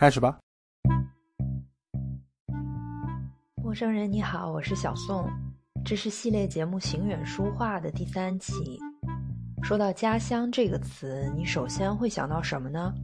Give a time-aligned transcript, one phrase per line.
[0.00, 0.38] 开始吧。
[3.62, 5.28] 陌生人你好，我是小宋，
[5.84, 8.80] 这是系列节目《行远书画》的第三期。
[9.62, 12.94] 说到家乡这个词，你首先会想到什么呢？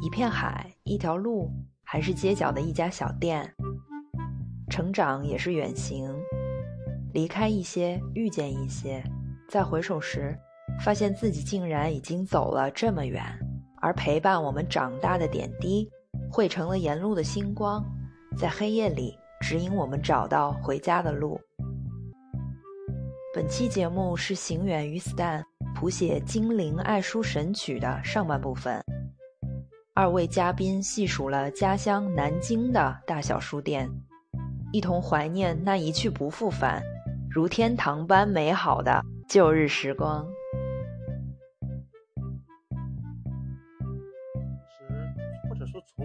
[0.00, 1.50] 一片海，一条路，
[1.82, 3.52] 还是街角的一家小店？
[4.70, 6.08] 成长也是远行，
[7.12, 9.02] 离开一些，遇见一些，
[9.48, 10.38] 再回首时，
[10.84, 13.24] 发现自己竟然已经走了这么远。
[13.80, 15.88] 而陪伴我们长大的点滴，
[16.30, 17.84] 汇成了沿路的星光，
[18.36, 21.40] 在黑夜里指引我们找到回家的路。
[23.34, 25.42] 本期节目是行远与 Stan
[25.74, 28.82] 谱写《精灵爱书神曲》的上半部分。
[29.94, 33.90] 二位嘉宾细数了家乡南京的大小书店，
[34.72, 36.82] 一同怀念那一去不复返、
[37.30, 40.26] 如天堂般美好的旧日时光。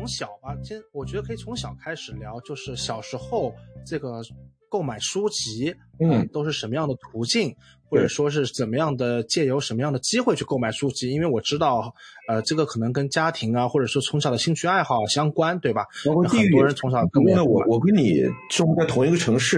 [0.03, 3.55] 从小吧，先我觉得可以从小开始聊，就是小时候
[3.85, 4.21] 这个
[4.67, 7.55] 购买书籍，嗯，都是什么样的途径，
[7.89, 11.09] 或者说是怎么样的借由什么样的机会去购买书籍？
[11.09, 11.95] 因为我知道，
[12.27, 15.85] 呃，这个可能跟家庭啊，或者说从小的兴趣爱好相关，对吧？
[16.05, 19.57] 包括很多人从小跟我，我我跟你生活在同一个城市，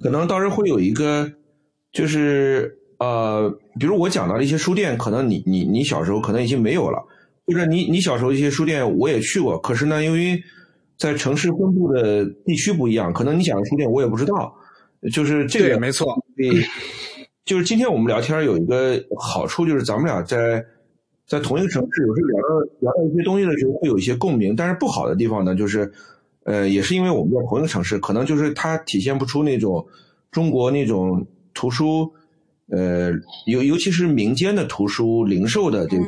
[0.00, 1.30] 可能到时候会有一个，
[1.92, 7.00] 就是呃，比如我讲到的一些书店，可能你你你小时候可能已经没有了。
[7.48, 10.38] 或者你你小时候一些书店我也去过，可是呢，由于
[10.98, 14.54] 在城市分布的地区不一样，可能你讲的书店我也不知道。
[15.12, 16.50] 就是这个没错，对，
[17.44, 20.62] 就是今天我们聊天有一个好处，就是咱们俩在
[21.26, 22.48] 在同一个城市，有时候聊到
[22.80, 24.54] 聊到一些东西的时候会有一些共鸣。
[24.54, 25.90] 但是不好的地方呢，就是
[26.44, 29.86] 呃，也是因为我们在同一个城市，可能就是它体现不出那种
[30.32, 31.24] 中国那种
[31.54, 32.12] 图书，
[32.70, 33.12] 呃，
[33.46, 36.04] 尤尤其是民间的图书零售的这个。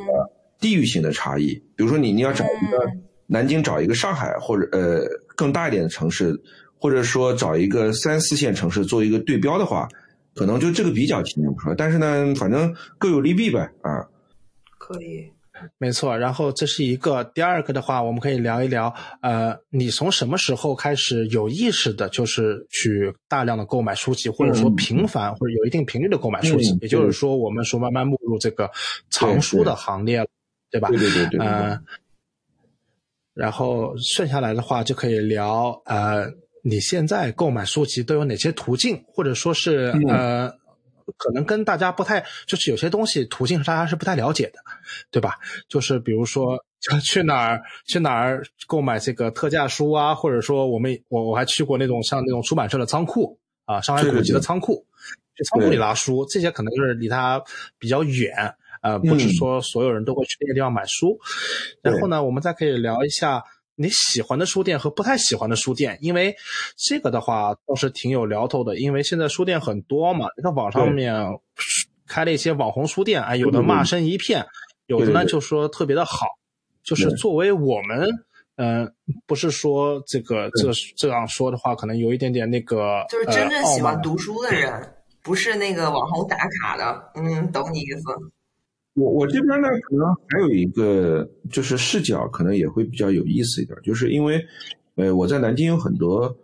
[0.61, 2.78] 地域性的差异，比如说你你要找一个
[3.27, 6.39] 南京，找一个上海或者呃更大一点的城市，
[6.78, 9.88] 或者说找一个三四线城市做一个对标的话，
[10.34, 11.75] 可能就这个比较体现不出来。
[11.75, 14.06] 但是呢，反正各有利弊呗啊。
[14.78, 15.31] 可以，
[15.78, 16.19] 没错。
[16.19, 18.92] 然后这是一个，第二个的话，我们可以聊一聊，
[19.22, 26.77] 呃，你从什么时候开始有意识的，就是去大量的购买书籍，或者说频繁或者有一定频率的购买书籍？
[26.82, 28.69] 也就是说，我们说慢慢步入这个
[29.10, 30.27] 藏书的行列了。
[30.70, 30.88] 对吧？
[30.88, 31.47] 对对对对。
[31.47, 31.84] 嗯，
[33.34, 36.26] 然后剩下来的话就可以聊，呃，
[36.62, 40.50] 你现在购买书籍都有哪些途径，或者说是呃，
[41.16, 44.59] 可能跟大家不太，就是有些东西途径大家是不太了解的，
[45.10, 45.38] 对吧？
[45.69, 46.62] 就是比如说
[47.03, 54.84] 去哪儿去哪儿购买这个特价书啊，或者说我们我我还去过那种像那种出版社的仓库啊，上海古籍的仓库，
[55.36, 57.42] 去仓库里拿书，这些可能就是离它
[57.78, 58.54] 比较远。
[58.80, 61.18] 呃，不是说所有人都会去那个地方买书，
[61.82, 63.44] 然后呢，我们再可以聊一下
[63.76, 66.34] 你喜欢的书店和不太喜欢的书店，因为
[66.76, 71.14] 这个的话倒是挺有聊头的，因为现在书店很多嘛，你看网上面
[72.06, 74.46] 开了一些网红书店，哎，有的骂声一片，
[74.86, 76.26] 有的呢就说特别的好，
[76.82, 78.08] 就是作为我们，
[78.56, 78.92] 嗯，
[79.26, 88.02] 不是说这个这这样说的话，可能有一点点那个，就是真正喜欢读书的人，不是那个网红打卡的，嗯，懂你意思。
[88.95, 94.45] 我我这边呢，可能还有一个就是视角，可能也会比较有意思一点，就是因为，
[94.97, 96.37] 呃，我在南京有很多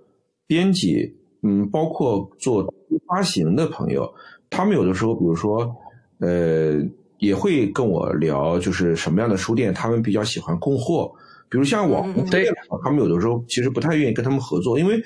[0.47, 1.13] 编辑，
[1.43, 2.73] 嗯，包括做
[3.07, 4.09] 发行的朋友，
[4.49, 5.75] 他们有的时候，比如说，
[6.21, 6.81] 呃，
[7.19, 11.13] 也会跟我聊，就是什么样的书店他们比较喜欢供货，
[11.49, 12.47] 比如像网红书店，
[12.85, 15.03] 他们有的时候其实不太愿意跟他们合作，因为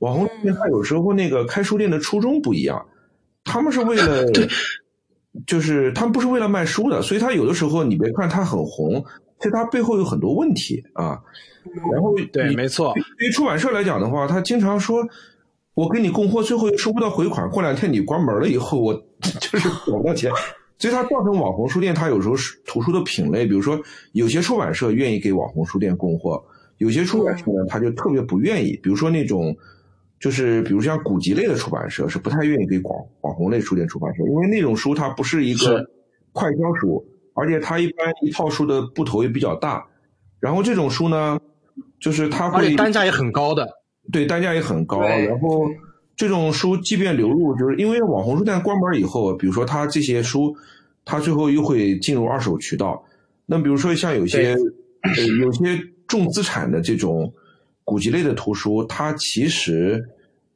[0.00, 2.86] 网红书店他有时候那个开书店的初衷不一样，
[3.44, 4.26] 他们是为了。
[5.46, 9.02] 就是他们不是为了卖书的，所以他有的时候你别看他很红，
[9.38, 11.18] 其实他背后有很多问题啊。
[11.90, 12.92] 然后对，没错。
[13.18, 15.02] 对于出版社来讲的话，他经常说，
[15.74, 18.92] 我给你供货，最后又收不到回款，过两天你关门了以后，我
[19.40, 20.30] 就是找不到钱。
[20.76, 23.80] 所以它造成网红书店，它有时候是图书的品类，比如说
[24.12, 26.44] 有些出版社愿意给网红书店供货，
[26.78, 29.56] 有些出版社呢他就特别不愿意，比如说那种。
[30.22, 35.84] 就是比如像古籍类的出版社是不太愿意给广网红类书店出版社，因为那种书它不是一个
[36.30, 37.04] 快销书，
[37.34, 39.84] 而且它一般一套书的部头也比较大，
[40.38, 41.36] 然后这种书呢，
[41.98, 43.66] 就是它会单价也很高的，
[44.12, 45.00] 对，单价也很高。
[45.00, 45.66] 然后
[46.14, 50.54] 这种书即便流入，就是因为网红书店关门以后，比如说它这些书，
[51.04, 53.04] 它最后又会进入二手渠道。
[53.44, 54.54] 那比如说像有些
[55.02, 55.76] 呃有些
[56.06, 57.32] 重资产的这种。
[57.84, 60.02] 古籍类的图书，它其实，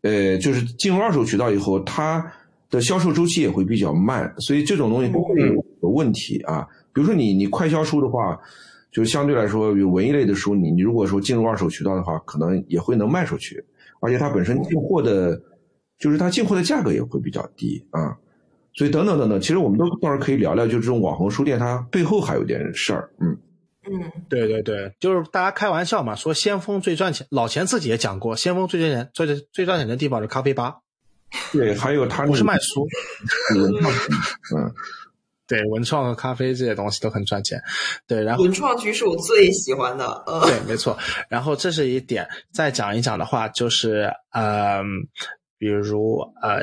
[0.02, 2.24] 呃，就是进入二手渠道以后，它
[2.70, 5.40] 的销售周期也会比较慢，所以这种东西都会
[5.82, 6.66] 有问题啊。
[6.92, 8.38] 比如说你你快销书的话，
[8.90, 13.62] 就相对来说，有文艺类的书，你你如果说进入二手渠道的话，可能也会能卖出去，
[14.00, 15.40] 而且它本身进货的，
[15.98, 18.16] 就是它进货的价格也会比较低啊。
[18.74, 23.36] 所以等等等等，其实我们都到时候可以聊聊，就这种网红书店它背后还有点事儿，嗯。
[23.88, 30.78] 嗯，对对对，就是大家开玩笑嘛，说先锋最赚钱，老钱自己也讲过，先锋最赚钱、最最赚钱的地方是咖啡吧。
[31.52, 32.86] 对，还有他不是卖书，
[33.54, 33.92] 文创，
[34.56, 34.74] 嗯，
[35.46, 37.60] 对，文创和咖啡这些东西都很赚钱。
[38.06, 40.96] 对，然后文创区是我最喜欢的，嗯，对，没错。
[41.28, 44.82] 然后这是一点，再讲一讲的话，就是呃，
[45.58, 46.62] 比如呃，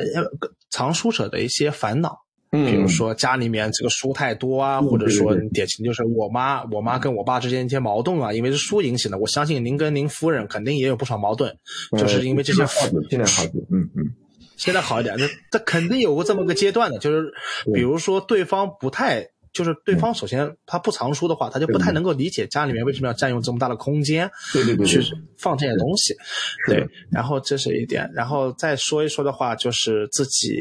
[0.69, 2.19] 藏书者的一些烦恼。
[2.53, 9.17] 嗯，比如说家里面这个书太多啊，或者说典型就是我妈，我妈跟我爸之间一些矛盾啊，因为是书引起的。
[9.17, 11.53] 我相信您跟您夫人肯定也有不少矛盾，
[11.97, 12.63] 就是因为这些。
[13.09, 14.05] 现在好点，嗯嗯，
[14.55, 17.33] 现在好一点，那这肯定有过这么个阶段的，就是
[17.73, 19.32] 比如说对方不太。
[19.53, 24.99] 就是对方首先他不藏书的话，他就不太能够理解家里面为什么要占用这么大的空间，对对对，去
[25.37, 26.15] 放这些东西，
[26.67, 26.87] 对。
[27.11, 30.57] 然后这是一点，然后再说一说的话，就是自己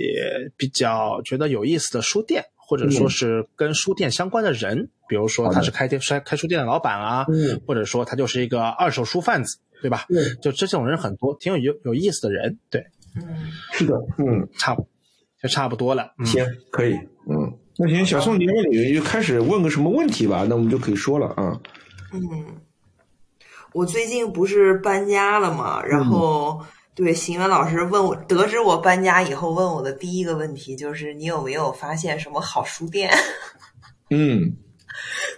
[0.57, 7.27] 比较觉得有意思的书店，或者说是跟书店相关的人，比如说他是开店开开书店的老板啊，
[7.67, 10.07] 或者说他就是一个二手书贩子，对吧？
[10.43, 12.85] 就这种人很多，挺有有有意思的人，对。
[13.17, 14.87] 嗯，是的，嗯，差不
[15.43, 16.93] 就差不多了，行，可以，
[17.29, 17.59] 嗯。
[17.79, 21.59] 那行，小宋，你问你就开始问个什么问题吧，那我们就可以说了啊。
[22.13, 22.21] 嗯，
[23.73, 26.61] 我最近不是搬家了嘛，然后
[26.95, 33.11] 对邢源老师问我，得知我搬家以后，问我的第一个问题就是你有没有发现什么好书店？
[34.11, 34.55] 嗯，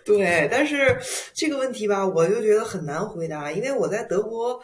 [0.05, 0.99] 对，但是
[1.33, 4.61] 这个问题吧，我就觉得很难回答，因为我在德国。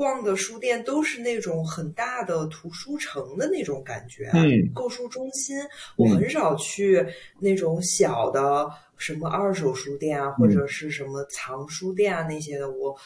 [0.00, 5.58] 逛的书店都是那种很大的图书城的那种感觉，嗯，购书中心。
[5.96, 7.06] 我很少去
[7.38, 8.66] 那种小的
[8.96, 12.70] 什么二手书店啊，或者是什么藏书店啊那些的。
[12.70, 12.96] 我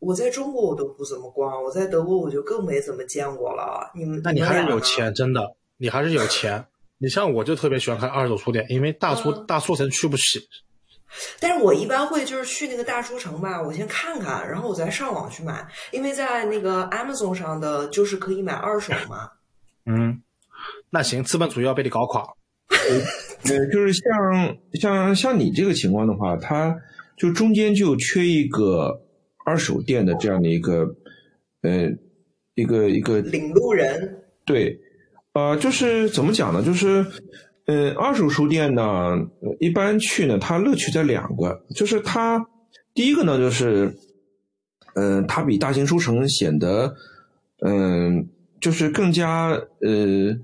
[0.00, 3.88] 我在中国我都不怎么逛，我在德国我就更没怎么见过了。
[3.94, 6.66] 你们那你还是有钱，真的，你还是有钱。
[6.98, 10.40] 你像我就特别喜欢看二手书店，因为大书大书城去不起。
[11.40, 19.30] 但是我一般会就是去那个大书城吧，我先看看，然后我再上网去买，因为在那个 Amazon 上的就是可以买二手嘛。
[19.86, 20.22] 嗯，
[20.90, 22.22] 那行，资本主义要被你搞垮。
[22.70, 26.76] 呃，就是像像像你这个情况的话，它
[27.16, 29.02] 就中间就缺一个
[29.44, 30.86] 二手店的这样的一个
[31.62, 31.88] 呃
[32.54, 34.22] 一个一个领路人。
[34.44, 34.78] 对，
[35.32, 36.62] 呃，就是怎么讲呢？
[36.62, 37.04] 就是。
[37.70, 39.16] 嗯，二手书店呢，
[39.60, 42.44] 一般去呢，它乐趣在两个，就是它
[42.94, 43.94] 第一个呢，就是，
[44.96, 46.92] 嗯，它比大型书城显得，
[47.64, 48.28] 嗯，
[48.60, 50.36] 就是更加呃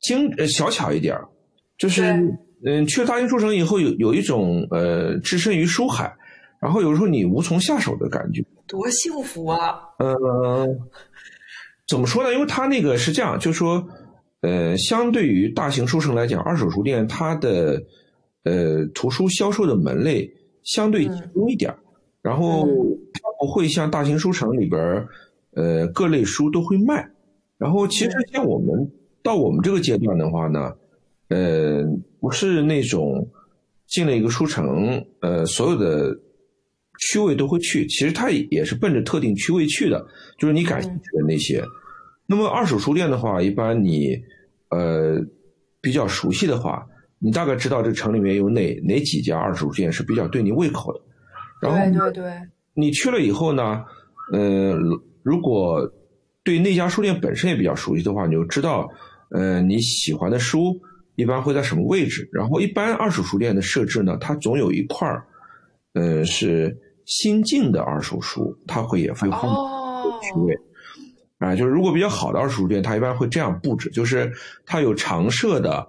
[0.00, 1.18] 精小巧一点
[1.76, 2.02] 就是
[2.64, 6.14] 嗯，去了大型书城以后，有有一种呃置身于书海，
[6.60, 9.80] 然后有时候你无从下手的感觉，多幸福啊！
[9.98, 10.78] 嗯，
[11.88, 12.32] 怎么说呢？
[12.32, 13.84] 因为它那个是这样，就说。
[14.40, 17.82] 呃，相对于大型书城来讲，二手书店它的
[18.44, 20.32] 呃图书销售的门类
[20.62, 21.74] 相对集中一点
[22.22, 22.64] 然后
[23.12, 24.80] 它不会像大型书城里边
[25.54, 27.10] 呃各类书都会卖。
[27.56, 28.88] 然后其实像我们
[29.24, 30.72] 到我们这个阶段的话呢，
[31.30, 31.82] 呃，
[32.20, 33.28] 不是那种
[33.88, 36.16] 进了一个书城，呃，所有的
[37.00, 40.06] 区位都会去，其实它也是奔着特定区位去的，
[40.38, 41.60] 就是你感兴趣的那些。
[42.30, 44.14] 那么二手书店的话，一般你，
[44.68, 45.18] 呃，
[45.80, 46.86] 比较熟悉的话，
[47.18, 51.00] 你大概知道这城里面有哪哪几家二手书店是比较对你胃口的。
[51.62, 51.78] 然后，
[52.10, 52.32] 对对对。
[52.74, 53.82] 你去了以后呢，
[54.34, 54.76] 呃，
[55.22, 55.90] 如果
[56.44, 58.86] 对那家书店本身也比较熟悉的话，你就知道，
[59.30, 60.78] 呃，你喜欢的书
[61.16, 62.28] 一般会在什么位置。
[62.30, 65.24] 然后，一般二手书店的设置呢，它总有一块儿，
[65.94, 69.40] 呃，是新进的二手书，它会也会放
[70.20, 70.54] 区位。
[71.38, 74.28] 啊，就是如果比较好的二手书店，它一般会这样布置，就是
[74.66, 75.86] 它有常设的，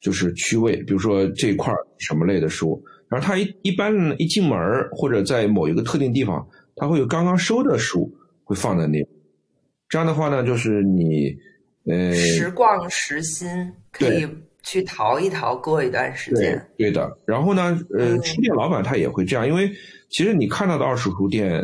[0.00, 4.58] 就是区位，比如说这一块什么类的书，然后它一一般一进门
[4.90, 8.10] 或者在某一个特定地方，它会有刚刚收的书
[8.44, 9.06] 会放在那，
[9.90, 11.36] 这样的话呢，就是你
[11.84, 13.46] 呃时逛时新，
[13.90, 14.26] 可以
[14.62, 16.66] 去淘一淘，过一段时间。
[16.78, 19.70] 对的，然后呢，呃，书店老板他也会这样，因为
[20.08, 21.62] 其实你看到的二手书店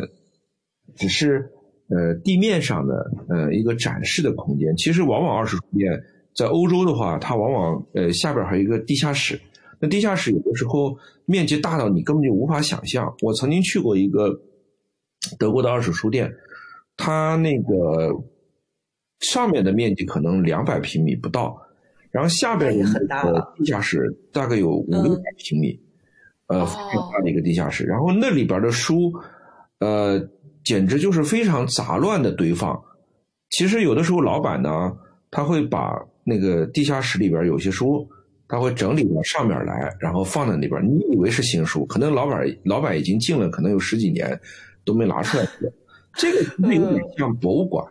[0.95, 1.49] 只是。
[1.89, 5.91] 呃，地面上的呃一个展示的空间，其实往往二手书店
[6.35, 9.39] 在欧洲的话，它往往呃下边还有一个地下室。
[9.79, 13.13] 那地下室有的时候面积大到你根本就无法想象。
[13.21, 14.39] 我曾经去过一个
[15.37, 16.31] 德国的二手书店，
[16.95, 18.13] 它那个
[19.19, 21.59] 上面的面积可能两百平米不到，
[22.11, 25.79] 然后下边的那个地下室大概有五六百平米。
[26.47, 27.83] 呃，非常大的一个地下室。
[27.85, 29.13] 然后那里边的书，
[29.77, 30.19] 呃，
[30.63, 32.79] 简直就是非常杂乱的堆放。
[33.49, 34.91] 其实有的时候老板呢，
[35.31, 38.07] 他会把那个地下室里边有些书，
[38.47, 40.79] 他会整理到上面来，然后放在那边。
[40.85, 44.39] 你以为是新书，可能老板老板已经进了，可能有十几年
[44.85, 45.71] 都没拿出来过。
[46.13, 47.85] 这个有点像博物馆。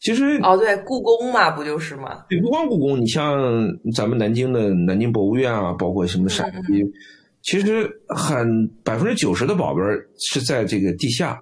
[0.00, 2.24] 其实哦，对，故宫嘛，不就是吗？
[2.28, 3.34] 对，不光故宫，你像
[3.94, 6.84] 咱们南京的南京博物院啊，包括什么陕西，
[7.44, 9.80] 其实很百分之九十的宝贝
[10.18, 11.40] 是在这个地下。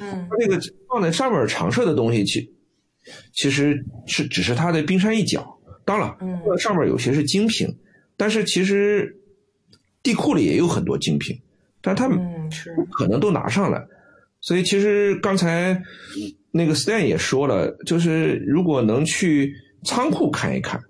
[0.00, 2.50] 嗯，它这个放在上面常设的东西，其
[3.34, 5.46] 其实是只是它的冰山一角。
[5.84, 7.68] 当然，嗯，上面有些是精品，
[8.16, 9.14] 但是其实
[10.02, 11.38] 地库里也有很多精品，
[11.82, 12.18] 但他们
[12.92, 13.84] 可能都拿上来。
[14.40, 15.78] 所以，其实刚才。
[16.56, 19.52] 那个 Stan 也说了，就是如果能去
[19.84, 20.80] 仓库看一看，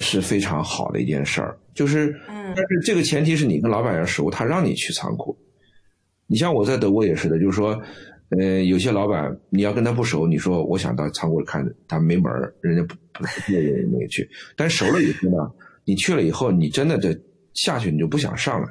[0.00, 1.56] 是非常好的一件事儿。
[1.72, 5.34] 就是，但是这个前提是你跟老板要熟，他让你去仓库。
[6.26, 7.80] 你像我在德国也是的，就是说，
[8.38, 14.28] 呃，有些老板你要跟他不熟，你说我想到仓库看，他没门儿，人家不不愿意那个去。
[14.56, 15.50] 但熟了以后呢，
[15.84, 17.18] 你去了以后，你真的这
[17.54, 18.68] 下去你就不想上来，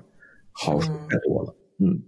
[0.51, 1.99] 好处太多了，嗯。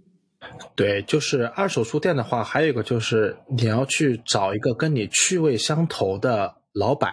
[0.74, 7.12] 对，就是二手书店的话，还有一个就是你要去找一个跟你趣味相投的老板。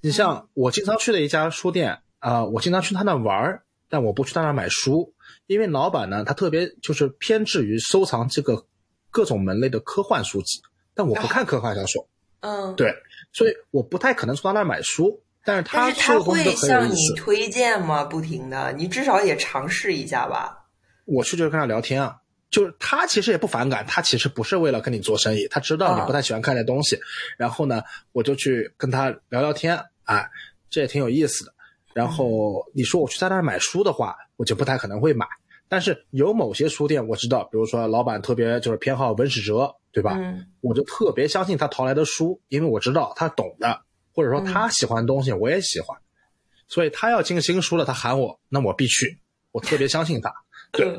[0.00, 5.14] 你像我经常去的一家书店啊，我经常去他那玩儿，但我不去他那买书，
[5.46, 8.66] 因为老板呢，他特别就是偏执于收藏这个
[9.10, 10.60] 各种门类的科幻书籍，
[10.94, 12.08] 但我不看科幻小说。
[12.40, 12.94] 嗯，对，
[13.32, 15.22] 所以我不太可能从他那买书。
[15.44, 18.04] 但是他他会向你推荐吗？
[18.04, 20.66] 不停的，你至少也尝试一下吧。
[21.06, 22.18] 我去就是跟他聊天啊。
[22.50, 26.98] 就是他其实也不反感，他其实不是为了跟你做生意，他知道你不太喜欢看这东西，
[27.36, 30.28] 然后呢，我就去跟他聊聊天，哎，
[30.70, 31.52] 这也挺有意思的。
[31.92, 35.26] 然后你说我去他那儿买书的话，我就不太可能会买。
[35.68, 40.16] 但是有某些书店我知道，比如说老板特别就是偏好文史哲，对吧？
[40.16, 43.82] 嗯，我就特别相信他淘来的书，因为我知道他懂的，
[44.14, 45.98] 或者说他喜欢的东西我也喜欢，
[46.66, 49.18] 所以他要进新书了，他喊我，那我必去，
[49.52, 50.32] 我特别相信他，
[50.72, 50.98] 对。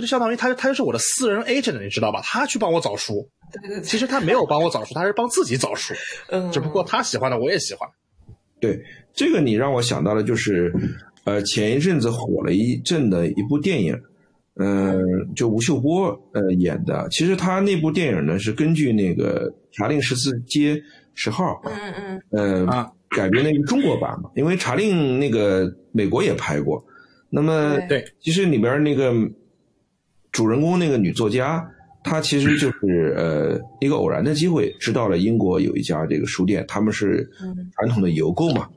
[0.00, 2.22] 这就相当于他，他就是我的私人 agent，你知道吧？
[2.24, 3.28] 他去帮我找书，
[3.82, 5.92] 其实他没有帮我找书，他是帮自己找书。
[6.30, 7.86] 嗯，只不过他喜欢的我也喜欢。
[8.60, 10.72] 对，这个你让我想到了，就是
[11.24, 13.94] 呃，前一阵子火了一阵的一部电影，
[14.54, 14.98] 嗯，
[15.36, 17.06] 就吴秀波呃演的。
[17.10, 20.80] 其实他那部电影呢是根据那个《查令十四街
[21.14, 24.30] 十号》嗯嗯嗯呃改编的一个中国版嘛。
[24.34, 26.82] 因为查令那个美国也拍过，
[27.28, 29.12] 那么对，其实里边那个。
[30.32, 31.66] 主人公那个女作家，
[32.02, 37.28] 她其实就是呃一个偶然的机会，知道了英国有一家这个书店，他们是
[37.76, 38.68] 传统的邮购嘛，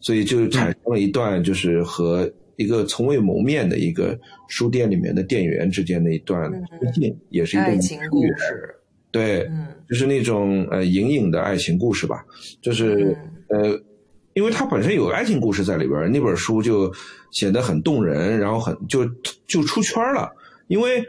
[0.00, 6.50] 所以就产生了一段就是和一个从未谋面的一个书店里面的店员之间的一段
[6.80, 8.74] 推进，也是一段爱情故事。
[9.10, 9.48] 对，
[9.88, 12.22] 就是那种呃隐隐的爱情故事吧，
[12.60, 13.16] 就是
[13.48, 13.80] 呃，
[14.34, 16.92] 因为它本身有爱情故事在里边，那本书就
[17.30, 19.06] 显得很动人，然后很就
[19.46, 20.30] 就出圈了。
[20.68, 21.04] 因为，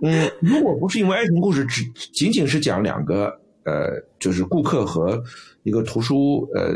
[0.00, 3.26] 嗯，如果不是因为爱情故事，只仅仅是讲两个，
[3.64, 5.22] 呃，就是顾客和
[5.62, 6.74] 一个图书，呃，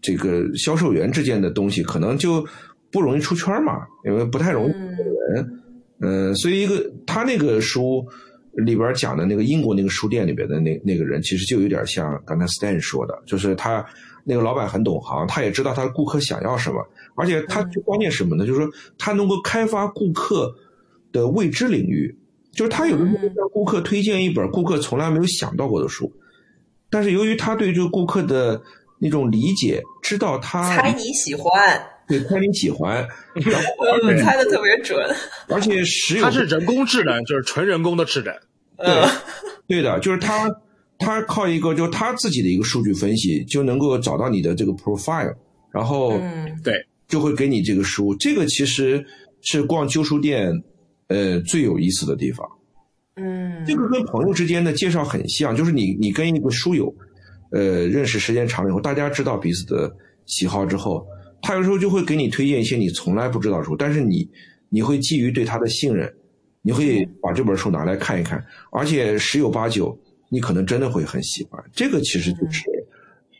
[0.00, 2.46] 这个销售员之间的东西，可能就
[2.92, 5.62] 不容易出圈嘛，因为不太容易人，
[6.00, 8.06] 嗯，所以一个他那个书
[8.52, 13.84] 里边讲的那个英国那个书店里边的那那个人，其实就有点像刚才 Stan 说的，就是他
[14.24, 18.46] 那个老板很懂行，他也知道他的顾客想要什么，而且他关键什么呢？
[18.46, 20.54] 就是说他能够开发顾客。
[21.12, 22.14] 的未知领域，
[22.52, 26.10] 就是他有的时候向顾客推荐一本顾客从来没有想到过的书，
[26.90, 28.60] 但是由于他对这个顾客的
[28.98, 33.06] 那种理解，知道他猜你喜欢，对，猜你喜欢，
[34.22, 34.98] 猜的特别准，
[35.48, 38.34] 而且实有他是人工智能，就是纯人工的智能，
[38.78, 39.08] 对，
[39.66, 40.50] 对的，就是他
[40.98, 45.34] 他靠一个就他自己的一个数据分析，就能够找到你的这个 profile，
[45.70, 46.18] 然后
[46.64, 46.74] 对，
[47.06, 49.04] 就会给你这个书，这个其实
[49.42, 50.50] 是逛旧书店。
[51.08, 52.44] 呃，最有意思的地方，
[53.14, 56.92] 嗯，这个跟朋友之间的介绍很像，就是你你跟一个书友，
[57.52, 59.94] 呃，认识时间长了以后，大家知道彼此的
[60.24, 61.06] 喜好之后，
[61.42, 64.28] 他有时候就会给你推荐一些你从来不知道书，但是你
[64.68, 66.12] 你会基于对他的信任，
[66.60, 69.96] 你会把这本书拿来看一看，而且十有八九
[70.28, 72.64] 你可能真的会很喜欢，这个其实就是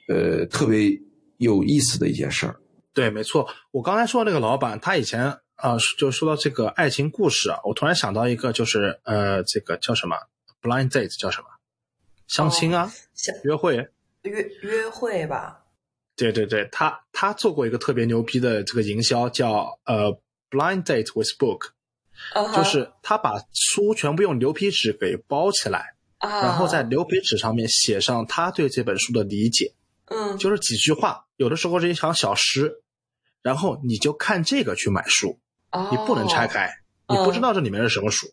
[0.09, 0.89] 呃特别
[1.39, 2.55] 有意思的一件事儿。
[2.95, 5.35] 对，没错，我刚才说那个老板，他以前。
[5.57, 10.17] 啊，就说到这个爱情故事啊，我突然想到一个，就是呃，这个叫什么
[10.63, 11.47] ？blind date 叫什么？
[12.29, 12.93] 相亲啊？
[13.45, 13.77] 约会？
[14.23, 15.65] 约约会吧？
[16.17, 20.19] 对对对，他他做过一个特别牛逼的这个营销，叫呃
[20.51, 21.71] blind date with book，、
[22.55, 29.75] 就是他把书全部用牛皮纸给包起来，啊，然后在牛皮纸上面写上他对这本书的理解，
[30.07, 32.83] 嗯就是几句话，有的时候是一场小诗，
[33.43, 35.39] 然后你就看这个去买书，
[35.91, 36.67] 你不能拆开，
[37.07, 38.27] 哦你不知道这里面是什么书，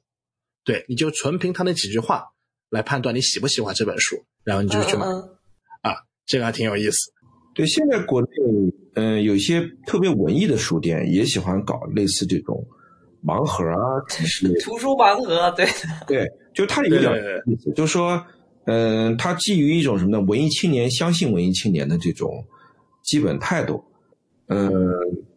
[0.64, 2.24] 对，你就纯凭他那几句话
[2.70, 7.12] 来判断你喜不喜欢这本书，然后你就去买、嗯嗯啊，这个还挺有意思。
[7.54, 8.28] 对，现在国内
[8.96, 12.64] 嗯、有一些特别文艺的书店也喜欢搞类似这种
[13.24, 14.00] 盲盒啊
[14.64, 15.68] 图书盲盒，对，
[16.08, 18.24] 对，就它有点对对意思，就是说，
[18.66, 20.22] 嗯、它基于一种什么呢？
[20.22, 22.46] 文艺青年相信文艺青年的这种
[23.04, 23.84] 基本态度。
[24.48, 24.72] 嗯、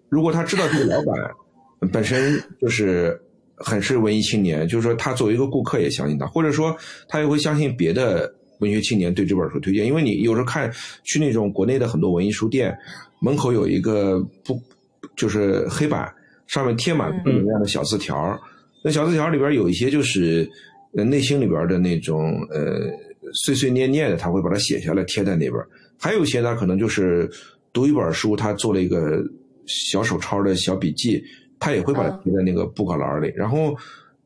[0.09, 1.15] 如果他知道这个老板
[1.93, 3.21] 本身就是
[3.57, 6.77] 很是文艺青年，就是说他作为一个顾客也相信他，或者说
[7.09, 10.73] 他也会相信别的文学青年对这本书推荐，因为你有时候看
[11.05, 12.77] 去那种国内的很多文艺书店
[13.21, 14.61] 门口有一个不
[15.17, 16.13] 就是黑板
[16.47, 18.39] 上面贴满各种各样的小字条，
[18.85, 20.49] 那小字条里边有一些就是
[20.97, 22.79] 呃内心里边的那种呃
[23.45, 25.55] 碎碎念念的，他会把它写下来贴在那边。
[25.99, 27.29] 还有一些呢，可能就是
[27.73, 29.23] 读一本书，他做了一个
[29.67, 31.23] 小手抄的小笔记，
[31.59, 33.33] 他也会把它贴在那个布告栏里。
[33.37, 33.75] 然后，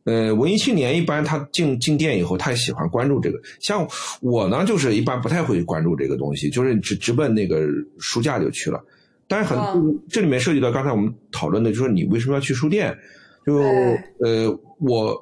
[0.04, 3.40] 呃，文艺青年一般他进进店以后，他也喜欢关注这个。
[3.60, 3.86] 像
[4.20, 7.66] 我呢，就是一般不太会关注这个东西，就是直直奔那个
[7.98, 8.82] 书架就去了。
[9.28, 12.96] 但是很、嗯这里面涉及到刚才我们讨论的，就是你为什么要去书店？
[13.46, 15.16] 就哎呃，我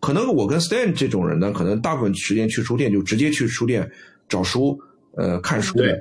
[0.00, 3.88] 可能我跟 Stan 这种人呢，可能大部分时间去书店就直接去书店
[4.28, 4.78] 找书，
[5.16, 5.98] 呃，看书对。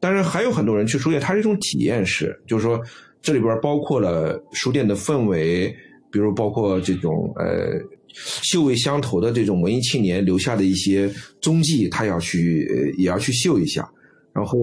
[0.00, 2.80] 但是还有很多人去书店，它是一种体验式，就是说
[3.20, 5.74] 这里边包括了书店的氛围，
[6.10, 7.78] 比如包括这种呃
[8.14, 11.10] 嗅味相投的这种文艺青年留下的一些
[11.40, 13.88] 踪迹，他要去呃也要去嗅一下，
[14.32, 14.58] 然后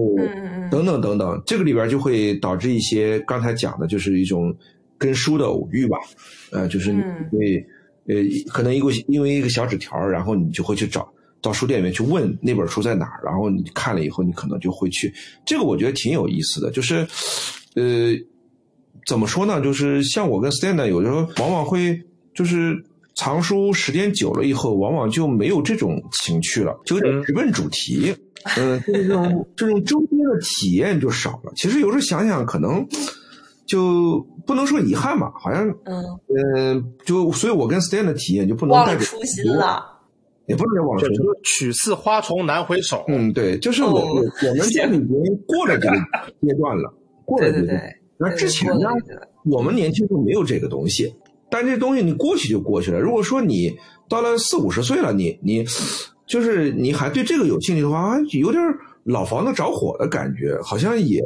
[0.70, 4.54] 等等等等，这个里边就会导致一些刚才讲的，就是一种
[4.98, 5.98] 跟书的偶遇吧，
[6.50, 7.66] 呃，就是你嗯会
[8.08, 8.16] 呃
[8.52, 11.08] 可能一个因为一个小纸条，然后你就会去找。
[11.42, 15.12] 到书店里面去问那本书在哪儿，然后你看了以后，你可能就会去。
[15.44, 17.06] 这个我觉得挺有意思的，就是，
[17.76, 18.12] 呃，
[19.06, 19.60] 怎么说呢？
[19.60, 22.00] 就是像我跟 Stan 呢，有的时候往往会
[22.34, 22.76] 就是
[23.14, 28.14] 藏书时间久了以后，往往就没有这种情趣了，就有点直奔主题。
[28.58, 31.52] 嗯，就是这种这种周边的体验就少了。
[31.56, 32.86] 其实有时候想想，可能
[33.66, 36.04] 就不能说遗憾吧，好像嗯，
[36.56, 39.82] 嗯、就所以，我跟 Stan 的体验就不能带着忘了初心了，
[40.46, 41.32] 也不能叫忘了就初心。
[41.44, 43.04] 取次花丛难回首。
[43.08, 45.96] 嗯，对，就是我、哦我我们家已经过了这个
[46.42, 46.92] 阶段了，
[47.24, 47.80] 过了对对这个阶段。
[47.80, 47.95] 对。
[48.18, 48.88] 那之前呢
[49.44, 51.14] 我们年轻时候没有这个东西，
[51.50, 52.98] 但这东西你过去就过去了。
[52.98, 53.72] 如果说你
[54.08, 55.64] 到了四五十岁了，你你
[56.26, 58.62] 就是你还对这个有兴趣的话，啊有点
[59.04, 61.20] 老房子着火的感觉，好像也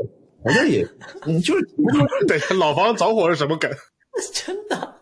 [0.45, 0.87] 好像也
[1.27, 1.67] 嗯，就是
[2.29, 3.71] 对，老房子着火是什么感？
[4.35, 4.95] 真的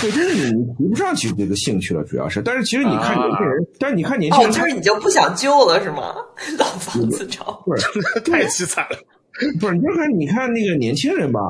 [0.00, 2.40] 对，就是你你提不上去这个兴趣了，主要是。
[2.40, 6.14] 但是其实你看年轻人，但是你看年轻哦，人，他就是你就不想救了是吗？
[6.58, 7.74] 老房子着火，
[8.24, 8.96] 太凄惨了。
[9.60, 11.40] 不是，你就看你看那个年轻人吧，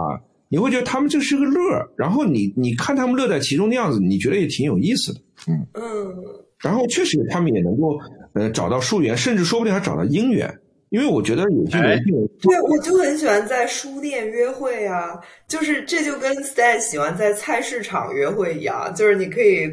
[0.48, 5.66] 你会觉得他们这是个乐儿，然后你你看他们乐在其中的样子，你觉得也挺有意思的，嗯。
[5.74, 6.14] 嗯，
[6.58, 7.98] 然后确实他们也能够
[8.34, 10.48] 呃找到疏缘，甚至说不定还找到姻缘，
[10.90, 15.18] 因为我觉得有些年轻人，对，我就很喜欢在书店约会啊，
[15.48, 19.68] 就是这就跟 Stan 喜欢在菜市场约会一样，就是你可以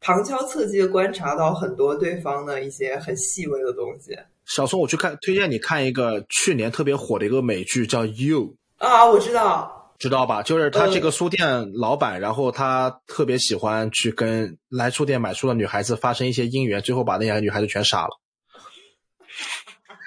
[0.00, 4.16] 旁敲侧击的观察到很多对方的一些很细微的东西
[4.48, 8.56] 小松，我去看，推荐你看一个去年特别火的一个美剧，叫《You》。
[8.84, 10.42] 啊，我知道，知道吧？
[10.42, 18.18] 就是他这个书店老板，然后他特别喜欢去跟来书店买书的女孩子发生一些姻缘，最后把那些女孩子全杀了。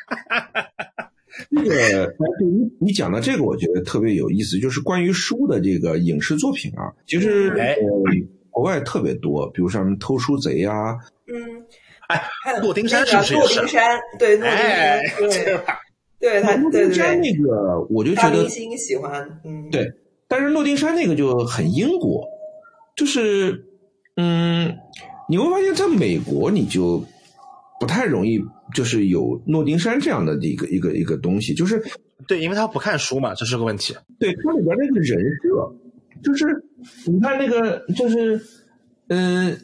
[1.55, 1.89] 这个哎，
[2.39, 7.87] 对你你讲的这个，我觉得特别有意思，就是关于书的这个影视作品啊，其实哎呃
[8.49, 11.65] 国外特别多，比如像什么偷书贼啊，嗯，
[12.11, 15.79] 哎，还有诺丁山那个是不是也是诺丁山，对，诺丁哎山，，这对，吧？
[16.19, 19.91] 对他，诺对对对，丁山那个，我就觉得大明星喜欢，嗯，对，
[20.27, 22.27] 但是诺丁山那个就很英国，
[22.95, 23.65] 就是
[24.17, 24.75] 嗯，
[25.29, 27.03] 你会发现在美国你就
[27.79, 28.39] 不太容易，
[28.73, 31.81] 就是有诺丁山这样的一个一个一个东西，就是
[32.27, 33.95] 对，因为他不看书嘛，这是个问题。
[34.19, 35.73] 对它里边那个人设，
[36.23, 36.45] 就是
[37.07, 38.39] 你看那个就是
[39.07, 39.57] 嗯。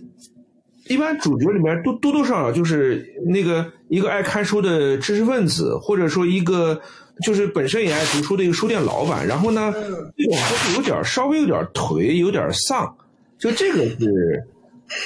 [0.90, 6.80] 一般主角里面多多多少少就是那个一个爱看书的知识分子，或者说一个
[7.24, 9.26] 就是本身也爱读书的一个书店老板。
[9.28, 9.84] 然后呢，嗯
[10.18, 12.96] 这种就是有点稍微有点颓，有点丧。
[13.38, 14.44] 就这个是，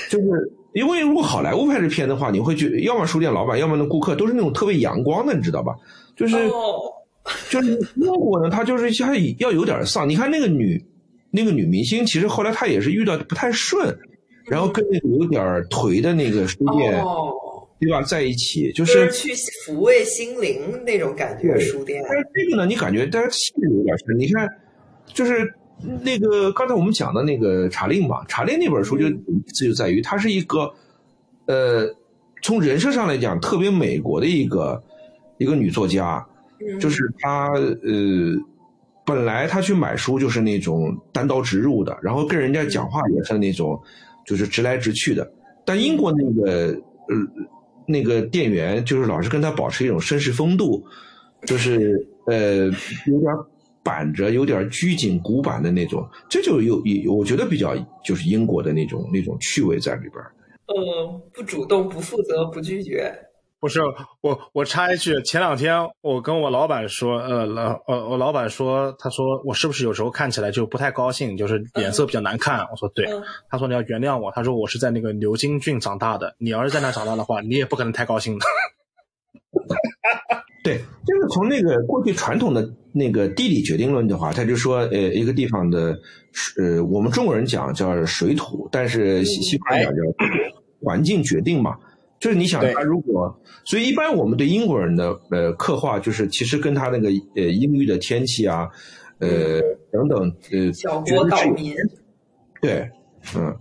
[0.10, 5.74] 就是因为如果好莱坞拍这片的话，你会觉得要么书店老板，要么那顾客都是那种特别阳光的，你知道吧？
[6.16, 6.80] 就是、哦，
[7.50, 10.08] 就是英国呢，他就是他要有点丧。
[10.08, 10.82] 你看那个女
[11.30, 13.98] 那个女明星，其实后来她也是遇到不太顺，
[14.52, 17.02] 然后跟那个有点颓的那个书店，
[17.80, 22.04] 对吧，在一起，就是去抚慰心灵那种感觉书店。
[22.06, 24.20] 但是这个呢，你感觉大家气质有点深。
[24.20, 24.46] 你看，
[25.14, 25.50] 就是
[26.04, 30.70] 那个刚才我们讲的那个查令嘛，查令那本书就意思就在于，它是一个
[31.46, 31.90] 呃，
[32.42, 34.84] 从人设上来讲特别美国的一个
[35.38, 36.24] 一个女作家。
[36.78, 38.36] 就是她呃，
[39.06, 43.82] 本来他去买书就是那种单刀直入的，然后跟人家讲话也是那种，
[44.26, 45.32] 就是直来直去的。
[45.66, 46.70] 但英国那个
[47.08, 47.16] 呃
[47.86, 50.84] 那个店员就是老是跟他保持一种绅士风度，
[51.46, 52.66] 就是呃
[53.08, 53.34] 有点
[53.84, 60.14] 板着，有点拘谨古板的那种，这就有有我觉得比较就是英国的那种那种趣味在里边。
[60.68, 63.14] 嗯，不主动，不负责，不拒绝。
[63.62, 63.80] 不是
[64.22, 72.62] 我，我插一句，前两天我跟我老板说，呃，老呃，我老板说，他说我是不是有时候看起来就不太高兴，就是脸色比较难看？
[72.72, 73.06] 我说对，
[73.52, 78.46] 他说你要原谅我，他说我是在那个牛津郡长大的，你要是在那长大的话，你也不可能太高兴的。
[80.64, 86.00] 对，就是从那个过去传统的那个地理决定论的话，他就说，呃，一个地方的，
[86.58, 90.02] 呃，我们中国人讲叫水土，但是西西方人讲叫
[90.84, 91.78] 环境决定嘛。
[92.22, 98.70] 就是你想他如果，所以一般我们对英国人的呃刻画，就是其实跟他那个呃阴郁的天气啊，
[99.18, 99.60] 呃
[99.92, 101.74] 等等呃，小国岛民，
[102.62, 102.88] 对，
[103.36, 103.58] 嗯，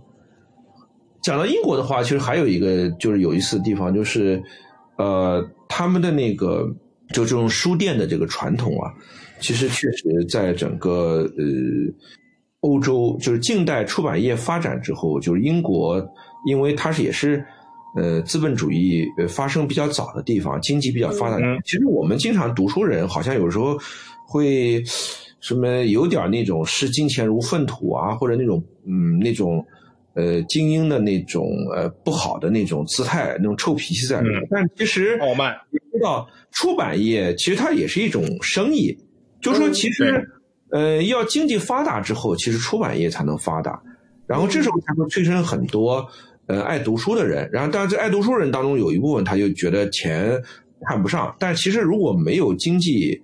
[1.23, 4.39] 讲到英国的话，其实还有一个就是有意思的地方，就是
[4.99, 6.71] 呃他们的那个
[7.09, 8.93] 就这种书店的这个传统啊，
[9.39, 11.43] 其实确实在整个呃
[12.59, 15.99] 欧洲就是近代出版业发展之后，就是英国，
[16.45, 17.43] 因为它是也是。
[17.93, 21.37] 呃，资本主义呃发生比较早的地方，经济比较发达。
[21.65, 23.77] 其实我们经常读书人，好像有时候
[24.25, 24.81] 会
[25.41, 29.65] 什么有点那种视金钱如粪土啊，或者那种嗯那种
[30.13, 34.41] 呃精英的那种呃不好的那种姿态，那种臭脾气在里面。
[34.49, 38.97] 但其实傲慢，你知道出版业其实它也是一种生意，
[39.41, 40.31] 就说其实
[40.69, 43.81] 呃要经济发达之后，其实出版业才能发达，
[44.27, 46.07] 然后这时候才会催生很多。
[46.51, 50.37] 呃，爱读书的人，然后当然这爱读书人当中有一部分他就觉得钱
[50.85, 53.17] 看不上，但其实如果没有经济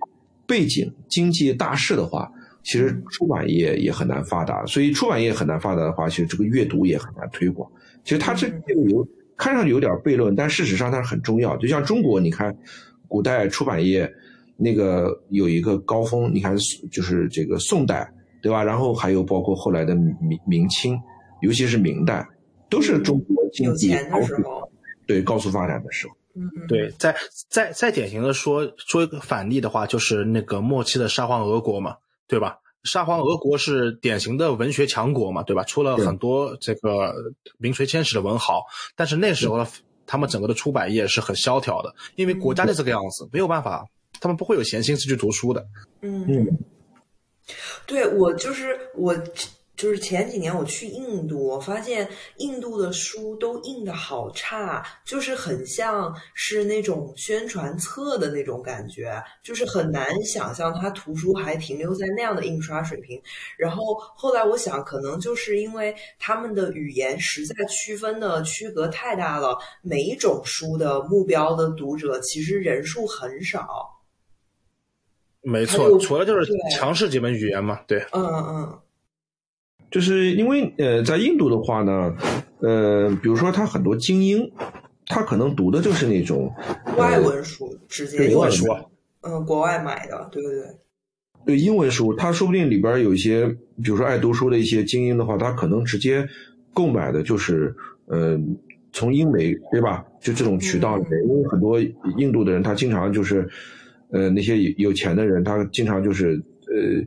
[0.48, 2.32] 背景、经济大势的话，
[2.64, 4.66] 其实出版业也很难发达。
[4.66, 7.70] 所以出版业很难发达的话，其实这个阅读也很难推广。
[8.06, 11.58] 其实它这这个有看上去有点悖论，但事实上它是很重要。
[11.58, 12.58] 就像中国，你看
[13.10, 14.10] 古代出版业
[14.56, 16.56] 那个有一个高峰，你看
[16.90, 18.10] 就是这个宋代，
[18.42, 18.64] 对吧？
[18.64, 20.98] 然后还有包括后来的明明清，
[21.42, 22.26] 尤其是明代。
[22.70, 24.36] 都是中国经济高速
[25.06, 27.16] 对高速发展的时候，嗯，对，再
[27.50, 31.96] 再再典型的说说一个反例的话，就是那个末期的沙皇俄国嘛，
[32.28, 32.60] 对吧？
[32.84, 35.64] 沙皇俄国是典型的文学强国嘛，对吧？
[35.64, 37.14] 出了很多这个
[37.58, 39.66] 名垂千史的文豪，但是那时候
[40.06, 43.86] 他们整个的出版业是很萧条的，因为国家就这个样子，没有办法，
[44.20, 45.66] 他们不会有闲心思去读书的。
[46.02, 46.46] 嗯嗯，
[47.86, 49.16] 对我就是我。
[49.78, 63.22] 就是前几年我去印度，我发现印度的书都印的好差，就是很像是那种宣传册的那种感觉，就是很难想象它图书还停留在那样的印刷水平。
[63.56, 74.02] 然后后来我想，可能就是因为他们的语言实在区分的区隔太大了，每一种书的目标的读者其实人数很少。
[75.42, 78.80] 没错，除了就是强势几门语言嘛，对，嗯嗯。
[79.90, 82.14] 就是因为呃，在印度的话呢，
[82.60, 84.52] 呃，比如说他很多精英，
[85.06, 86.54] 他可能读的就是那种
[86.98, 88.66] 外文书，直接英文书，
[89.22, 90.62] 嗯，国外买的，对不对，
[91.46, 93.48] 对英文书，他说不定里边有一些，
[93.82, 96.28] 比如说爱读书的一些精英的话，他可能直接
[96.74, 97.74] 购买的就是
[98.08, 98.38] 呃，
[98.92, 100.06] 从英美对吧？
[100.20, 101.80] 就这种渠道里面，因为很多
[102.18, 103.48] 印度的人，他经常就是
[104.12, 107.02] 呃，那些有钱的人，他经常就是呃。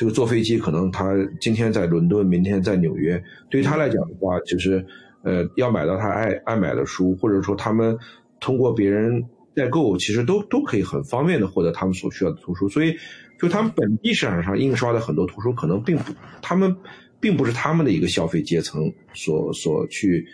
[0.00, 4.82] 这个坐飞机可能他今天在伦敦，明天在纽约，对于他来讲的话，就是
[5.22, 7.94] 呃要买到他爱爱买的书，或者说他们
[8.40, 9.22] 通过别人
[9.54, 12.66] 代购，其实都都可以很方便的获得他们所需要的图书。
[12.66, 12.96] 所以，
[13.38, 16.74] 就他们本地市场上印刷的很多图书，可能并不，他们
[17.20, 20.26] 并不是他们的一个消费阶层所所去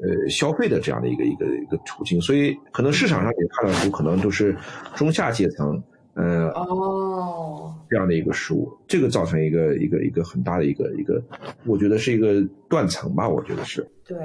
[0.00, 2.18] 呃消费的这样的一个一个一个途径。
[2.22, 4.56] 所以，可能市场上也看到书，可能都是
[4.94, 5.82] 中下阶层。
[6.16, 11.20] 呃，哦，这样的一个书，这个造成一个一个一个很大的一个一个，
[11.66, 13.84] 我觉得是一个断层吧，我觉得是。
[14.06, 14.16] 对，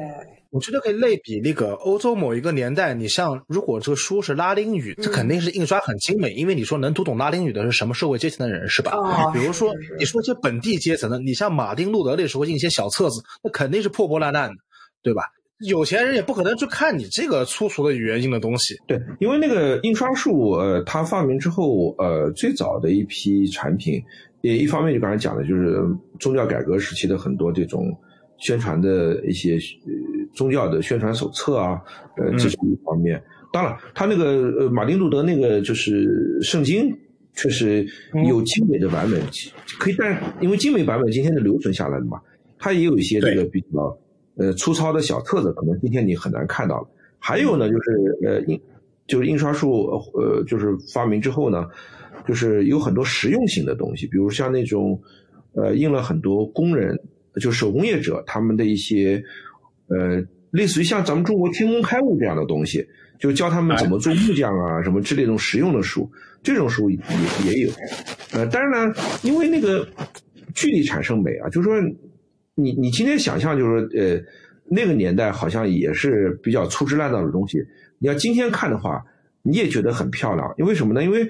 [0.51, 8.91] 我觉得可以类比那个欧洲某一个年代，你像如果这个书是拉丁语，这肯定是印刷很精美，因为你说能读懂拉丁语的是什么社会阶层的人，是吧？
[8.95, 14.55] 哦比如说是是是你说一些本地阶层的，你像马丁路德那时候印一些小册子，那肯定是破破烂烂的，
[15.01, 15.23] 对吧？
[15.67, 18.75] 有钱人也不可能去看你这个粗俗的语言性的东西。
[18.87, 24.01] 对，因为那个印刷术，呃，它发明之后，呃，最早的一批产品，
[24.41, 25.81] 也一方面就刚才讲的，就是
[26.19, 27.93] 宗教改革时期的很多这种
[28.37, 29.91] 宣传的一些呃
[30.33, 31.81] 宗教的宣传手册啊，
[32.17, 33.21] 呃，这是一方面。
[33.51, 34.25] 当然，他那个
[34.59, 36.89] 呃马丁路德那个就是圣经，
[37.33, 37.85] 确实
[38.27, 39.19] 有精美的版本，
[39.77, 42.19] 可以，但是因为精美版本今天是留存下来的嘛，
[42.57, 43.97] 它也有一些这个比较
[44.39, 46.87] 呃粗糙的小册子，可能今天你很难看到了。
[47.19, 48.59] 还有呢，就是呃印
[49.05, 51.67] 就是印刷术呃就是发明之后呢，
[52.27, 54.99] 就是有很多实用性的东西，比如像那种
[55.53, 56.97] 呃印了很多工人
[57.41, 59.21] 就手工业者他们的一些
[59.87, 62.87] 呃类似于像咱们中国天工开物这样的东西，
[63.19, 66.09] 就教他们怎么做木匠啊什么之类这种实用的书，
[66.41, 66.97] 这种书也
[67.45, 67.69] 也有。
[68.31, 69.85] 呃，当然呢，因为那个
[70.55, 71.75] 距离产生美啊，就是说
[72.61, 74.21] 你你今天想象就是说呃。
[74.71, 77.57] 那个年代好像也是比较粗制滥造的东西。
[77.97, 79.03] 你要今天看的话，
[79.41, 81.03] 你也觉得很漂亮，因为什么呢？
[81.03, 81.27] 因为，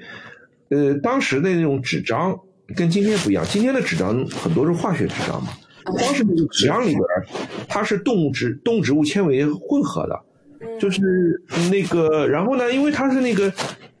[0.68, 2.38] 呃，当时的那种纸张
[2.76, 5.52] 跟今天不一样，今天的纸张很多是化学纸张嘛，
[5.86, 7.00] 当时那个纸张里边
[7.66, 10.20] 它是动物植动植物纤维混合的，
[10.78, 11.00] 就是
[11.70, 13.50] 那个，然后呢，因为它是那个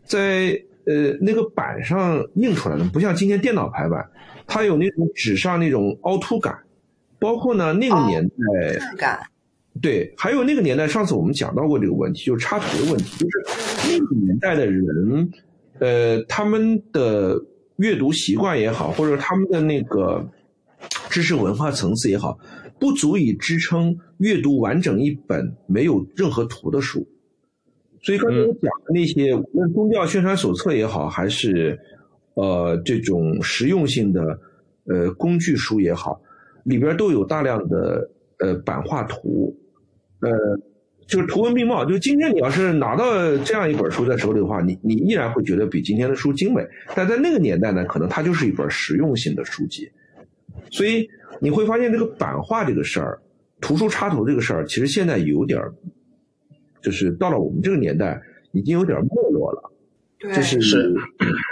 [0.04, 0.48] 在
[0.84, 4.06] 呃那个板上印出来的，不像今天电脑排版，
[4.46, 6.54] 它有那种纸上那种凹凸感。
[7.20, 9.20] 包括呢，那个年代，质感，
[9.80, 15.30] 对，还有那个年代，上次我们讲到过这个问题，就是插图的问题，就是那个年代的人，
[15.78, 17.40] 呃，他们的
[17.76, 20.26] 阅读习惯也好，或者他们的那个
[21.10, 22.38] 知识文化层次也好，
[22.78, 27.06] 不足以支撑阅读完整一本没有任何图的书。
[28.02, 31.78] 所以刚才我讲的那些，无论宗教宣传手册也好，还是
[32.32, 34.40] 呃这种实用性的
[34.86, 36.18] 呃工具书也好。
[36.64, 39.56] 里边都有大量的呃版画图，
[40.20, 40.30] 呃，
[41.06, 41.84] 就是图文并茂。
[41.84, 43.04] 就是今天你要是拿到
[43.38, 46.62] 这样一本书在手里的话，你你依然会觉得比今天的书精美。
[46.94, 49.90] 但在那个年代呢，可能它就是一本实用性的书籍。
[50.70, 51.08] 所以
[51.40, 53.18] 你会发现，这个版画这个事儿，
[53.60, 55.72] 图书插图这个事儿，其实现在有点儿，
[56.82, 58.20] 就是到了我们这个年代，
[58.52, 59.72] 已经有点没落了。
[60.18, 60.92] 对，就是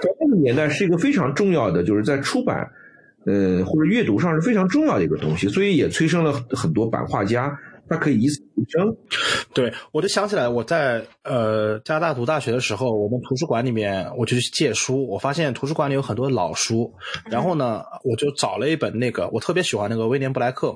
[0.02, 2.70] 在那个年代是一个非常重要的，就是在出版。
[3.28, 7.54] 呃，或者阅读上是非常重要的一个东西，所以也催生了很多版画家，
[7.88, 8.96] 他可以以此为生。
[9.54, 16.92] 对，我就想起来，我在呃加拿大读大学的时候，我们图书馆里面我就去借书，我发现图书馆里有很多老书，
[17.26, 20.74] 然后呢，我就找了一本那个我特别喜欢那个威廉布莱克，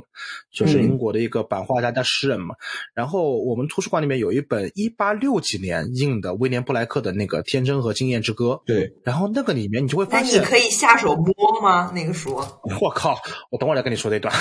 [0.52, 2.54] 就是英国的一个版画家加诗人嘛。
[2.94, 8.44] 然后我们图书馆里面有一本一八六几年印的威廉布莱克的那个《天真和经验之歌》。
[8.66, 11.92] 对，然后那个里面你就会发现，你可以下手摸吗？
[11.94, 12.34] 那个书？
[12.80, 13.18] 我靠！
[13.50, 14.32] 我等会儿再跟你说这段。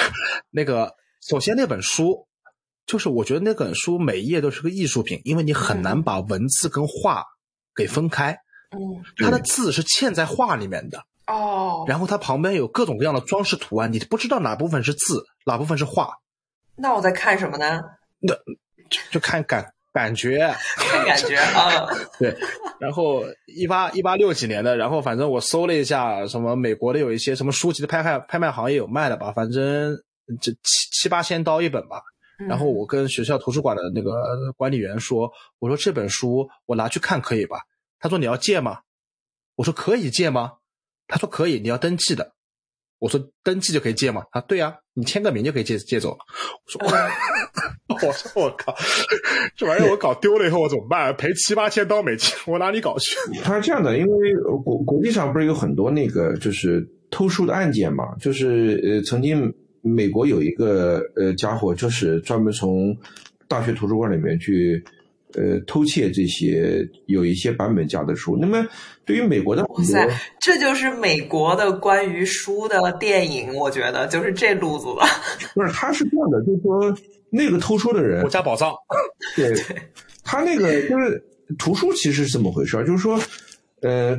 [0.50, 2.26] 那个，首先那本书，
[2.86, 7.24] 就是我觉得那本书每一页都是个艺术品，因为你很难把文字跟画
[7.74, 8.36] 给分开。
[8.72, 16.10] 嗯，它的字是嵌在画里面的，哦，然后它旁边有各种各样的装饰图案，你不知道哪部分是字，哪部分是画，
[16.76, 17.80] 那我在看什么呢？
[18.88, 20.54] 就就看感 感觉。
[20.76, 21.84] 看感觉啊，
[22.20, 22.36] 对，
[22.78, 30.00] 然后一八一八六几年的，然后反正我搜了一下，什么美国的有一些什么书籍的拍卖拍卖行业有卖的吧，反正
[30.40, 30.58] 这七
[30.92, 32.02] 七八千刀一本吧。
[32.48, 34.12] 然后我跟学校图书馆的那个
[34.56, 37.58] 管理员说，我说这本书我拿去看可以吧？
[37.98, 38.78] 他说你要借吗？
[39.56, 40.52] 我说可以借吗？
[41.06, 42.32] 他说可以，你要登记的。
[42.98, 44.24] 我说登记就可以借吗？
[44.30, 46.18] 他对啊，你签个名就可以借借走了。
[46.64, 46.80] 我说
[48.08, 48.74] 我说我靠，
[49.54, 51.14] 这玩意儿我搞丢了以后我怎么办？
[51.16, 53.16] 赔七八千刀美金，我哪里搞去？
[53.44, 62.96] 他是这样的，因为国国际上不是有很多那个就是偷书的案件嘛，就是呃曾经美国有一个呃家伙，就是专门从
[63.48, 64.82] 大学图书馆里面去
[65.34, 68.36] 呃偷窃这些有一些版本价的书。
[68.40, 68.66] 那么
[69.04, 70.08] 对于美国的哇塞，
[70.40, 75.04] 这就是美国的关于书的电影，我觉得就是这路子了。
[75.54, 76.94] 不是，他是这样的，就是说
[77.30, 78.72] 那个偷书的人国，家宝藏。
[79.34, 79.52] 对，
[80.22, 81.22] 他那个就是
[81.58, 83.18] 图书其实是这么回事儿，就是说，
[83.82, 84.16] 呃，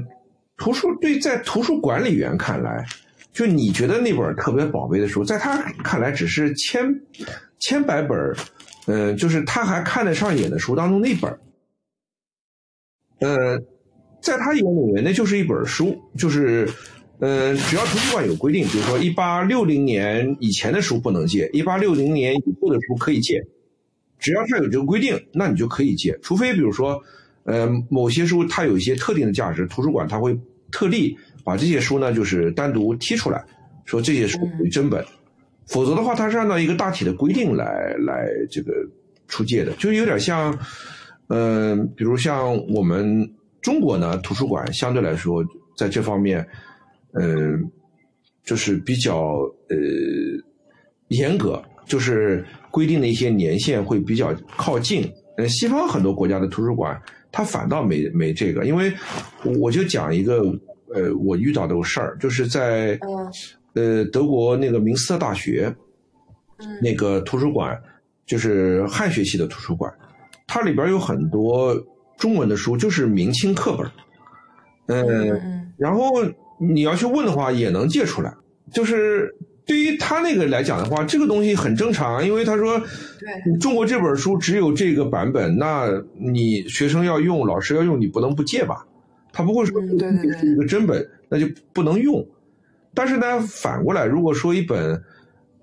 [0.57, 2.85] 图书对在图书管理员看来，
[3.33, 6.85] 就你觉得那本特别宝贝的书，在他看来只是千
[7.59, 8.35] 千百本儿，
[8.87, 11.31] 呃，就是他还看得上眼的书当中那本，
[13.19, 13.57] 呃，
[14.21, 16.69] 在他眼里面，那就是一本书，就是，
[17.19, 23.41] 嗯，只要图书馆有规定，比如说一八六零年以前的书不能借，一八六零年以后的书可以借，
[24.19, 27.01] 只要他有这个规定，那你就可以借，除非比如说，
[27.43, 30.37] 呃，某些书它有一些特定的价值，图书馆它会
[30.69, 33.43] 特例把这些书呢，就是单独剔出来，
[33.85, 35.05] 说这些书属于真本，
[35.67, 38.73] 否则的话，它是按照一个大体的规定来来这个
[39.27, 40.57] 出借的，就有点像。
[41.33, 45.41] 嗯，比如像我们中国呢，图书馆相对来说
[45.77, 46.45] 在这方面，
[47.13, 47.71] 嗯，
[48.43, 49.37] 就是比较
[49.69, 49.77] 呃
[51.07, 55.09] 严格，就是规定的一些年限会比较靠近。
[55.37, 57.01] 呃，西方很多国家的图书馆，
[57.31, 58.91] 它反倒没没这个，因为
[59.57, 60.43] 我就讲一个
[60.93, 62.99] 呃我遇到的事儿，就是在
[63.73, 65.73] 呃德国那个明斯特大学，
[66.81, 67.79] 那个图书馆
[68.25, 69.91] 就是汉学系的图书馆。
[70.47, 71.73] 它里边有很多
[72.17, 73.89] 中文的书，就是明清课本，
[74.87, 76.11] 嗯，然后
[76.59, 78.33] 你要去问的话，也能借出来。
[78.73, 79.33] 就是
[79.65, 85.87] 对于他那个来讲的话，这个东西很正常，因为他说，对，中国这本书只有这个版本，那
[86.19, 88.85] 你学生要用，老师要用，你不能不借吧？
[89.31, 92.25] 他不会说这是一个真本，那就不能用。
[92.93, 95.01] 但是呢，反过来，如果说一本。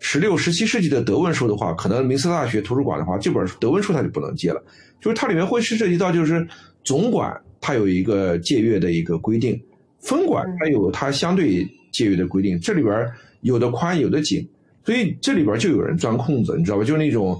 [0.00, 4.64] 十六、十七世纪的德文书的话，可能明斯大学图书馆的话，这本德文书它就不能借了。
[5.00, 6.46] 就是它里面会是涉及到，就是
[6.84, 9.60] 总馆它有一个借阅的一个规定，
[9.98, 12.60] 分管它有它相对借阅的规定。
[12.60, 14.48] 这里边有的宽，有的紧，
[14.84, 16.84] 所以这里边就有人钻空子，你知道吧？
[16.84, 17.36] 就是那种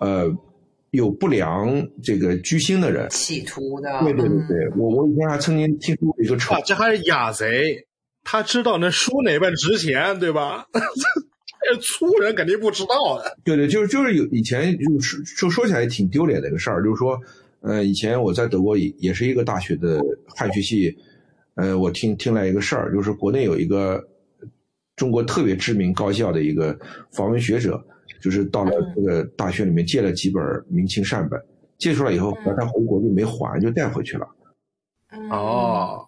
[0.00, 0.28] 呃
[0.90, 4.00] 有不良这个居心的人，企图的。
[4.02, 7.86] 对对对对，我我以前还曾经听说过一个传，这还是雅贼，
[8.24, 10.66] 他知道那书哪本值钱，对吧？
[11.62, 13.36] 这粗人肯定不知道的。
[13.44, 17.20] 对对，就是就是有以前就是就说起来挺丢脸的一个事儿，就是说，
[17.60, 20.00] 呃，以前我在德国也也是一个大学的
[20.34, 20.96] 汉学系，
[21.54, 24.02] 呃，我听听来一个事儿，就是国内有一个
[24.96, 26.76] 中国特别知名高校的一个
[27.12, 27.84] 访问学者，
[28.20, 31.40] 就是到了这个大学里面借了几本明清善本，
[31.78, 34.26] 借出来以后，他回国就没还，就带回去了。
[35.30, 36.06] 哦，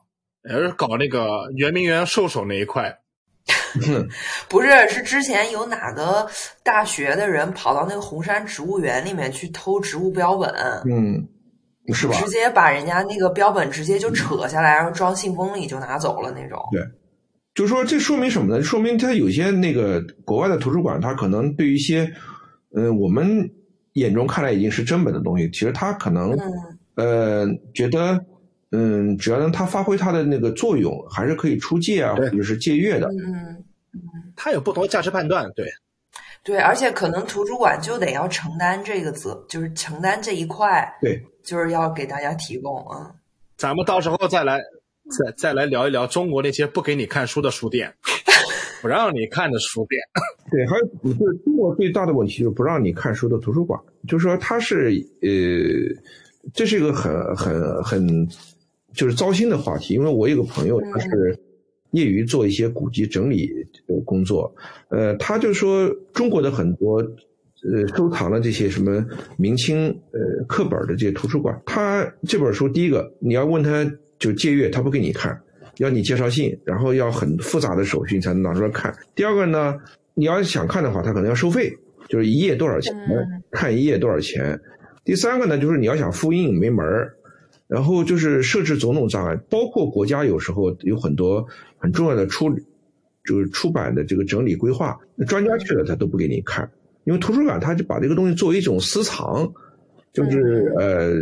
[0.48, 2.98] 也是搞那个圆明园兽首那一块。
[4.48, 6.28] 不是，是之前有哪个
[6.62, 10.54] 大学的人跑到那个红山植物园里面去偷植物标本？
[10.84, 11.26] 嗯，
[11.92, 12.14] 是吧？
[12.20, 16.62] 直接把人家那个标本直接就扯下来，然后装信封里就拿走了那种。
[16.70, 16.82] 对，
[17.54, 18.62] 就说这说明什么呢？
[18.62, 22.12] 说明他有些那个国外的图书馆，他可能对于一些
[22.74, 23.50] 嗯我们
[23.92, 26.36] 眼中看来已经是真本的东西，其实他可能
[26.96, 28.24] 呃觉得。
[28.74, 33.06] 嗯，只要能它发挥它的那个作用，还是可以出借啊，或者是借阅的。
[33.08, 33.62] 嗯
[33.92, 34.00] 嗯，
[34.34, 35.66] 它有不同的价值判断，对。
[36.42, 40.90] 对，而且可能图书馆就得要承担这个责，就是承担这一块。
[41.02, 43.12] 对，就是要给大家提供啊。
[43.58, 44.58] 咱们到时候再来，
[45.10, 47.92] 再再来聊一聊中国那些不给你看书的书店，
[48.82, 50.00] 不让你看的书店。
[50.50, 54.90] 对，还有就是中国最大的问题就是不让你看书的图书馆，就是说它是
[55.22, 58.28] 呃，这是一个很很很。
[58.94, 61.34] 就是糟心的话题，因为我有个朋友，他是
[61.92, 63.46] 业余做一些古籍整理
[63.86, 64.54] 的工作，
[64.90, 69.02] 呃，他就说中国的很多呃收藏了这些什么
[69.38, 73.90] 明清呃课本的这些图书馆，他这本书第一个你要问他
[74.22, 75.38] 就借阅，他不给你看，
[75.78, 78.94] 要你介绍信，然后要很复杂的手续才能拿出来看。
[79.16, 79.76] 第二个呢，
[80.14, 81.76] 你要想看的话，他可能要收费，
[82.08, 82.94] 就是一页多少钱，
[83.50, 84.60] 看一页多少钱。
[85.04, 87.16] 第三个呢，就是你要想复印没门儿。
[87.68, 91.46] 然后就是设置种种障碍，包括国家有时候有很多
[91.78, 92.54] 很重要的出，
[93.24, 96.70] 就是出版的这个整理规划，专家去了他都不给你看，
[97.04, 99.50] 因为图书馆他就把这个东西作为一种私藏，
[100.12, 101.14] 就是呃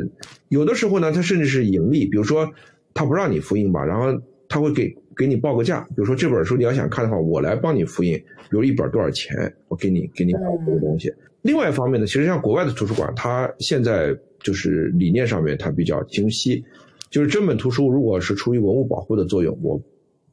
[0.48, 2.52] 有的时候呢，他甚至是盈利，比如说
[2.94, 4.06] 他不让你复印吧，然后
[4.48, 9.34] 他会给给你报个价，比如说这本书你要想看的话，我来帮你复印，比如一本多少钱，
[9.68, 11.12] 我给你给你搞这个东西。
[11.42, 14.16] 另外一方面呢，其实像国外的图书馆，它现在。
[14.42, 16.64] 就是理念上面它比较清晰，
[17.10, 19.78] 就是真本图书如果是出于文物保护的作用，我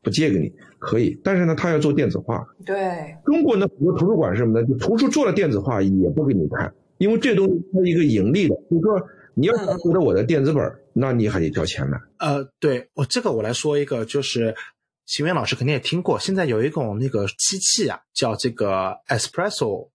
[0.02, 2.48] 不借给你可以，但是呢，它要做电子化。
[2.65, 4.65] 对，中国呢很多图书馆是什么呢？
[4.65, 8.98] 就图书做了电子化也不给你看，因为这东西它一个盈利的，就是说
[9.38, 11.97] 你要获得我的电子本，那你还得交钱呢。
[12.17, 14.56] 呃，对我这个我来说一个，就是
[15.06, 19.90] 邢源老师肯定也听过，现在有一种那个机器啊，叫这个 Espresso。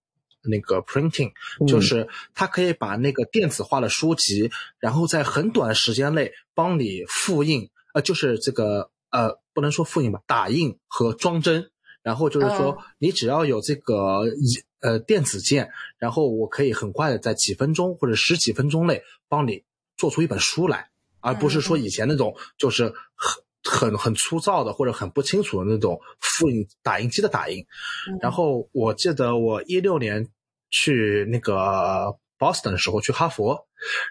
[0.45, 1.31] 那个 printing
[1.65, 11.69] 就是它可以把那个电子化的书籍，然后在很短的时间内帮你复印，呃，就是这个呃，不能说复印吧，打印和装帧。
[12.01, 14.25] 然后就是说，你只要有这个
[14.83, 19.63] 呃电子键，然后我可以很快的在几分钟或者十几分钟内帮你
[19.97, 20.91] 做出一本书来。
[21.25, 27.65] 而不是说以前那种就是很很很粗糙的或者很不清楚的那种复印打印机的打印。
[28.21, 30.27] 然后我记得我一六年
[30.69, 33.65] 去那个 Boston 的时候去哈佛，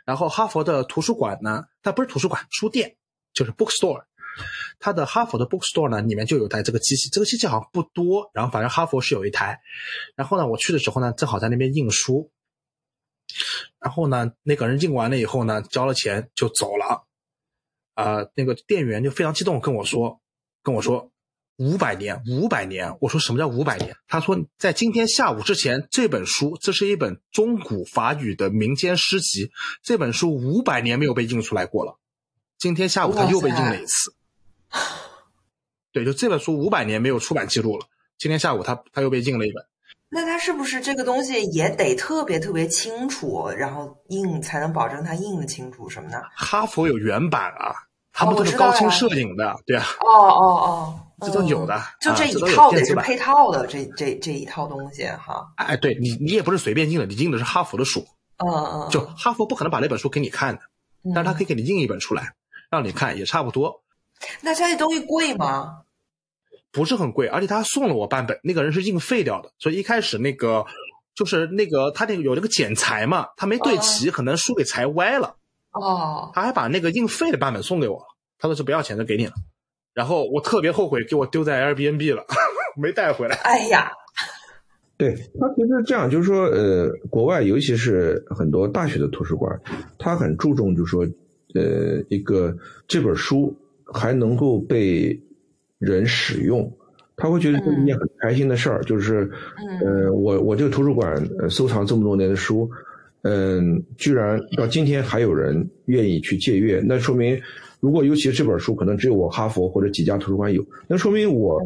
[0.07, 2.97] 然后哈佛的图书馆呢，它不是图书馆，书店
[3.35, 4.05] 就是 bookstore。
[4.83, 9.61] 它的哈佛的 bookstore 呢，里面就有台这个机器，这个机器好像不多，然后反正哈佛是有一台。
[10.17, 12.33] 然后呢，我去的时候呢，正好在那边印书。
[13.79, 17.07] 然后呢，那个人印完了以后呢，交了钱就走了。
[17.95, 20.21] 啊，那个店员就非常激动跟我说，
[20.65, 21.13] 跟我说
[21.59, 22.97] 五百年，五百年。
[23.01, 23.95] 我说什么叫五百年？
[24.09, 32.01] 他说在今天下午之前，这本书这是一本中古法语的民间诗集，这本书五百年没有被印出来过了。
[32.59, 34.13] 今天下午他又被印了一次。
[35.93, 37.87] 对，就这本书五百年没有出版记录了。
[38.19, 39.65] 今天下午他他又被印了一本。
[40.15, 46.23] 那他是不是这个东西也得特别特别清楚，然后印才能保证他印的清楚什么的？
[46.37, 47.73] 哈佛有原版啊，
[48.13, 49.85] 他们都是高清摄影的，对啊。
[50.01, 51.81] 哦哦哦， 这都有的。
[52.01, 55.47] 就这一套得是配套的，这这这一套东西哈。
[55.57, 58.07] 哎，对你你也不是随便印的，你印的是哈佛的书。
[58.39, 58.91] 嗯嗯。
[58.91, 60.61] 就哈佛不可能把那本书给你看的，
[61.15, 62.35] 但是他可以给你印一本出来，
[62.71, 63.82] 让你看，也差不多。
[64.41, 65.83] 那这些东西贵吗？
[66.71, 70.65] 不是很贵，而且他送了我半本，那个人是硬废掉的，所以一开始那个
[71.15, 75.37] 就是那个他那个有那个剪裁嘛，他没对齐，可能书给裁歪了。
[75.73, 78.05] 哦，他还把那个硬废的版本送给我了，
[78.39, 79.33] 他说是不要钱的，给你了。
[79.93, 82.25] 然后我特别后悔，给我丢在 Airbnb 了，
[82.81, 83.37] 没带回来。
[83.37, 83.93] 哎呀，
[84.97, 89.61] 对他其实这样，就是说，呃，国外尤其是很多大学的图书馆，
[89.99, 91.07] 他很注重，就是说，
[91.55, 92.57] 呃，一个
[92.89, 93.55] 这本书
[93.93, 95.21] 还能够被。
[95.85, 96.73] 人使用，
[97.17, 98.81] 他会觉得是一件很开心的事儿。
[98.85, 99.29] 就是，
[99.85, 101.21] 呃，我我这个图书馆
[101.51, 102.71] 收藏这么多年的书，
[103.23, 107.37] 嗯，居然到今天还有人愿意去借阅，那说明，
[107.81, 111.61] 如果尤其是这本书可能只有我哈佛或者几家图书馆有，那说明我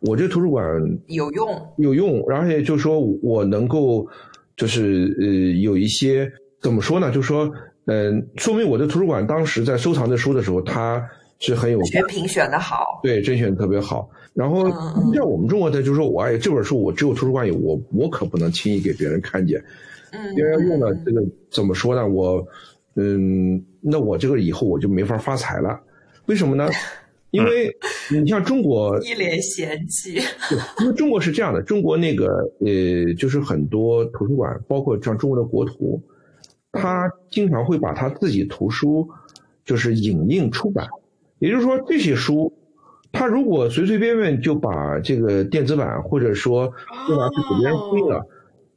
[0.00, 0.62] 我这图书馆
[1.06, 4.06] 有用有用，而且就是说我能够，
[4.54, 5.26] 就是呃
[5.62, 6.30] 有一些
[6.60, 7.10] 怎么说呢？
[7.10, 7.50] 就是说，
[7.86, 11.02] 嗯，说明我的图书馆当时在收藏这书的时候，它。
[11.42, 14.08] 是很有全品选的好，对，甄选特别好。
[14.32, 14.70] 然后
[15.12, 19.62] 像我们中国的，就是说我哎，这本书我只有图书馆有，我我可不能轻易给别人看见。
[20.12, 21.20] 嗯，别人要用了这个
[21.50, 22.06] 怎么说呢？
[22.06, 22.46] 我，
[22.94, 25.78] 嗯，那我这个以后我就没法发财了。
[26.26, 26.70] 为什么呢？
[27.32, 27.74] 因为
[28.08, 30.20] 你像中国一脸嫌弃。
[30.80, 32.28] 因为中国是这样的，中国那个
[32.60, 36.00] 呃，就是很多图书馆，包括像中国的国图，
[36.70, 39.08] 他经常会把他自己图书
[39.64, 40.86] 就是影印出版。
[41.42, 42.56] 也就是说，这些书，
[43.10, 46.72] 他如果随随便便就把这个电子版，或者说
[47.08, 48.24] 就拿去给别人印了，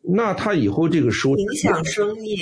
[0.02, 2.38] 那他以后这个书影响生意，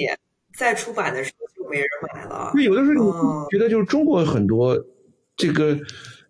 [0.57, 2.51] 再出版的时候就没人买了。
[2.53, 3.11] 对，有的时候你
[3.51, 4.81] 觉得就是中国很多
[5.35, 5.77] 这个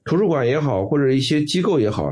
[0.06, 2.12] 图书馆也好，或者一些机构也好，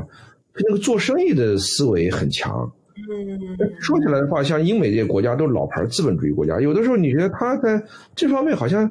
[0.54, 2.72] 那个做生意的思维很强。
[2.94, 7.82] 嗯，说起来的话，像英美这些国家都是老牌资本主义国家，有的时候你觉得他在
[8.14, 8.88] 这方面好像。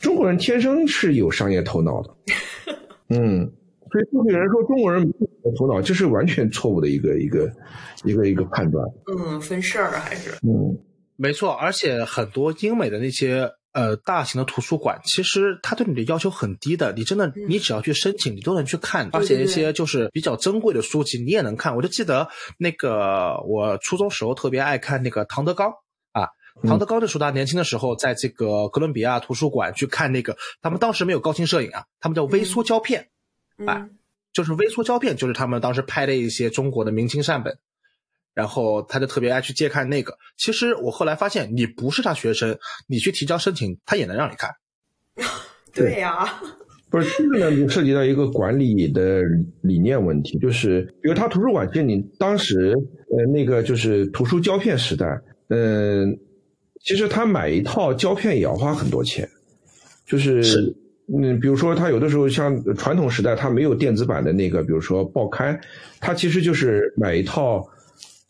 [0.00, 2.16] 中国人天生是有商业头脑的，
[3.08, 3.50] 嗯，
[3.90, 7.50] 所以就有人说中国人没有头脑，这是完全错误的一个一个
[8.04, 8.84] 一个一个判断。
[9.06, 10.76] 嗯，分事儿还是嗯，
[11.16, 21.76] 没错，而且很多英美的那些呃大型的图书馆，其实它对你的要求很低的，你真的你只要去申请，你都能去看，而且一些就是比较珍贵的书籍你也能看。
[21.76, 22.28] 我就记得
[22.58, 25.72] 那个我初中时候特别爱看那个唐德刚。
[26.62, 33.08] 唐德高的书，他年轻的时候在这个哥伦比亚图书馆去看那个，他们当时没有高清摄影啊，他们叫微缩胶片，
[33.66, 33.88] 啊，
[34.32, 37.58] 就是微缩胶片，就是他们当时拍的一些中国的明清善本，
[38.32, 40.16] 然后他就特别爱去借看那个。
[40.38, 44.50] 其实我后来发现，你不是他学生，你去提交申请，他也能让你看。
[45.74, 46.40] 对呀，
[46.90, 49.20] 不是这个呢，就涉及到一个管理的
[49.60, 52.74] 理念问题，就是比如他图书馆，就你当时
[53.10, 55.06] 呃那个就是图书胶片时代，
[55.48, 56.18] 嗯。
[56.86, 59.28] 其实他买一套胶片也要花很多钱，
[60.06, 60.72] 就是
[61.08, 65.60] 嗯，比如说他有的时候像传统时代，他没有电子版的那个，比如说报刊，
[65.98, 67.68] 他其实就是买一套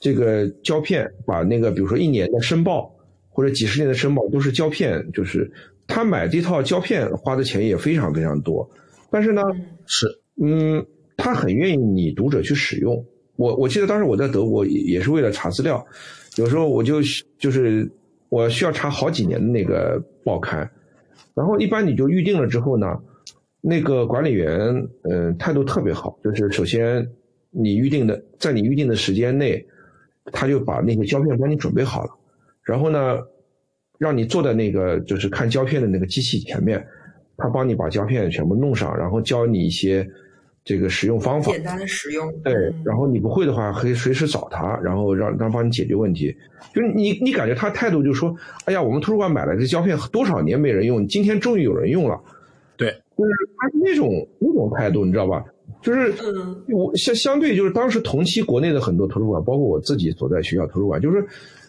[0.01, 2.91] 这个胶片，把那个比如说一年的申报
[3.29, 5.53] 或者几十年的申报都是胶片，就是
[5.87, 8.67] 他买这套胶片花的钱也非常非常多，
[9.11, 9.43] 但是呢，
[9.85, 10.07] 是
[10.43, 10.83] 嗯，
[11.19, 13.05] 他很愿意你读者去使用。
[13.37, 15.87] 我我记得当时我在德国也是为了查资料，
[16.37, 17.03] 有时候我就
[17.39, 17.87] 就是。
[18.29, 20.69] 我需要查好几年的那个报刊，
[21.35, 22.87] 然后一般你就预定了之后呢，
[23.61, 27.09] 那个管理员嗯态度特别好，就是首先
[27.51, 29.65] 你预定的在你预定的时间内，
[30.33, 32.11] 他就把那个胶片帮你准备好了，
[32.63, 33.19] 然后呢，
[33.99, 36.85] 让你坐在那个就是看胶片的那个机器前面，
[37.37, 40.07] 他帮你把胶片全部弄上，然后教你一些
[40.67, 41.53] 这个使用方法。
[41.53, 42.31] 简单的使用。
[42.43, 46.37] 对，嗯然后你不会的话，可以随时找他，然后让让他帮你解决问题。
[46.75, 52.21] 就是你你感觉他态度就是说，哎呀，我们图书馆买了这胶片多少年没人用，今天终于有人用了。
[52.77, 54.11] 对，就是他是那种
[54.41, 55.43] 那种态度，你知道吧？
[55.81, 61.25] 就是嗯我相相对就是当时同期国内的很多图书馆，包括我自己所在学校图书馆，就是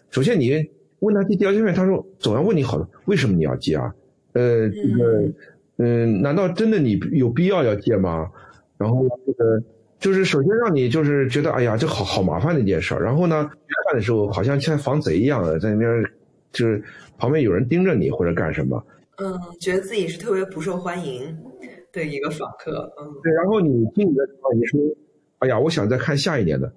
[0.09, 0.51] 首先你
[0.99, 3.93] 问他借胶片，他说总要问你好的，为什么你要借啊？
[4.33, 5.31] 呃，这个
[5.77, 8.27] 嗯、难道真的你有必要要借吗？
[8.77, 9.61] 然后这个
[9.99, 13.03] 就是首先让你就是觉得哎呀，这好好麻烦的一件事儿。
[13.03, 16.03] 然后呢，看的时候好像像防贼一样的在那边，
[16.51, 16.83] 就是
[17.17, 18.83] 旁边有人盯着你或者干什么。
[19.17, 21.35] 嗯，觉得自己是特别不受欢迎
[21.91, 22.91] 的一个访客。
[22.99, 24.79] 嗯对，然后你进的时候你说，
[25.39, 26.71] 哎呀，我想再看下一年的。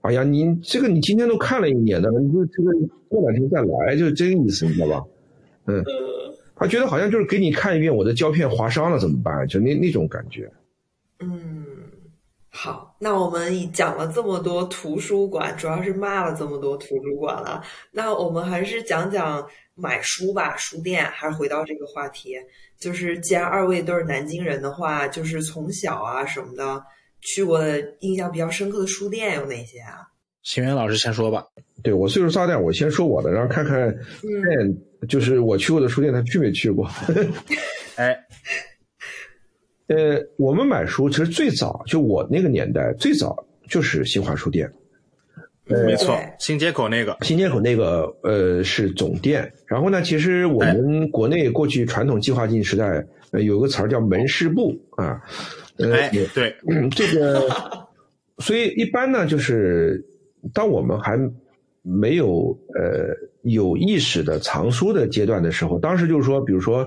[0.00, 2.72] 哎呀，你这个你今天都看了一年的，你就这个
[3.08, 5.04] 过两天再来，就是这个意思，你知道吧？
[5.66, 5.82] 嗯，
[6.56, 9.46] 他觉得好像就是给你看一遍我的胶片划伤了怎么办？
[9.46, 10.50] 就那那种感觉。
[11.32, 11.40] 嗯，
[12.50, 22.36] 好，那我们已讲了这么多图书馆，主要是骂了这么多图书馆了，那我们还是讲讲买书吧，书店，还是回到这个话题，
[22.78, 26.82] 就是既然二位都是南京人的话，就是从小啊什么的
[27.20, 30.06] 去过的印象比较深刻的书店有哪些啊？
[30.42, 31.44] 邢源老师先说吧。
[31.82, 36.88] 对我岁数大点，我先说我的，然后看看嗯店，就是我去过的书店，他去没去过？
[37.96, 38.16] 哎，
[39.88, 44.70] 呃，我们买书其实最早就我那个年代，最早就是新华书店。
[45.66, 55.22] 嗯没错，新街口那个，新街口那个呃是总店，然后呢，其实我们国内过去传统计划经济时代，呃有个词儿叫门市部啊，
[55.78, 57.48] 呃，哎，对，嗯这个，
[58.40, 60.04] 所以一般呢，就是
[60.52, 61.18] 当我们还
[61.80, 66.86] 没有呃有意识的藏书的阶段的时候，当时就是说，比如说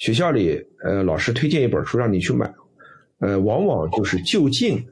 [0.00, 2.50] 学校里呃老师推荐一本书让你去买，
[3.18, 4.82] 呃，往往就是就近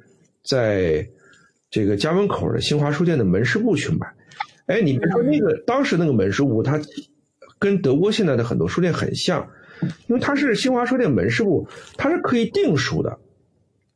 [0.45, 1.09] 在
[1.71, 4.07] 这个家门口的新华书店的门市部去买。
[4.67, 6.79] 哎，你别说那个当时那个门市部，它
[7.59, 9.49] 跟德国现在的很多书店很像，
[10.09, 13.19] 因为它是新华书店门市部，它是可以订书的，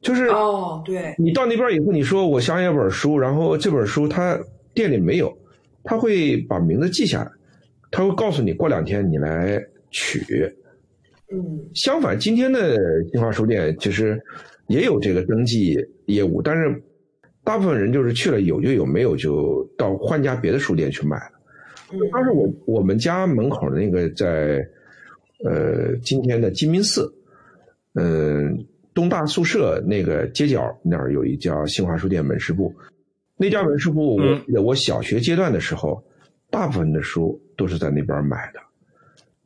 [0.01, 4.41] 就是哦，对，你到那边以后，你说我想要一本书，然后这本书他
[4.73, 5.31] 店里没有，
[5.85, 7.31] 他会把名字记下来，
[7.91, 10.25] 他会告诉你过两天你来取。
[11.33, 12.77] 嗯相反，今天的
[13.11, 14.21] 新华书店其实
[14.69, 15.77] 也有这个登记
[16.07, 16.83] 业务，但是
[17.43, 21.33] 大部分人就是去了有就有，没有就到换家别的书店去买了。
[21.93, 24.67] 嗯当时我我们家门口的那个在
[25.45, 27.13] 呃今天的鸡鸣寺，
[27.95, 28.65] 嗯、
[28.95, 32.75] 东大宿舍那个街角那儿有一家新华书店门市部，
[33.37, 36.03] 那家门市部我嗯记得我小学阶段的时候，
[36.51, 38.61] 大部分的书都是在那边买的。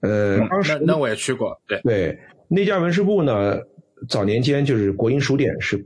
[0.01, 2.18] 呃，当时那那我也去过，对，对，
[2.49, 3.59] 那家文史部呢，
[4.09, 5.84] 早年间就是国营书店，是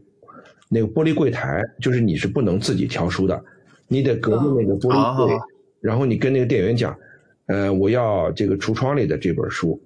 [0.68, 3.42] 那个玻璃柜台，就是你是不能自己挑书的，
[3.88, 5.40] 你得隔着那个玻璃柜，哦
[5.80, 6.94] 然后你跟那个店员讲，
[7.46, 9.80] 呃，我要这个橱窗里的这本书，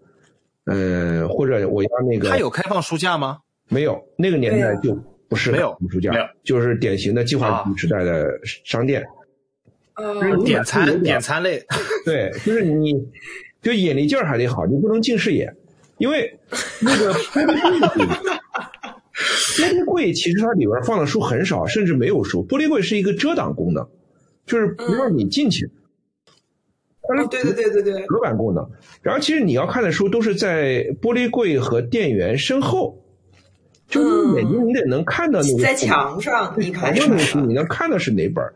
[0.65, 3.39] 呃，或者我要那个他有开放书架吗？
[3.69, 4.99] 没有那个年代就
[5.29, 8.29] 不是没有书架没有，就是典型的计划啊经济时代的
[8.65, 9.03] 商店。
[9.97, 11.63] 哦就是你点餐点餐类，
[12.05, 12.93] 对，就是你，
[13.65, 15.57] 就眼力劲儿还得好，你不能近视眼，
[15.99, 16.39] 因为
[16.81, 18.07] 那个 玻璃柜，
[19.57, 22.47] 玻璃柜其实它里边放的书很少，甚至没有书。
[22.47, 23.89] 玻璃柜是一个遮挡功能，
[24.47, 25.71] 就是不让你进去。
[27.07, 28.69] 它是哦，对对对对对，隔板功能。
[29.03, 32.99] 然后其实你要看的书都是在玻璃柜和电源身后，
[33.89, 38.55] 就是你眼睛你得能看到那个在墙上你看墙上那个书，上你能看到是哪本儿。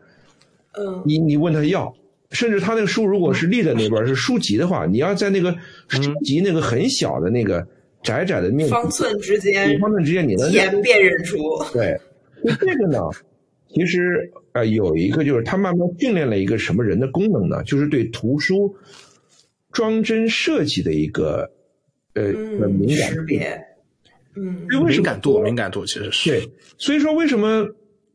[0.77, 1.93] 嗯你你问他要，
[2.31, 5.55] 甚至他那个书如果是立在那边是书籍的话，你要在那个
[5.87, 7.67] 书籍那个很小的那个
[8.03, 11.37] 窄窄的面积方寸之间方寸之间，你能一眼辨认出。
[11.73, 11.99] 对，
[12.41, 12.99] 所以这个呢，
[13.73, 17.63] 其实呃有一个就是他慢慢训练了一个什么人的功能呢？
[17.63, 18.75] 就是对图书
[19.71, 21.49] 装帧设计的一个
[22.13, 23.15] 呃呃嗯，敏感度。
[23.15, 23.65] 识别。
[24.35, 27.67] 嗯为什么敏感度，敏感度其实是对，所以说为什么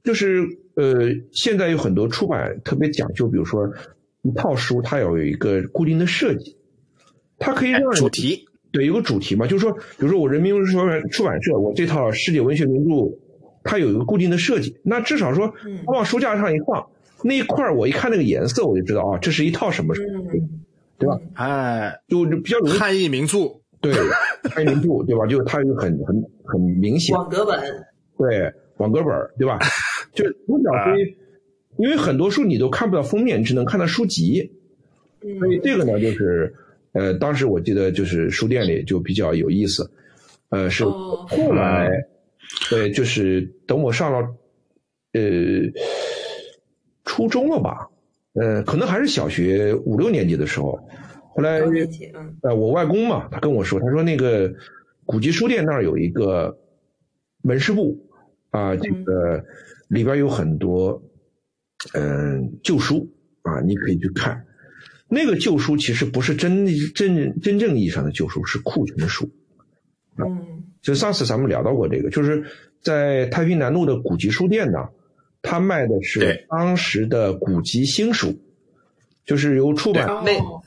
[0.04, 0.42] 就是
[0.76, 3.68] 呃，现在有很多出版特别讲究，比如说
[4.24, 6.56] 一套书它要有一个固定的设计，
[7.38, 13.16] 它可以哎让人主题，对有个主题嘛，就是说，比如说我人民文学出版出版社，我这套世界文学名著，
[13.62, 15.52] 它有一个固定的设计，那至少说
[15.86, 16.84] 往书架上一放，
[17.22, 19.94] 那一块儿我一看那个颜色，我就知道啊，这是一套什么
[20.98, 21.20] 对吧？
[21.34, 23.92] 哎，就就比较容易汉译名著，对
[24.50, 25.26] 汉译名著，对吧？
[25.26, 27.60] 就它有很很很明显，网格本。
[28.16, 29.58] 对，网格本，对吧？
[30.14, 31.16] 就从小所以，
[31.76, 34.52] 因为很多书你都看不到封面，你只能看到书籍，
[35.20, 36.54] 所以嗯这个呢，就是
[36.92, 39.90] 呃，当时我记得就是书店里就比较有意思。
[40.50, 41.26] 呃，是哦。
[41.28, 41.90] 后来，
[42.70, 44.18] 对，就是等我上了
[45.12, 45.22] 呃
[47.04, 47.90] 初中了吧，
[48.34, 50.78] 呃，可能还是小学五六年级的时候，
[51.34, 51.60] 后来
[52.42, 54.54] 呃，我外公嘛，他跟我说，他说那个
[55.04, 56.56] 古籍书店那儿有一个
[57.42, 57.98] 门市部
[58.50, 59.44] 啊，这个
[59.88, 61.02] 里边有很多
[61.92, 63.12] 嗯、旧书
[63.42, 64.46] 啊，你可以去看。
[65.08, 69.30] 那个旧书其实不是真真真正意义上的旧书，是库存书。
[70.16, 72.44] 嗯就上次咱们聊到过这个，就是
[72.82, 74.90] 在太平南路的古籍书店呢，
[75.40, 78.38] 他卖的是当时的古籍新书，
[79.24, 80.62] 就是由出版那哦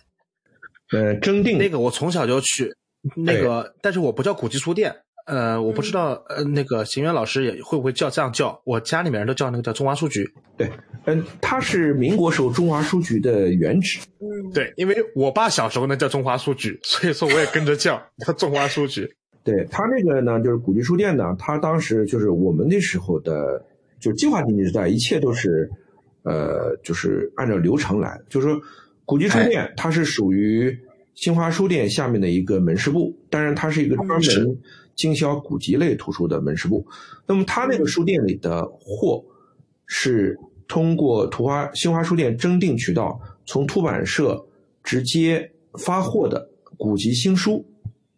[0.92, 2.74] 呃征订那个我从小就去，
[3.16, 4.96] 那个但是我不叫古籍书店，
[5.28, 10.28] 呃，我不知道呃那个邢源老师也会不会叫这样叫，我家里面人都叫那个叫中华书局。
[10.56, 10.72] 对，
[11.06, 14.00] 嗯，它是民国时候中华书局的原址。
[14.20, 19.08] 嗯，对，因为我爸小时候呢叫中华书局，所以说我也跟着叫叫中华书局。
[19.44, 23.66] 对他那个呢，就是古籍书店呢，他当时就是我们那时候的，
[24.00, 25.70] 就是计划经济时代，一切都是，
[26.24, 28.20] 呃，就是按照流程来。
[28.30, 28.60] 就是说，
[29.06, 30.78] 古籍书店它是属于
[31.16, 34.22] 新华书店下面的一个门市部，当然它是一个专门
[34.98, 36.86] 经销古籍类图书的门市部。
[37.26, 39.24] 那么他那个书店里的货
[39.86, 40.38] 是
[40.68, 44.46] 通过图华新华书店征订渠道，从出版社
[44.84, 47.66] 直接发货的古籍新书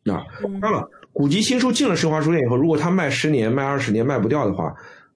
[0.06, 0.26] 啊。
[0.44, 4.74] 嗯当然了，古籍新书进了新华书店以后，如果他卖十年、卖二十年卖不掉的话，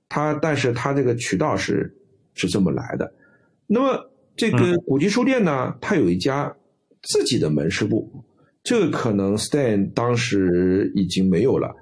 [0.10, 1.92] 他但是他这个渠道是
[2.36, 3.12] 是这么来的。
[3.66, 6.56] 那么这个古籍书店呢，它有一家
[7.02, 8.12] 自己的门市部，
[8.64, 11.76] 这个可能 Stan 当时已经没有了，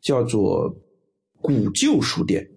[0.00, 0.72] 叫做
[1.40, 2.48] 古旧书店。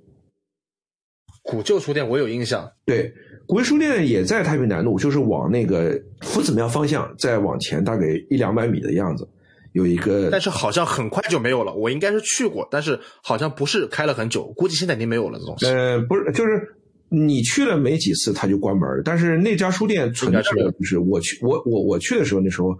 [1.44, 3.14] 古旧书店我有印象，对，
[3.46, 9.28] 古旧书店也在太平南路，就是往那个夫子庙方向再往前大概一两百米的样子，
[9.74, 11.74] 有一个但是好像很快就没有了。
[11.74, 15.68] 我应该是去过，但是好像不是开了很久，估计现在已经没有了这东西。
[15.68, 16.76] 呃，不是，就是
[17.10, 18.84] 你去了没几次，它就关门。
[19.04, 22.76] 但是那家书店存在的，就是我去，我我我去的时候，那时候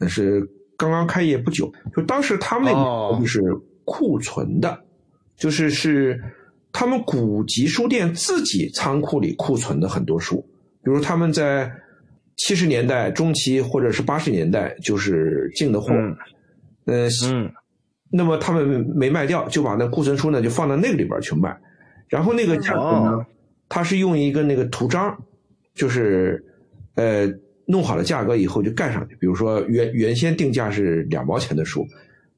[0.00, 0.40] 那是
[0.76, 3.40] 刚刚开业不久，就当时他们那个就是
[3.84, 4.82] 库存的，
[5.36, 6.18] 就是是
[6.72, 10.40] 他们古籍书店自己仓库里库存的很多书，
[10.82, 11.70] 比如他们在
[12.36, 16.16] 七十年代中期或者是八十年代就是进的货，嗯
[16.86, 17.52] 呃，嗯，
[18.10, 21.54] 那么他们没卖掉，就把那库存书呢就放到那个里边去卖，
[22.08, 23.26] 然后那个价格呢，哦。
[23.72, 25.16] 它是用一个那个图章，
[25.74, 26.44] 就是
[26.96, 27.24] 呃
[27.70, 31.86] 弄好了价格以后就盖上去，比如说原原先定价是两毛钱的书，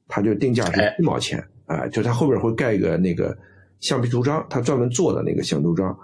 [0.07, 3.35] 它就定价是哎一毛钱啊、就它后边会盖一个那个
[3.79, 5.97] 橡皮图章，它专门做的那个橡皮图章，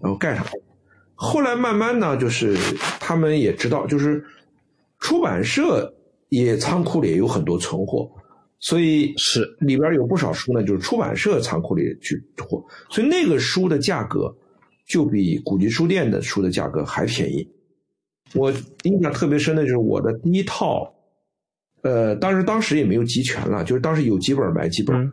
[0.00, 0.44] 然后盖上。
[1.14, 2.56] 后来慢慢呢，就是
[2.98, 4.24] 他们也知道，就是
[4.98, 5.94] 出版社
[6.30, 8.10] 也仓库里也有很多存货，
[8.58, 14.34] 所以是里边有不少书呢，就是出版社仓库里去货，所以那个书的价格
[14.88, 17.48] 就比古籍书店的书的价格还便宜。
[18.34, 20.94] 我印象特别深的就是我的第一套，
[21.82, 25.12] 呃，当时当时也没有集全了，就是当时有几本买几本，嗯。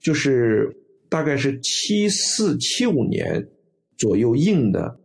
[0.00, 0.70] 就是
[1.08, 3.48] 大概是七四七五年
[3.96, 5.00] 左右印的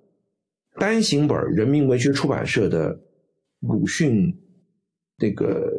[0.76, 3.00] 单行本人民文学出版社的
[3.62, 4.38] 鲁迅
[5.18, 5.72] 那个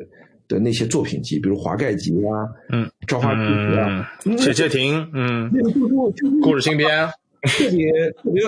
[0.48, 7.06] 的那些作品集，比如《华盖集》啊，嗯，《朝花夕拾》啊，嗯，写谢亭，嗯，那个就就就故事新编，
[7.42, 8.42] 特别特别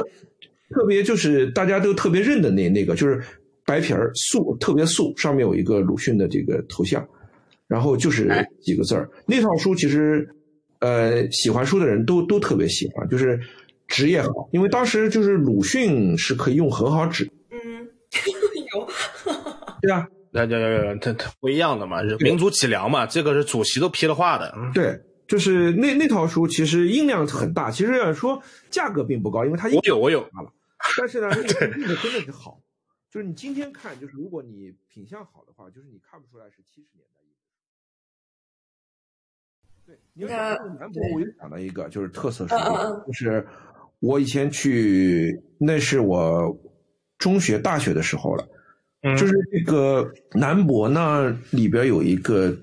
[0.73, 3.23] 特别，就是大家都特别认的那那个，就是
[3.65, 7.07] 白皮儿素，特别素，上面有一个鲁迅的这个头像，
[7.69, 9.09] 然后就是哎几个字儿。
[9.27, 10.29] 那套书其实，
[10.81, 13.39] 呃，喜欢书的人都都特别喜欢，就是
[13.87, 17.87] 纸也好，因为当时就是鲁迅是可以用很好纸，嗯，
[18.75, 18.89] 有，
[19.81, 20.09] 对吧？
[20.35, 30.27] 那那那它它不一样的嘛，是民族脊梁嘛，这个是主席都批了话的，嗯对，就是那那套书其实印量很大，其实要说价格并不高，因为它印我有我有，
[30.99, 32.61] 但是呢，那个真的是好，
[33.11, 37.21] 就是你今天看，就是如果你品相好的话，就是你看不出来是七十年代。
[39.85, 43.47] 对，你要那讲到南博，我又想到一个，就是特色书店嗯，就是
[44.01, 46.57] 我以前去，那是我
[47.19, 48.49] 中学、大学的时候了。
[49.05, 52.57] 嗯就是这个南博呢，里边有一个，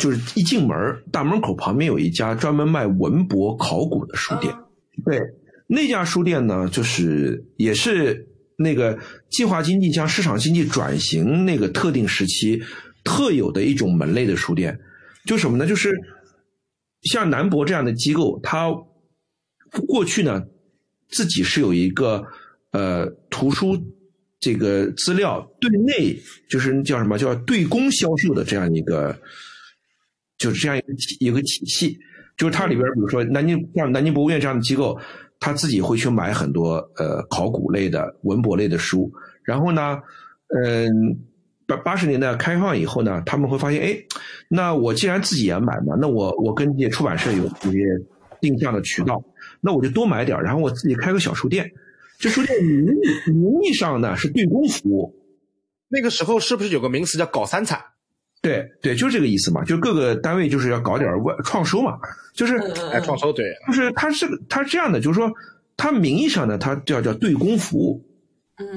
[0.00, 4.54] 就是一进门大门口旁边有一家专门卖文博考古的书店。
[4.54, 4.66] 啊
[5.04, 5.18] 对，
[5.66, 8.98] 那家书店呢，就是也是那个
[9.30, 12.62] 计划经济向市场经济转型那个特定时期
[13.04, 14.78] 特有的一种门类的书店。
[15.26, 15.66] 就什么呢？
[15.66, 15.92] 就是
[17.02, 18.70] 像南博这样的机构，它
[19.88, 20.42] 过去呢
[21.08, 22.24] 自己是有一个
[22.70, 23.76] 呃图书
[24.38, 26.16] 这个资料对内
[26.48, 29.18] 就是叫什么叫对公销售的这样一个
[30.38, 30.86] 就是这样一个
[31.18, 31.98] 一个体系，
[32.36, 34.96] 就是它里边比如说南京像南京博物院这样的机构，
[35.40, 39.12] 他自己会去买很多呃考古类的文博类的书，
[39.42, 39.98] 然后呢，
[40.48, 41.18] 嗯。
[41.68, 43.98] 八八十年代开放以后呢，他们会发现，哎，
[44.46, 47.80] 那我既然自己也买嘛，那我我跟这些出版社有这些
[48.40, 49.20] 定向的渠道，
[49.60, 51.72] 那我就多买点然后我自己开个小书店。
[52.20, 55.16] 这书店名义名义上呢是对公服务。
[55.88, 57.80] 那个时候是不是有个名词叫搞三产？
[58.42, 61.98] 对对，就是这个意思嘛，就各个单位就是要搞点外创收嘛，
[62.34, 62.56] 就是
[62.92, 65.32] 哎创收对，就是它是它是这样的，就是说
[65.76, 68.06] 它名义上呢，它叫叫对公服务，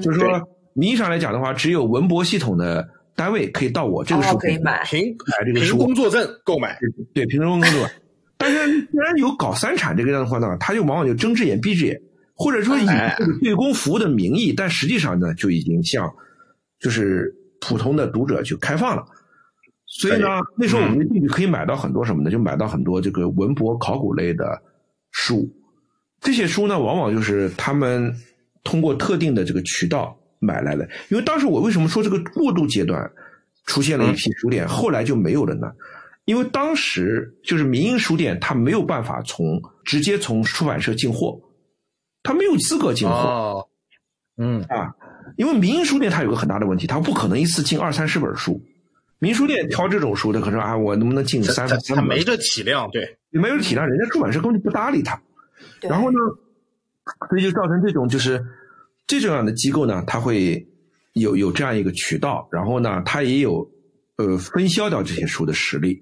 [0.02, 0.40] 就是说。
[0.72, 6.78] 名义上来讲的话，只有文博系统的单位可以到我这个书可以买凭买这个书，凭工作证购买。
[7.12, 7.90] 对，凭工作证。
[8.38, 12.00] 但是既然有搞三产这个样的话呢，他就往往就睁只眼闭只眼，
[12.36, 16.08] 或者说以这个对公服务的名义，但实际上呢，就已经向
[16.78, 19.04] 就是普通的读者去开放了。
[19.90, 22.30] 所以呢，那时候我们的弟弟可以买到很多什么呢？
[22.30, 24.44] 就买到很多这个文博考古类的
[25.10, 25.46] 书。
[26.20, 28.10] 这些书呢，往往就是他们
[28.64, 30.16] 通过特定的这个渠道。
[30.42, 32.98] 买来的，因为当时我为什么说这个过渡阶段
[33.66, 35.70] 出现了一批书店，后来就没有了呢？
[36.24, 41.38] 因为当时就是民营书店，它没有办法从直接从出版社进货，
[42.22, 43.68] 他没有资格进货。
[44.38, 44.94] 嗯啊，
[45.36, 48.58] 因为民营书店它有个很大的问题，它不可能一次进二三十本书。
[49.20, 52.04] 民书店挑这种书的，可说啊，我能不能进三三本？
[52.04, 55.22] 没这体量，对，没有体量，人家出版社根本就不搭理他。
[55.82, 56.18] 然后呢，
[57.28, 58.44] 所以就造成这种就是。
[59.06, 60.64] 这种样的机构呢，它会
[61.14, 63.68] 有有这样一个渠道，然后呢，它也有
[64.18, 66.00] 呃分销掉这些书的实力，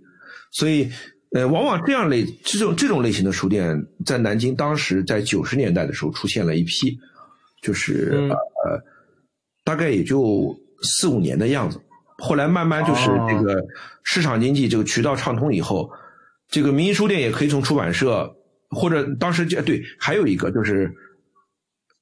[0.53, 0.87] 所以
[1.33, 6.99] 呃，往往这样类这种这种类型的书店在南京，当时在九十年代的时候出现了一批，
[7.63, 8.79] 就是呃
[9.65, 11.81] 大概也就四五年的样子，
[12.19, 13.65] 后来慢慢就是这个
[14.03, 15.91] 市场经济这个渠道畅通以后，
[16.49, 18.37] 这个民营书店也可以从出版社
[18.71, 20.95] 或者当时就对，还有一个就是。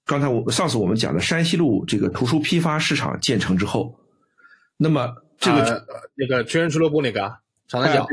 [0.08, 3.92] 刚才我上次我们讲的山西路这个图书批发市场建成之后，
[4.76, 7.22] 那么这个那个军人俱乐部那个
[7.66, 8.06] 长三角，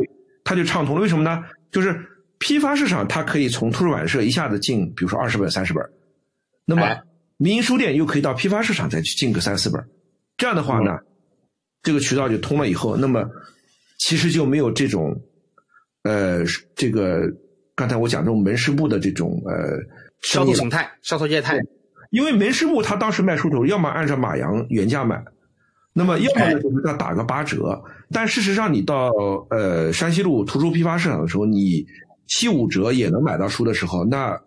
[0.43, 1.01] 它就畅通了。
[1.03, 1.43] 为什么呢？
[1.69, 1.95] 就是
[2.39, 5.87] 批发市场它可以从图书馆社一下子进，比如说二十本、三十本，
[6.65, 6.97] 那么
[7.37, 9.79] 民营书店又可以到批发市场再去进个三四本，
[10.35, 10.97] 这样的话呢，
[11.84, 13.23] 这个渠道就通了以后，那么
[13.99, 15.15] 其实就没有这种
[16.03, 16.39] 呃
[16.75, 17.21] 这个
[17.75, 19.77] 刚才我讲这种门市部的这种呃
[20.21, 21.59] 销售形态、销售业态。
[22.09, 25.19] 因为门市部他当时卖书头，要么按照马洋原价买，
[25.93, 27.84] 那么要么呢就是他打个八折。
[28.11, 29.09] 但事实上，你到
[29.49, 31.84] 呃山西路图书批发市场的时候，你
[32.27, 34.39] 七五折也能买到书的时候，那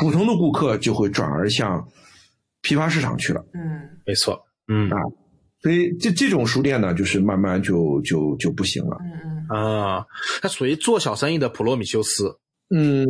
[0.00, 1.86] 普通的顾客就会转而向
[2.62, 3.44] 批发市场去了。
[3.52, 4.42] 嗯，没错。
[4.66, 4.96] 嗯啊，
[5.60, 8.96] 所以这这种书店呢，就是慢慢就就就不行了。
[9.02, 10.04] 嗯嗯啊，
[10.42, 12.38] 它属于做小生意的普罗米修斯。
[12.70, 13.04] 嗯，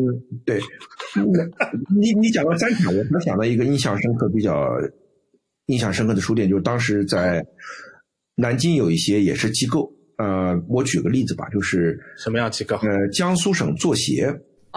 [0.46, 0.60] 对，
[2.00, 4.68] 你你讲到三产，我我想到一个印象深刻、比较
[5.66, 7.44] 印象深刻的书店，就是当时在
[8.36, 9.92] 南京有一些也是机构。
[10.16, 12.76] 呃，我举个例子吧，就是什么样机构？
[12.76, 14.26] 呃，江苏省作协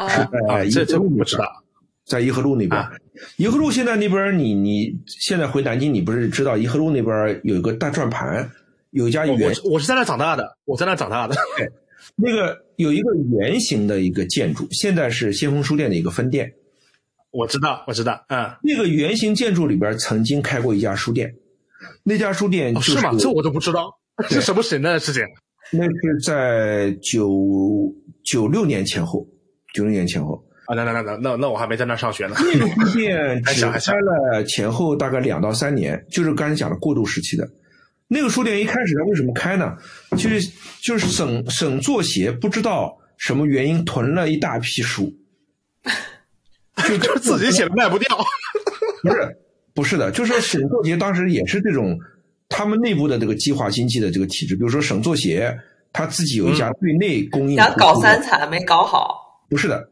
[0.10, 1.48] 是在颐和路那边，
[2.06, 2.82] 在颐和路那边。
[3.38, 8.50] 颐和路现在那边，你你现在回南京，你不是知道颐和路那边有一个大转盘，
[8.92, 9.54] 有一家圆。
[9.64, 11.36] 我我是在那长大的，我在那长大的。
[11.58, 11.70] 对。
[12.16, 16.52] 那个有一个圆形的一个建筑，现在是先锋书店的一个分店。
[17.30, 21.34] 我知道，我知道，嗯，那个圆形建筑里边曾经开过一家书店，
[22.04, 23.12] 那家书店是吗？
[23.18, 23.90] 这我都不知道，
[24.28, 25.24] 是什么时代的事情？
[25.72, 27.94] 那是在九
[28.26, 29.26] 九六年前后，
[29.74, 32.36] 九六年前后啊，那那那那那那我还没在那上学呢。
[32.38, 37.46] 那个书店 只开了前后大概两到三年，就是刚才讲的过渡时期的。
[38.08, 39.76] 那个书店一开始它为什么开呢？
[40.12, 40.42] 就是
[40.82, 45.14] 就是省省作协不知道什么原因囤了一大批书，
[46.88, 48.18] 就就自己写的卖不掉。
[49.04, 49.38] 不是
[49.74, 51.98] 不是的，就是省作协当时也是这种
[52.48, 54.56] 他们内部的这个计划经济的这个体制。
[54.56, 55.54] 比如说省作协
[55.92, 59.18] 他自己有一家对内供应，想搞三产没搞好。
[59.50, 59.86] 不是的，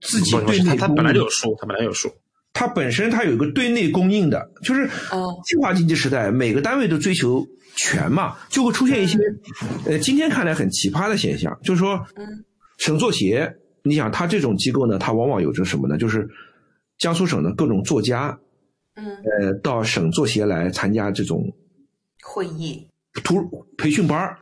[0.00, 2.10] 自己对内他本来就有书，他本来有书。
[2.54, 4.88] 它本身它有一个对内供应的，就是
[5.44, 9.16] 计划经济时代，每个单位都追求全嘛，就会出现一些
[9.86, 12.04] 呃，今天看来很奇葩的现象，就是说，
[12.78, 13.54] 省作协，
[13.84, 15.96] 你想它这种机构呢，它往往有着什么呢？
[15.96, 16.28] 就是
[16.98, 18.36] 江苏省的各种作家，
[18.96, 19.06] 嗯，
[19.40, 21.44] 呃，到省作协来参加这种
[22.24, 22.88] 会议、
[23.22, 23.36] 图
[23.76, 24.36] 培训班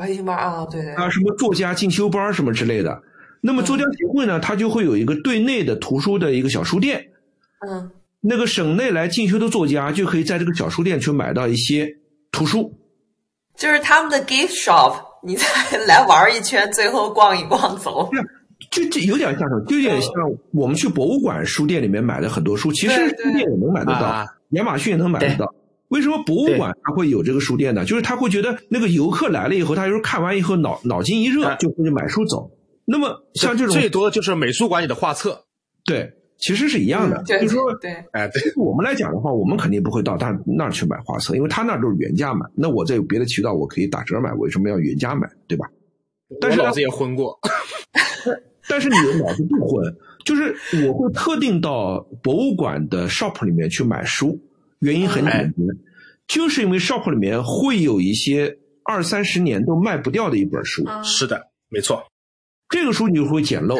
[0.00, 3.02] 培训班啊，对对啊，什么作家进修班什么之类的。
[3.40, 7.04] 那么作家协会呢，它就会有一个对内的图书的一个小书店。
[7.66, 11.88] 嗯，那个省内来进修的作家就可以在这个小书店去买到一些
[12.32, 12.72] 图书，
[13.56, 15.46] 就是他们的 gift shop，你再
[15.86, 18.10] 来玩一圈，最后逛一逛走。
[18.70, 19.64] 就这有点像什么？
[19.66, 20.10] 就有点像
[20.52, 25.46] 我们去博物馆书店里面买的很多书，其实书店也能买得到，亚马逊也能买得到。
[25.88, 27.84] 为什么博物馆它会有这个书店呢？
[27.84, 32.50] 就是他会觉得那个游客来了以后，他就是看完以后脑脑筋一热就会去买书走。
[32.90, 35.44] 那么像这种最多就是美术馆里的画册，
[35.84, 37.22] 对，其实是一样的。
[37.22, 42.44] 就是说，对，哎，对我们来讲的话，我们肯定不会到他那儿去买画册，因为他那儿都是原价买。
[42.56, 45.30] 那我这有别的渠道，我可以打折买，为什么要原价买？
[45.46, 45.66] 对吧？
[46.40, 47.38] 但是老子也混过。
[48.68, 50.54] 但是你的脑子不混，就是
[50.86, 54.36] 我会特定到博物馆的 shop 里面去买书，
[54.80, 55.54] 原因很简单，
[56.26, 60.84] 就是因为 shop 里面会有一些二三十年都卖不掉的一本书。
[61.02, 62.00] 是的，没错，
[62.70, 63.76] 这个书你就会捡漏。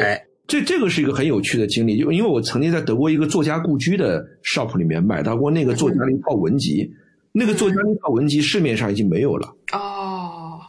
[0.47, 6.91] 这这个是一个很有趣的经历，就因为我曾经在德国一个作家故居的 shop 里面买到过那个作家的一套文集，
[7.31, 9.47] 那个作家那套文集市面上已经没有了。
[9.71, 10.59] 哦，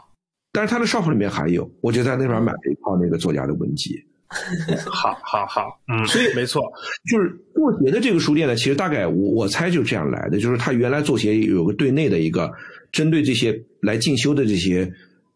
[0.52, 4.00] 但是他的 shop 里面还有，我就在那边买了一套那个作家的文集。
[4.86, 6.62] 好，好，好，嗯，所以没错，
[7.10, 12.50] 就是做鞋的这个书店呢，其实大概我我猜就这样来的，就是他原来做鞋有个对内的一个
[12.92, 14.90] 针对这些来进修的这些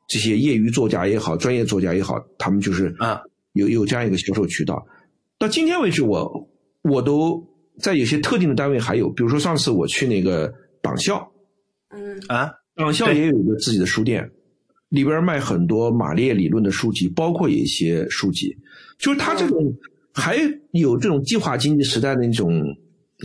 [0.07, 3.21] 这些业余作家也好，专业作家也好，他们就是啊。
[3.53, 4.87] 有有这样一个销售渠道。
[5.39, 6.47] 到今天为止，我
[6.83, 7.43] 我都
[7.79, 10.53] 在有些特定的单位还有，比如说上次我去那个
[10.83, 11.27] 党校，
[11.89, 12.21] 嗯。
[12.29, 14.31] 啊，党校也有一个自己的书店，
[14.91, 18.55] 里边卖很多马列理论的书籍，包括一些书籍。
[18.99, 19.75] 就是他这种
[20.13, 20.37] 还
[20.73, 22.63] 有这种计划经济时代的那种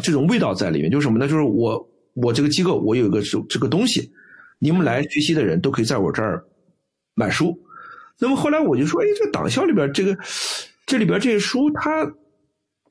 [0.01, 1.27] 这种味道在里面，就是什么呢？
[1.27, 4.09] 就是我我这个机构我有一个这这个东西，
[4.59, 6.41] 你们来学习的人都可以在我这儿
[7.13, 7.59] 买书。
[8.19, 10.17] 那么后来我就说，哎，这个党校里边这个
[10.85, 12.11] 这里边这些书，它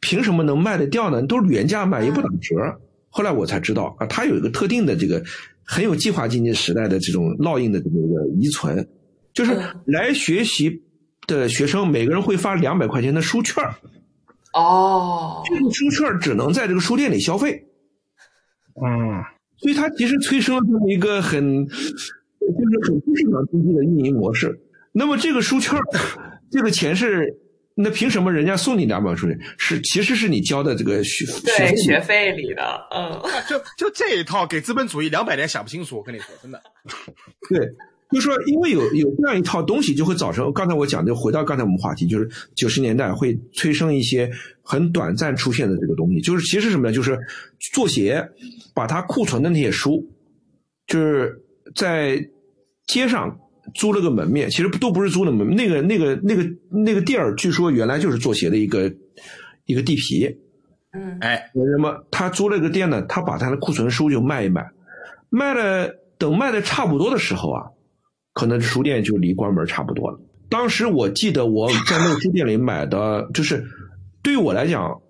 [0.00, 1.22] 凭什么能卖得掉呢？
[1.26, 2.80] 都是原价卖，也不打折。
[3.08, 5.22] 后来我才知道啊，它有一个特定的这个
[5.64, 8.88] 很有计划经济时代的这种烙印的这么一个遗存，
[9.32, 9.56] 就是
[9.86, 10.82] 来学习。
[11.26, 13.62] 的学生每个人会发两百块钱的书券
[14.52, 17.68] 哦，这个书券只能在这个书店里消费，
[18.82, 19.22] 嗯，
[19.58, 21.68] 所以它其实催生了这么一个很，
[22.52, 24.60] 就是很市场经济的运营模式。
[24.92, 25.78] 那么这个书券，
[26.50, 27.34] 这个钱是，
[27.74, 29.28] 那凭什么人家送你两本书？
[29.58, 32.62] 是其实是你交的这个学对学费里的，
[32.94, 36.60] 嗯，就就这一套给资本主义两百年想不清楚，我跟你说真的，
[37.48, 37.60] 对。
[38.12, 44.28] 就是说，因为有有这样一套东西，就会造成刚才我讲的，回到刚才我们话题，就是九十年代会催生一些
[44.62, 46.20] 很短暂出现的这个东西。
[46.20, 46.92] 就是其实什么呢？
[46.92, 47.16] 就是
[47.72, 48.20] 做鞋，
[48.74, 50.04] 把它库存的那些书，
[50.88, 51.40] 就是
[51.76, 52.20] 在
[52.92, 53.38] 街上
[53.74, 58.92] 租了个门面，其实都不是租的门，那个那个那个那个地儿，据说原来就是做鞋的一个
[59.66, 60.26] 一个地皮。
[60.92, 64.68] 嗯，哎，那么他租了个店呢，他把他的库存书就卖一卖，
[65.28, 65.88] 卖了，
[66.18, 67.66] 等卖的差不多的时候啊。
[68.32, 70.18] 可能书店就离关门差不多了。
[70.48, 73.62] 当时我记得我在那个书店里买的，就是
[74.22, 75.00] 对于我来讲，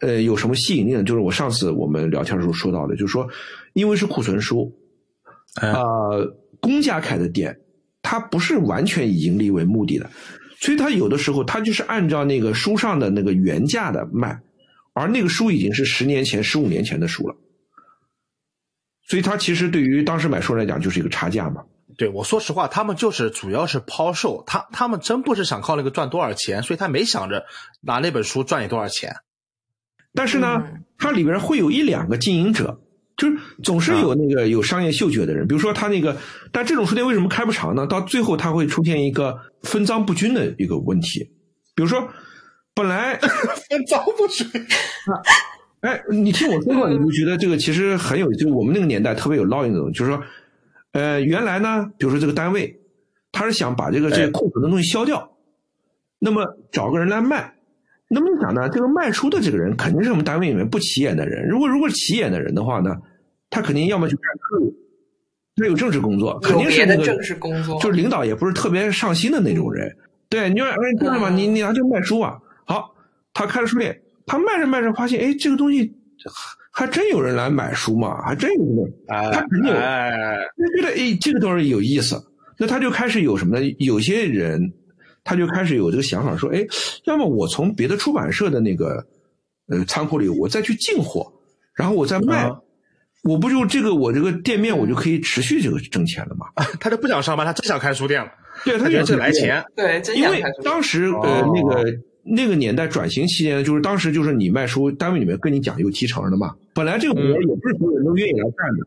[0.00, 1.04] 呃，有什么吸引力呢？
[1.04, 3.28] 就是我上次我们聊天的时候说到的，就是说，
[3.74, 4.72] 因为是库存书，
[5.60, 7.60] 呃，公家开的店，
[8.00, 10.10] 它不是完全以盈利为目的的，
[10.60, 14.40] 所以它有的时候它就是按照那个书上的那个原价的卖，
[14.94, 17.36] 而那个书已经是十年前、十五年前的书了，
[19.08, 21.64] 所以它其实对于当时买书来讲就是一个差价嘛。
[21.98, 27.44] 对我说实话，他们就是主要是抛售，他他们真不是想靠那个赚多少钱，所以他没想着
[27.82, 29.16] 拿那本书赚你多少钱。
[30.14, 30.62] 但是呢，
[30.96, 32.80] 它里边会有一两个经营者，
[33.22, 35.46] 就是总是有那个有商业嗅觉的人。
[35.46, 36.16] 比如说他那个，
[36.50, 37.86] 但这种书店为什么开不长呢？
[37.86, 41.20] 到最后他会出现一个分赃不均的一个问题。
[41.74, 42.08] 比如说，
[42.74, 43.16] 本来
[43.70, 44.46] 分赃不均，
[45.82, 50.22] 哎，你听我说过，你就觉得这个其实很有，就我们那个年代特别有烙印的东西，就是说。
[50.92, 52.78] 呃，原来呢，比如说这个单位，
[53.32, 55.26] 他是想把这个这个库存的东西销掉，
[56.18, 57.54] 那么找个人来卖。
[58.08, 61.48] 那么你想呢，这个卖出的这个人肯定是我们单位里面不起眼的人。
[61.48, 62.94] 如果如果起眼的人的话呢，
[63.52, 64.74] 他肯定要么去干客户，
[65.54, 69.94] 他有政治工作，肯定是那个政治工作，就是领导也不是特别上心的那种人。
[70.28, 72.92] 对，你说哎，对了嘛，你你拿这个卖书啊，好，
[73.32, 73.96] 他开了书店，
[74.26, 75.94] 他卖着卖着发现，哎，这个东西。
[76.74, 78.22] 还真有人来买书嘛？
[78.22, 82.16] 还真有人，他肯定有，他觉得哎，这个东西有意思，
[82.56, 83.76] 那他就开始有什么呢？
[83.78, 84.72] 有些人
[85.22, 86.64] 他就开始有这个想法，说，哎，
[87.04, 89.04] 要么我从别的出版社的那个
[89.66, 91.30] 呃仓库里，我再去进货，
[91.74, 92.50] 然后我再卖，
[93.22, 96.46] 我不就这个我这个店面我就可以持续这个挣钱了嘛？
[96.80, 98.30] 他就不想上班，他真想开书店了。
[98.64, 101.90] 对他就是来钱，对，因为当时呃那个。
[102.24, 106.54] 那个年代转型期间，就是当时就是你卖书，单位里面跟你讲有提成的嘛。
[106.72, 108.86] 本来这个活也不是所有人都愿意来干的，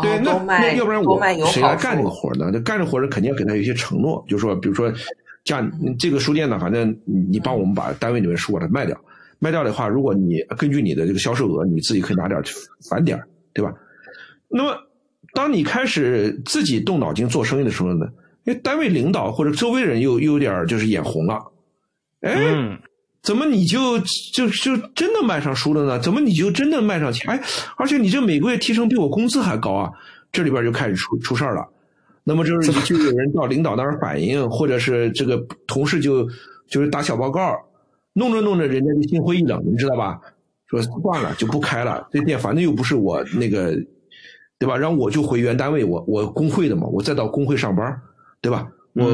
[0.00, 2.48] 对，那那要不然我谁来干这个活呢？
[2.52, 4.92] 那干这活人肯定要给他有一些承诺，就是说，比如说，
[5.44, 5.68] 像
[5.98, 8.96] 这个书店呢，反正你帮我们把单位里面书把它卖掉，
[9.40, 12.40] 卖掉的话，如果你根据你的这个销售额，你自己可以拿点
[12.88, 13.20] 返点，
[13.52, 13.72] 对吧？
[14.48, 14.76] 那么，
[15.34, 18.06] 当你开始自己动脑筋做生意的时候呢，
[18.44, 21.38] 因为单位领导或者周围人又又有点就是眼红了，
[22.22, 22.78] 哎。
[23.22, 23.98] 怎么你就
[24.32, 25.98] 就就真的卖上书了呢？
[26.00, 27.30] 怎么你就真的卖上钱？
[27.30, 27.42] 哎，
[27.76, 29.90] 而且你这每个月提成比我工资还高啊！
[30.32, 31.68] 这里边就开始出出事儿了。
[32.24, 35.36] 那么就是就有人到领导那儿反映，或者是这个
[35.66, 36.26] 同事就
[36.70, 37.54] 就是打小报告，
[38.14, 40.18] 弄着弄着人家就心灰意冷，你知道吧？
[40.70, 43.74] 说算了就不开了，这店反正又不是我那个，
[44.58, 44.76] 对吧？
[44.76, 48.00] 然后我就回原单位，我我工会的嘛，我再到工会上班，
[48.40, 48.66] 对吧？
[48.94, 49.06] 我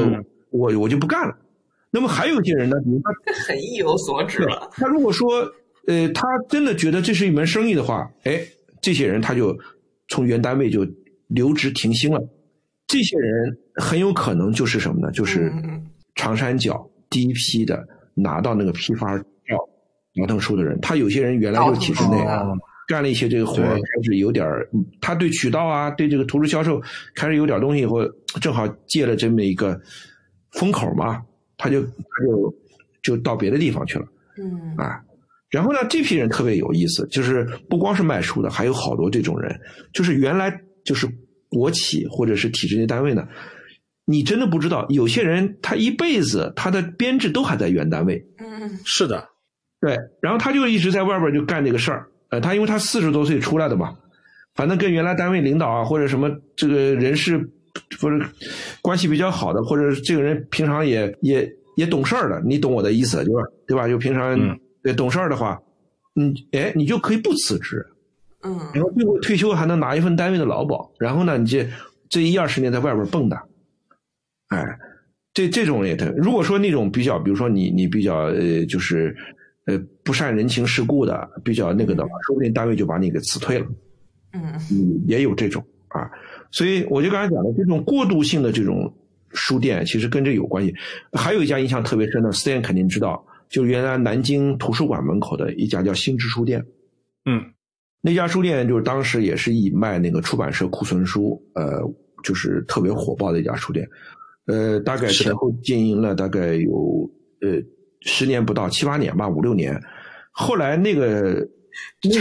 [0.51, 1.35] 我我就不干了。
[1.89, 4.69] 那么还有一些人呢，比如他很意有所指了。
[4.73, 5.29] 他如果说，
[5.87, 8.41] 呃，他真的觉得这是一门生意的话，哎，
[8.81, 9.57] 这些人他就
[10.09, 10.85] 从原单位就
[11.27, 12.21] 留职停薪了。
[12.87, 15.11] 这些人很有可能就是什么呢？
[15.11, 15.51] 就是
[16.15, 19.17] 长三角第一批的拿到那个批发
[20.17, 20.79] 照劳动书的人。
[20.81, 22.17] 他有些人原来就体制内
[22.87, 24.45] 干了一些这个活，开始有点
[25.01, 26.81] 他对渠道啊，对这个图书销售
[27.15, 27.99] 开始有点东西以后，
[28.41, 29.79] 正好借了这么一个
[30.51, 31.21] 风口嘛。
[31.59, 31.89] 他就他
[32.23, 32.55] 就
[33.01, 34.05] 就到别的地方去了，
[34.37, 35.01] 嗯啊，
[35.49, 39.59] 然后呢，这批人特别有意思，就是不光是卖书的，还有好多这种人，
[39.91, 40.55] 就是原来
[40.85, 41.09] 就是
[41.49, 43.27] 国企或者是体制内单位呢，
[44.05, 49.27] 你真的不知道，有些人他一辈子他的编制都还在原单位，嗯，是的，
[49.79, 53.95] 对，然后他就一直在外边就干这个事儿，呃，他因为他四十多岁出来的嘛，
[54.55, 57.49] 反正跟原来单位领导啊或者什么这个人事。
[58.01, 58.25] 或者
[58.81, 63.41] 关系比较好的，或者这个人平常也也也懂事儿的，你懂我的意思，对吧？
[63.67, 63.87] 对吧？
[63.87, 65.61] 就平常对懂事儿的话，
[66.15, 67.85] 嗯，哎，你就可以不辞职，
[68.41, 71.69] 嗯，然后最后退休还能拿一份单位的劳保，然后呢，你这
[72.09, 73.39] 这一二十年在外边蹦跶，
[74.47, 74.65] 哎，
[75.31, 76.11] 这这种也特。
[76.17, 79.15] 如果说那种比较，比如说你你比较呃，就是
[79.67, 83.67] 呃不善人情世故的，比较那个的话，说不定单位就把你给辞退了，
[84.33, 86.09] 嗯嗯，也有这种啊。
[86.49, 88.91] 所以我就刚才讲的这种过渡性的这种
[89.31, 90.73] 书店，其实跟这有关系。
[91.11, 96.65] 还有一家印象特别深的，思燕肯定知道，就原来南京图书馆门口的一家叫新知书店。
[97.25, 97.43] 嗯，
[98.01, 101.81] 那家书店就是当时也是以卖那个出版社库存书，呃，
[102.23, 103.85] 就是特别火爆的一家书店。
[104.45, 107.09] 呃，大概前后经营了大概有
[107.41, 107.61] 呃
[108.01, 109.79] 十年不到，七八年吧，五六年。
[110.31, 111.47] 后来那个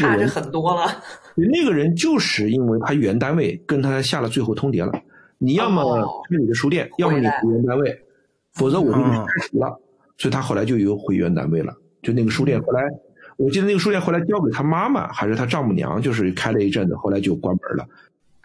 [0.01, 1.03] 差着很多了。
[1.35, 4.93] 那个人就是因为他原单位跟他下了最后通牒了，
[5.39, 7.95] 你要么开你的书店，要么你回原单位，
[8.55, 9.79] 否则我就开除了。
[10.17, 11.75] 所以他后来就又回原单位了。
[12.03, 12.83] 就那个书店后来，
[13.37, 17.87] 我记得那个书店后来交给他妈妈还是他丈母娘，就是开了一阵子，后来就关门了。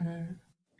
[0.03, 0.35] 嗯，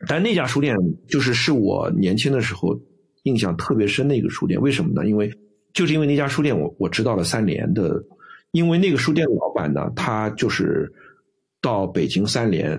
[0.05, 0.75] 但那家书店
[1.07, 2.77] 就是是我年轻的时候
[3.23, 4.59] 印象特别深的一个书店。
[4.59, 5.07] 为什么呢？
[5.07, 5.31] 因为
[5.73, 8.03] 就是因为那家书店，我我知道了三联的，
[8.51, 10.91] 因为那个书店的老板呢，他就是。
[11.63, 12.71] 到北京三联，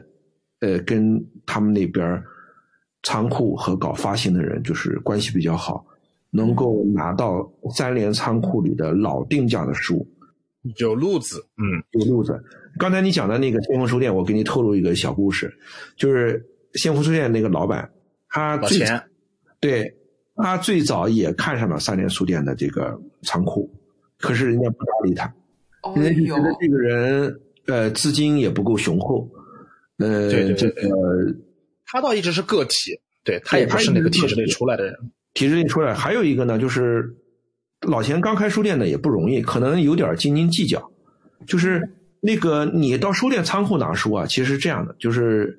[0.59, 2.20] 呃，跟他们那边
[3.05, 5.86] 仓库和搞发行的人就是关系比较好，
[6.30, 10.05] 能够拿到三联仓库里的老定价的书，
[10.78, 12.43] 有路子，嗯，有路子。
[12.76, 15.57] 刚才你讲的那个先锋书店，我给你透露一个小故事，
[15.95, 17.88] 就是先锋书店那个老板，
[18.28, 18.84] 他最
[19.61, 19.95] 对，
[20.37, 23.70] 他最早也看上了三联书店的这个仓库，
[24.18, 25.33] 可是人家不搭理他，
[25.97, 27.41] 人家就觉得这个人。
[27.68, 29.30] 呃，资金也不够雄厚，
[29.99, 30.74] 呃，这个
[31.87, 34.93] 他倒一直是个体，对他也不是那个体制内出来的人。
[35.33, 37.14] 体制内出来，还有一个呢，就是
[37.83, 40.91] 老钱刚开书店呢也不容易，可能有点斤斤计较。
[41.47, 45.57] 就是那个你到书店仓库拿书啊，其实是这样的，就是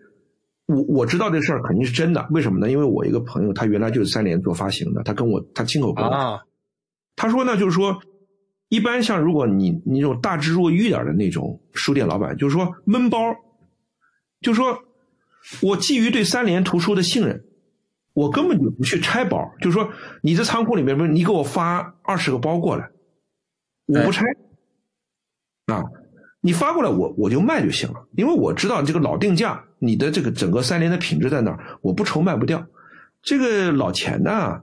[0.65, 2.71] 我我知道这事儿肯定是真的，为什么呢？
[2.71, 6.41] 因为我一个朋友他原来就是三联做发行的，他跟我他亲口跟我，
[7.15, 8.01] 他说呢，就是说。
[8.69, 13.19] 一般像如果你你那种大智若愚点的那种书店老板，就是说闷包，
[14.41, 14.83] 就是说
[15.61, 17.45] 我基于对三联图书的信任，
[18.13, 19.51] 我根本就不去拆包。
[19.59, 19.91] 就是说
[20.23, 22.89] 你这仓库里面不是你给我发二十个包过来，
[23.85, 24.25] 我不拆
[25.67, 25.83] 啊，
[26.41, 32.65] 你发过来我我就卖就行了，因为我知道这个老定价，你的这个整个三联的品质在哪儿，我不愁卖不掉。
[33.21, 34.61] 这个老钱呢，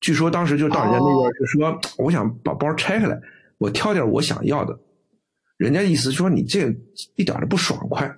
[0.00, 3.20] 据说当时就到人家那边就说，我想把包拆下来。
[3.58, 4.78] 我挑点我想要的，
[5.56, 6.74] 人家意思说你这
[7.16, 8.12] 一点都不爽快。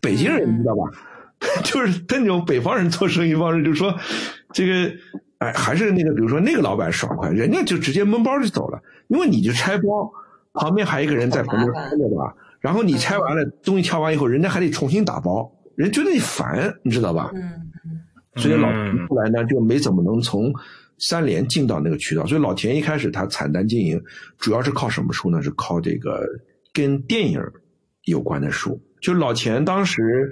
[0.00, 0.90] 北京人你知道吧？
[1.62, 3.94] 就是他那种北方人做生意方式，就是说
[4.52, 4.90] 这个
[5.38, 10.10] 哎，还是那个，比如说那个老板爽快，人家就直接闷包就走了，因为你就拆包，
[10.54, 12.34] 旁边还有一个人在旁边看着吧。
[12.60, 17.30] 然后你拆完了东西挑完以后，人家还得重新打包，人觉得你烦，你知道吧？
[17.34, 17.40] 嗯
[17.84, 18.00] 嗯
[18.42, 20.52] 所以老田后来呢就没怎么能从
[20.98, 22.26] 三联进到那个渠道。
[22.26, 24.00] 所以老田一开始他惨淡经营，
[24.38, 25.42] 主要是靠什么书呢？
[25.42, 26.24] 是靠这个
[26.72, 27.40] 跟电影
[28.04, 28.80] 有关的书。
[29.00, 30.30] 就老钱当时，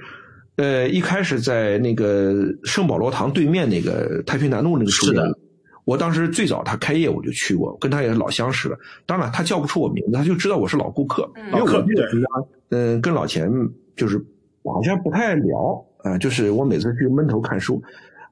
[0.57, 2.35] 呃，一开始在那个
[2.65, 5.39] 圣保罗堂对面那个太平南路那个书店是的，
[5.85, 8.79] 我当时最早他开业我就去过，跟他也是老相识了。
[9.05, 13.51] 当然他叫不出我名字，他就知道我是老顾客，嗯因为我这个时候嗯，跟老钱
[13.97, 14.25] 就是
[14.73, 17.83] 好像不太聊啊、就是我每次去闷头看书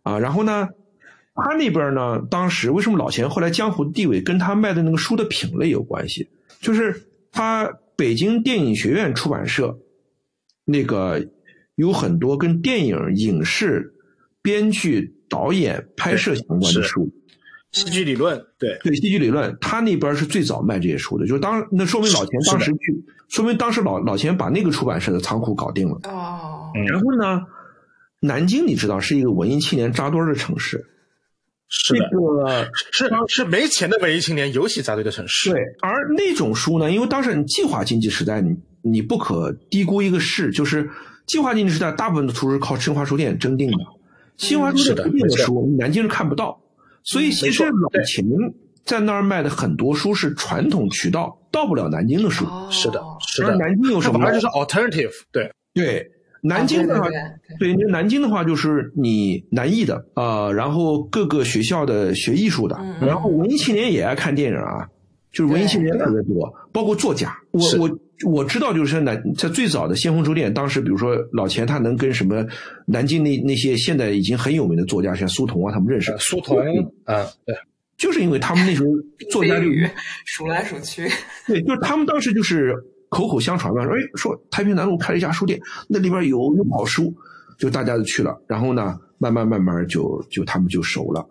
[0.02, 0.68] 啊，然后呢，
[1.34, 6.28] 他那边呢，当时为什么老钱后来江湖地位跟他卖的那个书的品类有关系？
[6.60, 9.76] 就是他北京电影学院出版社
[10.64, 11.26] 那个
[11.74, 13.92] 有很多跟电影、影视、
[14.40, 17.10] 编剧、导演、拍摄相关的是书。
[17.74, 25.98] 戏剧理论，对，对戏剧理论，他那边是最早卖这些书的，就是当那说明老钱当时去，说明当时老老钱把那个出版社的仓库搞定了。
[26.04, 27.42] 哦，嗯然后呢，
[28.20, 30.86] 南京你知道是一个文艺青年扎堆儿的城市，
[31.68, 35.50] 是的，个是是没钱的文艺青年尤其扎堆的城市。
[35.50, 40.88] 对，而那种书呢，因为当时你计划经济时代，你你不可低估一个事，就是
[41.26, 43.78] 计划经济时代，大部分的书是靠新华书店征订的，
[44.36, 46.60] 新华书店征订的书，南京是看不到，
[47.04, 48.24] 所以其实老秦
[48.84, 53.56] 在那儿卖的很多书是传统渠道到不了南京的书，哦是的，是的。
[53.56, 54.28] 南京有什么反？
[54.28, 56.10] 而就是 alternative，对，对，
[56.42, 57.12] 南京的话，哦
[57.58, 64.88] 对南京的话就是你南艺的，呃，然后各个学校的学艺术的，然后文艺青年也爱看电影啊，
[65.32, 67.34] 就是文艺青年特别多，包括作家。
[67.52, 72.46] 我我我知道，就是说南在最早的先锋书店，当时比如说老钱他能跟什么
[72.86, 76.58] 南京那那些现在已经很有名的作家，像苏童啊，他们认识呃，苏童，
[77.06, 77.54] 嗯，对，
[77.96, 78.90] 就是因为他们那时候
[79.30, 79.66] 作家就
[80.26, 81.08] 数来数去，
[81.46, 82.74] 对，就是他们当时就是
[83.08, 85.58] 口口相传嘛，说哎，说太平南路开了一家书店，
[85.88, 87.12] 那里边有有好书，
[87.58, 91.26] 就大家就去了，然后呢，慢慢慢慢就就他们就熟了，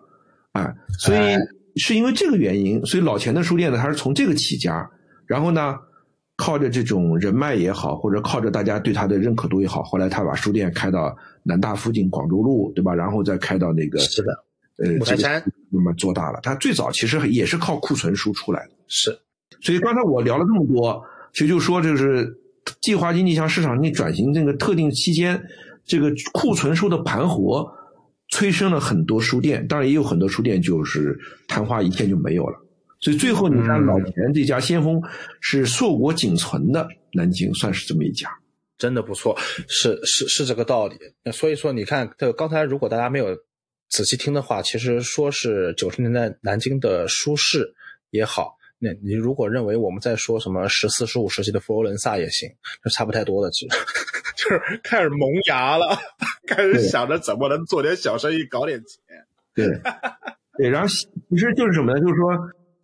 [0.52, 1.38] 哎，所以哎。
[1.76, 4.88] 是因为这个原因，所以老钱的书店呢，他是从这个起家，
[5.26, 5.74] 然后呢，
[6.36, 12.94] 靠着这种人脉也好，或者靠着大家对他的认可度也好，后来他把书店开到南大附近广州路，对吧？
[12.94, 14.32] 然后再开到那个是的，
[14.78, 16.40] 呃这个五台山那么做大了。
[16.42, 18.70] 他最早其实也是靠库存书出来的。
[18.88, 19.16] 是
[19.60, 22.36] 所以刚才我聊了这么多，其实就说就是
[22.80, 25.40] 计划经济向市场经济转型这个特定期间，
[25.84, 27.72] 这个库存书的盘活，
[28.30, 31.16] 催生了很多书店，当然也有很多书店就是
[31.46, 32.58] 昙花一现就没有了。
[33.04, 34.98] 所以最后你看嗯老钱这家先锋
[35.40, 38.28] 是硕果仅存的，南京算是这么一家。
[38.76, 39.38] 真的不错，
[39.68, 40.96] 是是是这个道理。
[41.22, 43.26] 那所以说，你看，这个刚才如果大家没有
[43.88, 47.72] 仔细听的话，其实说是九十年代南京的书市
[48.10, 52.48] 也好，那你如果认为我们在说什么十四、十五世纪的佛罗伦萨也行，
[52.82, 53.76] 就差不太多的，其实
[54.36, 55.96] 就是开始萌芽了，
[56.48, 59.24] 开始想着怎么能做点小生意，搞点钱。
[59.54, 59.68] 对，
[60.58, 62.00] 对，然后其实就是什么呢？
[62.00, 62.36] 就是说，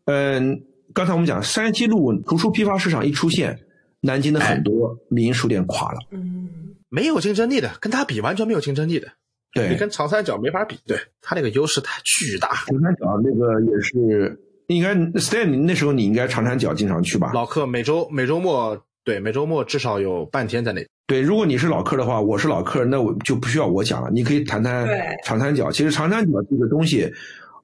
[0.06, 3.58] 嗯、刚才我们讲山西路图书批发市场一出现，
[4.00, 5.98] 南京的很多民营书店垮了。
[6.10, 6.48] 嗯，
[6.88, 9.08] 没有竞争力的，跟他比完全没有竞争力的，
[9.52, 12.48] 对你，跟长三角没法比，对他那个优势太巨大。
[12.66, 17.30] 长三角那个也是，应该 Stan，那时候你应该长三角经常去吧？
[17.34, 20.84] 老客每周每周末对每周末至少有半天在那。
[21.06, 24.08] 对，如果你是老客的话，我是老客，那我就不需要我讲了。
[24.12, 25.70] 你可以谈谈对长三角。
[25.70, 27.12] 其实长三角这个东西，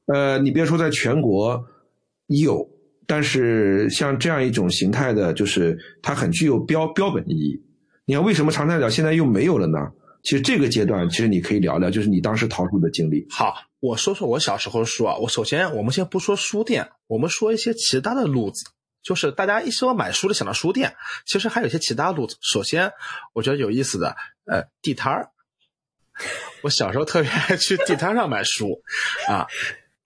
[0.07, 1.64] 呃，你别说在全国
[2.27, 2.68] 有，
[3.07, 7.62] 但是像这样一种形态的，就是它很具有标标本意义。
[8.05, 9.79] 你看为什么长三角现在又没有了呢？
[10.22, 13.24] 其实这个阶段，其实你可以聊聊，就是你当时淘书的经历。
[13.31, 15.17] 好，我说说我小时候的书啊。
[15.17, 18.64] 我首先，我们先不说书店，我们说一些其他的路子。
[19.05, 20.96] 就是大家一说买书就想到书店，
[21.26, 22.37] 其实还有一些其他路子。
[22.41, 22.91] 首先，
[23.34, 25.30] 我觉得有意思的，呃，地摊儿。
[26.63, 28.83] 我小时候特别爱去地摊上买书，
[29.29, 29.46] 啊，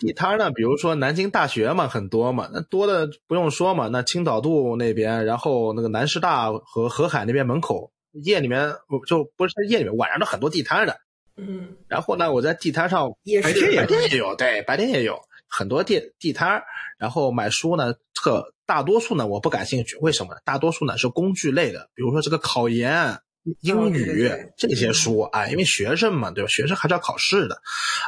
[0.01, 8.73] 地摊儿呢，比如说南京大学嘛，很多嘛，那多的不用说嘛，那青岛路那边，然后那个南师大和河海那边门口夜里面，
[9.07, 10.97] 就不是夜里面，晚上都很多地摊儿的。
[11.37, 16.65] 嗯，然后呢，我在地摊上夜市白天白天也有，对，白天也有很多地地摊儿。
[16.99, 20.41] 然后买书呢，特大多数呢我不感兴趣，为什么呢？
[20.47, 23.21] 大多数呢是工具类的，比如说这个考研、
[23.61, 26.49] 英语、这些书啊，因为学生嘛，对吧？
[26.49, 27.61] 学生还是要考试的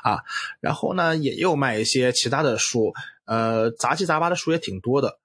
[0.03, 0.19] 啊。
[0.61, 2.93] 然后呢，也有卖一些其他的书，
[3.25, 5.19] 呃，杂七杂八的书也挺多的。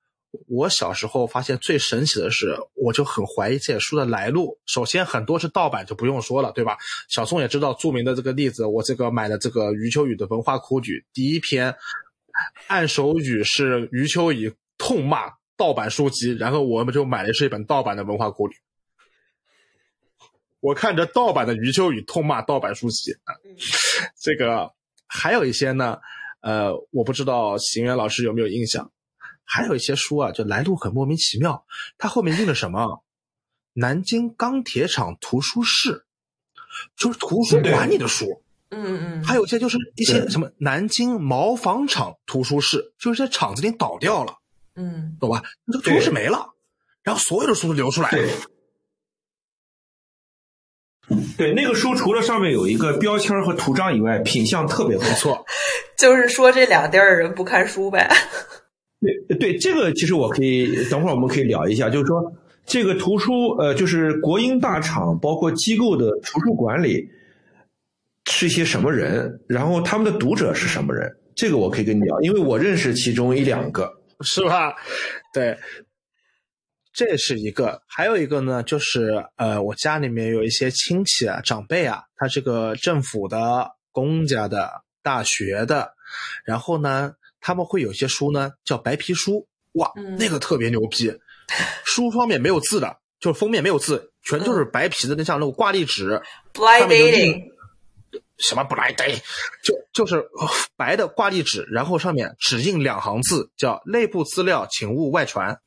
[0.47, 4.59] 我小时候发现最神奇的是，我就很怀疑这些书的来路。
[4.65, 6.77] 首先，很多是盗版，就不用说了，对吧？
[7.09, 11.75] 小宋也知道著名的这个例子，我这个买的这个余秋雨的《文化苦旅》第一篇，
[12.67, 18.55] 按手语是余秋雨痛骂盗版书籍，然后我们就买的是一本盗版的《文化苦举》。
[20.67, 23.33] 我看着盗版的余秋雨痛骂盗版书籍啊。
[24.19, 24.69] 这个
[25.07, 25.97] 还有一些呢，
[26.41, 28.91] 呃，我不知道邢源老师有没有印象，
[29.45, 31.65] 还有一些书啊，就来路很莫名其妙，
[31.97, 33.01] 它后面印了什么？
[33.71, 36.05] 南京钢铁厂图书室，
[36.97, 38.43] 就是图书馆里的书。
[38.69, 44.35] 嗯嗯嗯，还有一些就是一些什么南京毛纺厂图书室，就是在厂子里倒掉了，
[44.75, 45.41] 嗯，懂吧？
[45.71, 46.49] 这个图书室没了，
[47.03, 48.27] 然后所有的书都流出来了。
[51.37, 55.45] 对，那个书除了上面有一个标签和图章以外，品相特别不错。
[55.97, 58.09] 就是说这两地儿人不看书呗。
[59.29, 62.21] 对对，这个其实我可以等会儿我们可以聊一下，就是说
[62.65, 67.07] 这个图书呃，就是国营大厂包括机构的图书馆里
[68.29, 73.89] 是一些什么人，然后他们的读者是什么人，这个我可以跟你聊，因为我认识其中一两个，
[74.21, 74.75] 是吧？
[75.33, 75.57] 对。
[76.97, 85.93] 这是一个，还有一个呢，就是呃，我家里面有一些亲戚啊、长辈啊，他这个政府的、公家的、大学的，
[86.43, 91.13] 然后呢，他们会有些书呢叫白皮书，哇，那个特别牛逼，
[91.85, 96.19] 书方面没有字的，就是封面没有字，全都是白皮的，那像那种挂历纸
[96.51, 97.43] ，blind dating，
[98.39, 99.21] 什么 blind dating，
[99.63, 100.27] 就就是
[100.75, 105.61] 白的挂历纸，然后上面只印两行字，叫内部资料，请勿外传。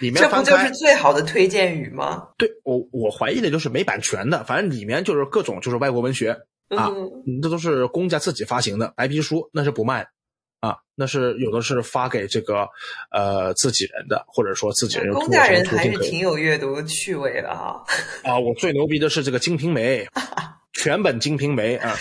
[0.00, 2.28] 里面这不就是最好的推荐语吗？
[2.36, 6.36] 对我，我怀疑的就是没版权的，反正里面就是各种就是外国文学
[6.68, 6.90] 啊，
[7.42, 10.08] 这都是公家自己发行的白皮书，那是不卖
[10.58, 12.66] 啊，那是有的是发给这个
[13.12, 15.12] 呃自己人的，或者说自己人。
[15.12, 17.84] 公家人还是挺有阅读趣味的哈。
[18.24, 20.04] 啊，我最牛逼的是这个《金瓶梅
[20.72, 21.94] 》，全本《金瓶梅》啊，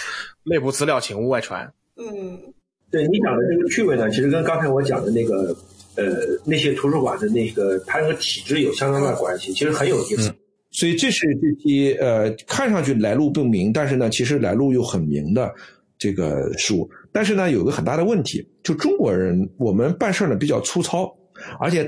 [0.43, 1.71] 内部资料请勿外传。
[1.95, 2.41] 嗯，
[2.89, 5.55] 对你讲的这个趣味呢，其实跟刚才我讲的那个。
[5.95, 6.05] 呃，
[6.45, 10.33] 那些图书馆的那个，它那个体制有相当大的关系，其实很有意思。
[10.71, 15.53] 所以这是这批呃，看上去来路不明，但是呢，其实来路又很明的
[15.99, 16.89] 这个书。
[17.11, 21.15] 但是呢，有个很大的问题，就中国人我们办事呢比较粗糙，
[21.59, 21.87] 而且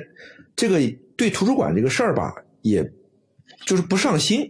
[0.56, 0.80] 这个
[1.18, 2.88] 对图书馆这个事儿吧，也
[3.66, 4.48] 就是不上心。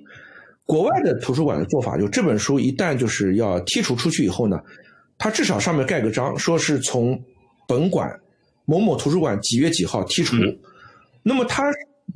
[0.65, 4.59] 国外的图书馆的做法，就这本书一旦就是要剔除出去以后呢，
[5.17, 7.17] 它至少上面盖个章，说是从
[7.69, 8.19] 本馆。
[8.65, 10.35] 某某图书馆几月几号剔除？
[11.23, 11.63] 那么它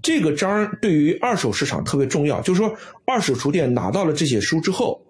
[0.02, 5.02] 这个章对于二手市场特别重要，就是说二手书店拿到了这些书之后，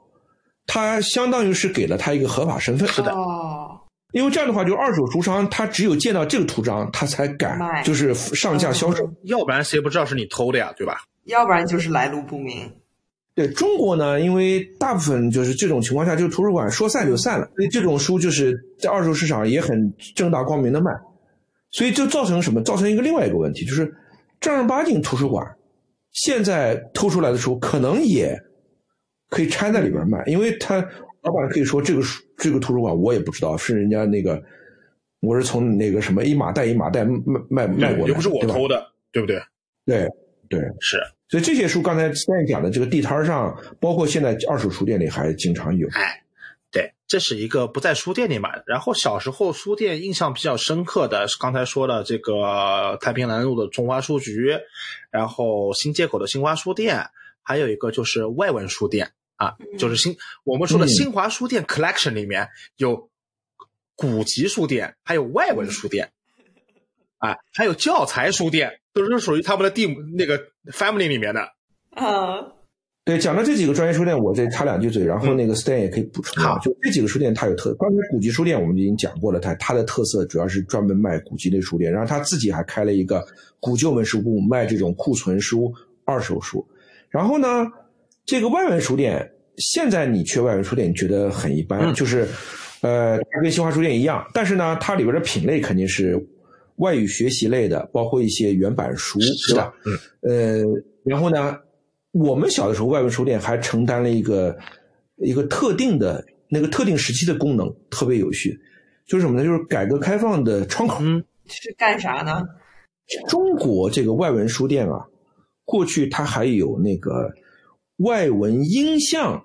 [0.67, 2.87] 它相当于是给了他一个合法身份。
[2.87, 3.79] 是的，哦
[4.11, 11.03] 因为这样的话，就二手书商他只有见到这个图章，他才敢就是上架销售，要不然谁不知道是你偷的呀，对吧？
[11.25, 12.71] 要不然就是来路不明。
[13.35, 20.89] 对中国呢，因为大部分就是这种情况下，就是图书馆说散就散了，所以这种书就是在二手市场也很正大光明的卖。
[21.71, 22.63] 所以就造成什么？
[22.63, 23.93] 造成一个另外一个问题，就是
[24.39, 25.45] 正儿八经图书馆
[26.11, 28.35] 现在偷出来的书，可能也
[29.29, 30.77] 可以掺在里边卖，因为他
[31.21, 34.41] 老板可以说这个书这个图书馆我也不知道是人家那个，
[35.19, 37.17] 我是从那个什么一马袋一马袋卖
[37.49, 39.39] 卖卖过来，又不是我偷的，对不对？
[39.85, 40.07] 对
[40.49, 40.97] 对是。
[41.27, 45.87] 所以这些书刚才三讲的这个地摊上，包括现在二手书店里还经常有。
[45.89, 46.23] 哎。
[47.09, 48.63] 对，这是一个不在书店里买的。
[48.67, 54.57] 然后小时候书店印象比较深刻的是刚才说的这个太平南路的中华书局，
[55.09, 57.09] 然后新街口的新华书店，
[57.41, 63.09] 还有一个就是外文书店啊，就是新我们说的新华书店 collection 里面有
[63.95, 66.11] 古籍书店，还有外文书店，
[67.17, 70.39] 啊，还有教材书店，都是属于他们的地那个
[70.71, 71.51] family 里面的
[71.95, 72.53] 啊。
[73.09, 76.59] 对，讲到这几个专业书店，我再插两句嘴，然后那个 Stan 也可以补充啊。
[76.59, 83.25] 就这几个书店，它有特，刚才古籍书店我们已经讲过了，它它的特色主要是专门卖古籍类书店，然后他自己还开了一个
[83.59, 85.73] 古旧文书部，卖这种库存书、
[86.05, 86.63] 二手书。
[87.09, 87.65] 然后呢，
[88.27, 89.27] 这个外文书店，
[89.57, 92.27] 现在你去外文书店，你觉得很一般，就是
[92.81, 96.15] 呃，跟新华书店一样，但是呢，它里边的品类肯定是
[96.75, 99.73] 外语学习类的，包括一些原版书，是吧？
[100.21, 101.57] 嗯，呃，然后呢？
[102.11, 104.57] 我们小的时候，外文书店还承担了一个
[105.17, 108.59] 一个特定的那个特定时期的功能，特别有序，
[109.05, 109.45] 就是什么呢？
[109.45, 110.97] 就是改革开放的窗口。
[111.01, 112.41] 嗯，是干啥呢？
[113.27, 115.05] 中国这个外文书店啊，
[115.65, 117.31] 过去它还有那个
[117.97, 119.43] 外文音像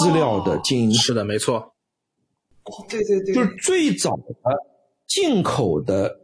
[0.00, 0.94] 资料的经营。
[0.94, 1.56] 是的，没错。
[2.64, 4.34] 哦，对对对，就是最早的
[5.06, 6.20] 进口的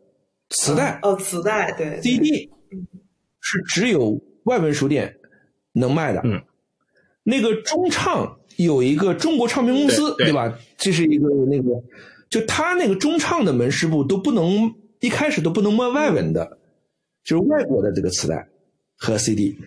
[0.51, 0.99] 磁带。
[1.03, 2.51] 哦，磁带对，CD
[3.41, 5.15] 是只有外文书店。
[5.73, 6.43] 能卖的，嗯，
[7.23, 10.59] 那个中唱有一个中国唱片公司，对吧？
[10.77, 11.83] 这是一个那个，
[12.29, 16.59] 就他那个中唱的门市部都不能一开始都不能卖外文的，
[17.25, 18.49] 就是外国的这个磁带
[18.97, 19.59] 和 CD，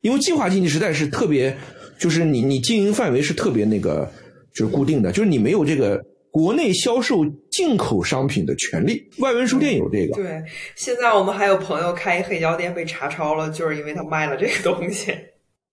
[0.00, 1.56] 因为计划经济时代是特别，
[1.98, 4.10] 就是你你经营范围是特别那个，
[4.54, 9.08] 就是固定的，就是你没有这个国内销售进口商品的权利。
[9.18, 10.14] 外文书店有这个。
[10.14, 10.42] 对，
[10.74, 15.14] 现在我们还有朋友开一黑胶店被查抄了，就是因为他卖了这个东西。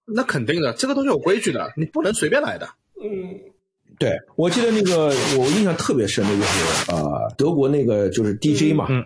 [0.06, 2.68] 那肯定的，这个东西有规矩的，你不能随便来的。
[3.02, 3.40] 嗯，
[3.98, 5.08] 对，我记得那个
[5.38, 9.02] 我印象特别深的就是呃，德国那个就是 DJ 嘛，嗯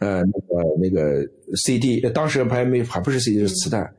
[0.00, 3.90] 呃，那个那个 CD，呃当时还没还不是 CD 是磁带，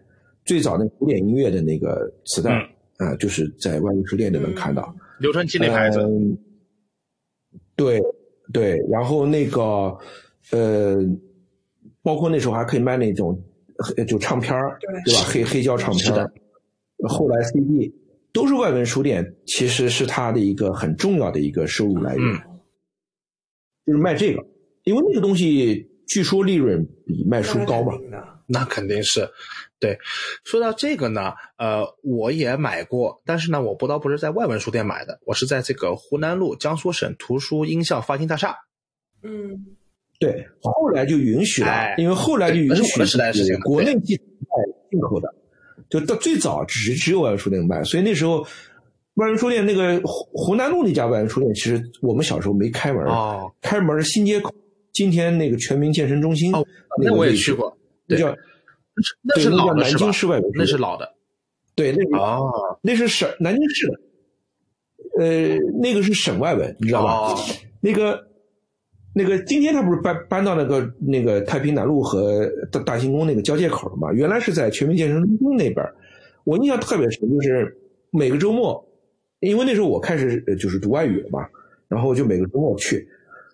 [0.45, 2.51] 最早那古典音乐的那个磁带，
[2.97, 4.93] 啊、就是在外文书店里能看到。
[5.19, 6.37] 留声机那牌子，嗯，
[7.75, 8.01] 对
[8.51, 9.97] 对，然后那个
[10.51, 10.97] 呃，
[12.01, 13.41] 包括那时候还可以卖那种
[13.77, 15.21] 黑就唱片儿，对对吧？
[15.27, 16.31] 黑黑胶唱片儿，
[17.07, 17.93] 后来 CD
[18.31, 22.39] 都是外文书店，其实是它的一个很重要的一个收入来源，嗯
[23.85, 24.45] 就是卖这个，
[24.83, 27.99] 因为那个东西据说利润比卖书高嘛那。
[27.99, 29.27] 肯定的那肯定是。
[29.83, 29.97] 对，
[30.45, 38.55] 说到这个呢，呃，我也买过，但是呢，我不倒不是在外文书店买的，我是在这个湖南路江苏省图书音像发行大厦。
[39.23, 39.59] 嗯，
[40.21, 43.29] 对，后来就允许了，哎因为后来就允许了
[43.65, 45.27] 国内进卖进口的，
[45.89, 48.39] 就到最早只只有外文书店卖，所以那时候
[49.15, 54.49] 外文书店那个湖湖南路那家外文书店，其实我们小时候没开门，哦，开门是新街口，
[54.93, 56.65] 今天那个全民健身中心，哦
[57.01, 57.77] 那我也那个位置去，过，
[58.07, 58.37] 对，那叫
[59.23, 60.13] 那是对那叫老的是南京？
[60.13, 61.13] 市外文，那是老的。
[61.75, 62.51] 对，那个哦
[62.81, 63.99] 那是省南京市的，
[65.19, 67.11] 呃，那个是省外文，你知道吧？
[67.11, 67.35] 哦，
[67.81, 68.27] 那个
[69.15, 74.11] 那个，今天他不是搬搬到那个那个太平南路和大大兴宫那个交界口了吗？
[74.13, 75.83] 原来是在全民健身中心那边。
[76.43, 77.75] 我印象特别深，就是
[78.11, 78.85] 每个周末，
[79.39, 81.47] 因为那时候我开始呃就是读外语了嘛，
[81.87, 83.07] 然后就每个周末去，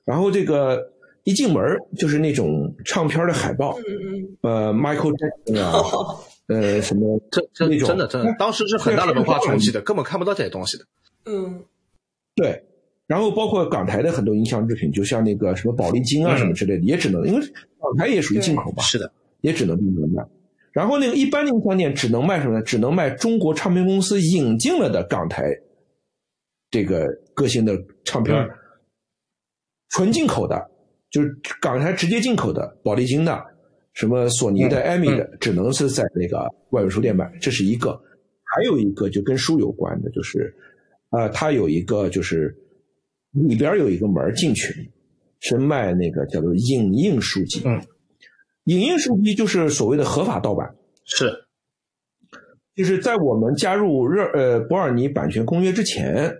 [0.03, 0.91] 然后这个
[1.29, 1.61] 一进门
[1.95, 10.85] 就是那种唱片的海报，嗯呃，Michael Jackson 啊，呃，什么这这那种真的真的，当时是很大的文化冲击的，根本看不到这些东西的。
[11.25, 11.63] 嗯
[12.35, 12.63] 对，
[13.05, 17.39] 然后包括港台的很多音像制品，就像那个什么宝丽金啊嗯什么之类的，也只能因为
[17.79, 19.11] 港台也属于进口吧，是的，
[19.41, 20.25] 也只能这么卖。
[20.71, 22.61] 然后那个一般的音像店只能卖什么呢？
[22.63, 25.53] 只能卖中国唱片公司引进了的港台
[26.71, 28.49] 这个歌星的唱片
[29.89, 30.69] 纯进口的，
[31.09, 33.43] 就是港台直接进口的，宝丽金的、
[33.93, 37.99] 什么索尼的、嗯艾米的，只能是在那个外文书店买，这是一个。
[38.51, 40.51] 还有一个就跟书有关的，就是，
[41.11, 42.55] 呃，它有一个就是
[43.31, 44.91] 里边有一个门进去，
[45.39, 47.61] 是卖那个叫做影印书籍。
[47.63, 47.79] 嗯，
[48.63, 50.67] 影印书籍就是所谓的合法盗版，
[51.05, 51.31] 是
[52.75, 56.35] 就是在我们加入热呃伯尔尼版权公约之前，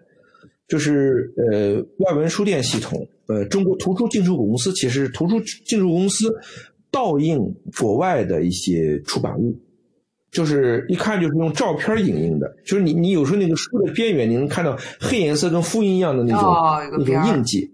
[0.69, 6.33] 就是呃外文书店系统，呃中国图书进出口公司其实图书进出口公司
[6.91, 7.37] 倒印
[7.77, 9.59] 国外的一些出版物，
[10.31, 17.69] 就是一看就是用照片影印的，就是你你有时候那个书的边缘你能看到黑颜色跟复印一样的那种、哦那种印记，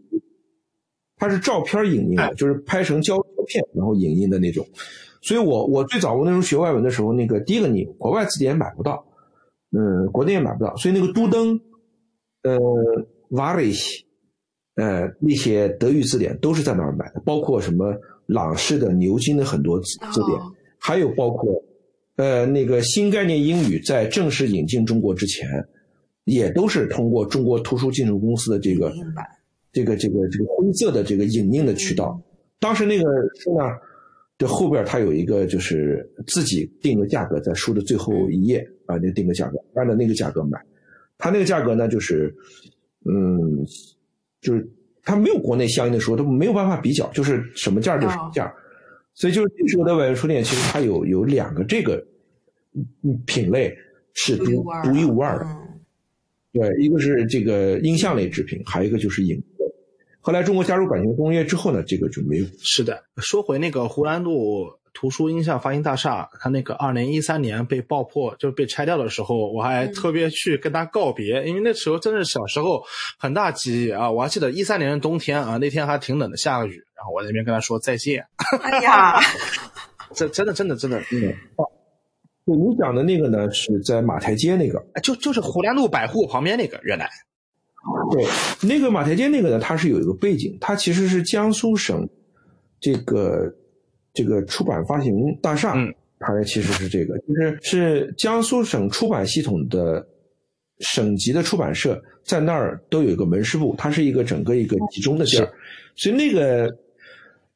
[1.18, 4.66] 它是照片影印的，哎就是拍成胶片然后影印的那种。
[5.22, 9.04] 所以我我最早我那时候学外文的时候，那个第一个你国外字典买不到，
[9.72, 11.60] 嗯，国内也买不到，所以那个都登，
[12.46, 12.58] 呃
[13.30, 14.04] v a r i s
[14.76, 17.94] 呃那些德语字典都是在那儿买的，包括什么
[18.26, 21.64] 朗氏的、牛津的很多字字典，哦还有包括
[22.18, 25.48] 呃那个新概念英语在正式引进中国之前，
[26.26, 28.94] 也都是通过中国图书进出公司的这个
[29.72, 32.22] 这个这个这个灰色的这个影印的渠道。
[32.60, 33.04] 当时那个
[33.40, 33.66] 书呢，
[34.38, 40.60] 这后边它有一个就是自己定个价格，在书的最后一页啊，那定个价格，按照那个价格买。
[41.18, 42.36] 它那个价格呢，就是
[43.06, 43.66] 嗯，
[44.42, 44.68] 就是
[45.04, 48.54] 它没有国内相应的书，它没有办法比较，就是什么价就是什么价。
[49.14, 52.06] 所以就是那时候的外文书店，其实它有有两个这个
[52.74, 53.76] 嗯品类
[54.14, 55.46] 是独独一无二的。
[55.46, 55.62] 嗯
[56.56, 59.44] 对，一个是这个音像类制品，还有一个就是影。
[60.22, 62.46] 后来中国加入版权公约之后呢，这个就没有。
[62.60, 63.04] 是的。
[63.18, 72.82] 说回那个湖南路图书音像发行大厦，它那个二零一三年被爆破，就是被拆掉的时候，我还特别去跟他告别，因为那时候真是小时候
[73.20, 74.10] 很大记忆啊。
[74.10, 78.26] 我还记得一三年的冬天啊，那天还挺冷的，下个雨，然后我在那边跟他说再见。
[78.64, 79.20] 哎呀，
[80.16, 81.36] 这真的真的真的，嗯，
[82.46, 84.80] 对你讲的那个呢，是在马台街那个。
[84.94, 87.10] 哎就就是湖南路百货旁边那个，原来
[88.12, 88.26] 对，
[88.68, 92.08] 那个马台街那个呢，它是有一个背景，它其实是江苏省
[92.80, 93.54] 这个
[94.16, 95.14] 这个出版发行
[95.44, 100.04] 大厦，嗯它其实是这个，就是是江苏省出版系统的
[100.80, 105.52] 省级的出版社在那儿都有一个门市部，它是一个整个一个集中的地儿，
[105.96, 106.74] 所以那个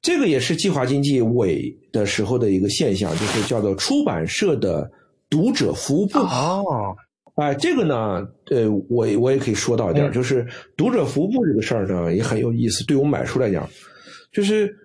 [0.02, 4.92] 这个也是计划经济尾的时候的一个现象，就是叫做出版社的
[5.30, 6.20] 读者服务部。
[6.20, 6.64] 哦，
[7.36, 10.46] 哎，这个呢，呃，我我也可以说到一点，就是
[10.76, 12.86] 读者服务部这个事儿呢也很有意思。
[12.86, 13.68] 对我们买书来讲，
[14.34, 14.76] 就是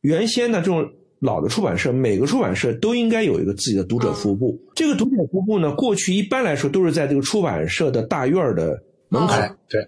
[0.00, 4.58] 原先呢这种老的出版社，每个出版社都应该有一个自己的读者服务部。
[4.74, 8.78] 这个读者服务部呢，过去一般来说都是在这个出版社的大院的
[9.08, 9.34] 门口，
[9.68, 9.80] 对，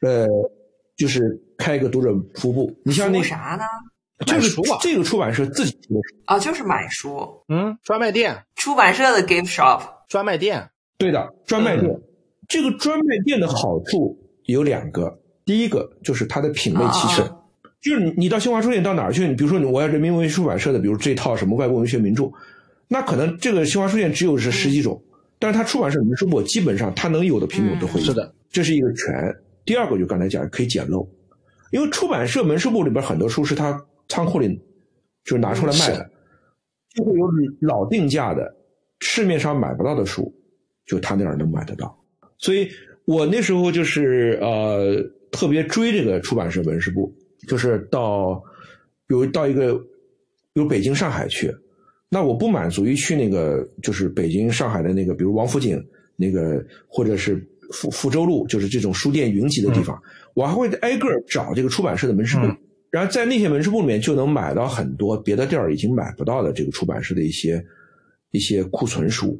[0.00, 0.26] 呃，
[0.96, 1.20] 就是
[1.58, 2.78] 开一个读者服务部。
[2.84, 3.64] 你像那啥呢？
[4.26, 4.42] 这个
[4.80, 12.00] 这个出版社自己出啊，就是买书，嗯，专卖店，出版社的 gift shop，专卖店，对的，专卖店。
[12.48, 17.24] 这个专卖店的好处有两个，第一个就是它的品类齐全，
[17.80, 19.26] 就是你你到新华书店到哪儿去？
[19.26, 22.30] 你比如说我要人民文学出版社的，比如这套什么外国文学名著，
[22.88, 25.02] 那可能这个新华书店只有是十几种，
[25.38, 29.34] 但是它出版社门市部基本上它能有的品种都会有，是的，这是一个全。
[29.64, 31.08] 第二个就刚才讲可以捡漏，
[31.70, 33.84] 因为出版社门市部里边很多书是它。
[34.10, 34.58] 仓库里
[35.22, 36.10] 就是拿出来卖的，
[36.94, 37.30] 就会有
[37.60, 38.56] 老定价的
[39.00, 40.34] 市面上买不到的书，
[40.86, 41.94] 就他那儿能买得到。
[42.38, 42.70] 所以
[43.04, 44.96] 我那时候就是呃
[45.30, 47.14] 特别追这个出版社门市部，
[47.48, 48.40] 就是到
[49.06, 49.74] 比如到一个
[50.52, 51.52] 比如北京、上海去，
[52.08, 55.84] 那我不满足于去那个就是北京、上海的那个，比如王府井
[56.14, 60.00] 那个，或者是福福州路，就是这种书店云集的地方，
[60.34, 62.46] 我还会挨个找这个出版社的门市部。
[62.90, 67.62] 然后在那些门市部里面就能买到很多别的地儿已经买不到的这个出版社的一些
[68.30, 69.38] 一些库存书，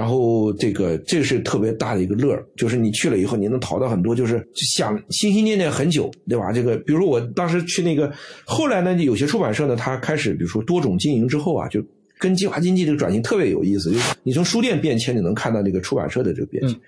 [0.00, 6.50] 然后这个这个是特别大的一个乐儿，就是你去了以后你能淘到很多，就是想心心念念很久，对吧？
[6.52, 8.10] 这个比如说我当时去那个，
[8.46, 11.84] 后来呢有些出版社呢，它开始比如说多种经营之后啊，就
[12.18, 16.80] 跟计划经济这个转型特别有意思，就是你从书店变迁，你能看到那个出版社的这个变迁。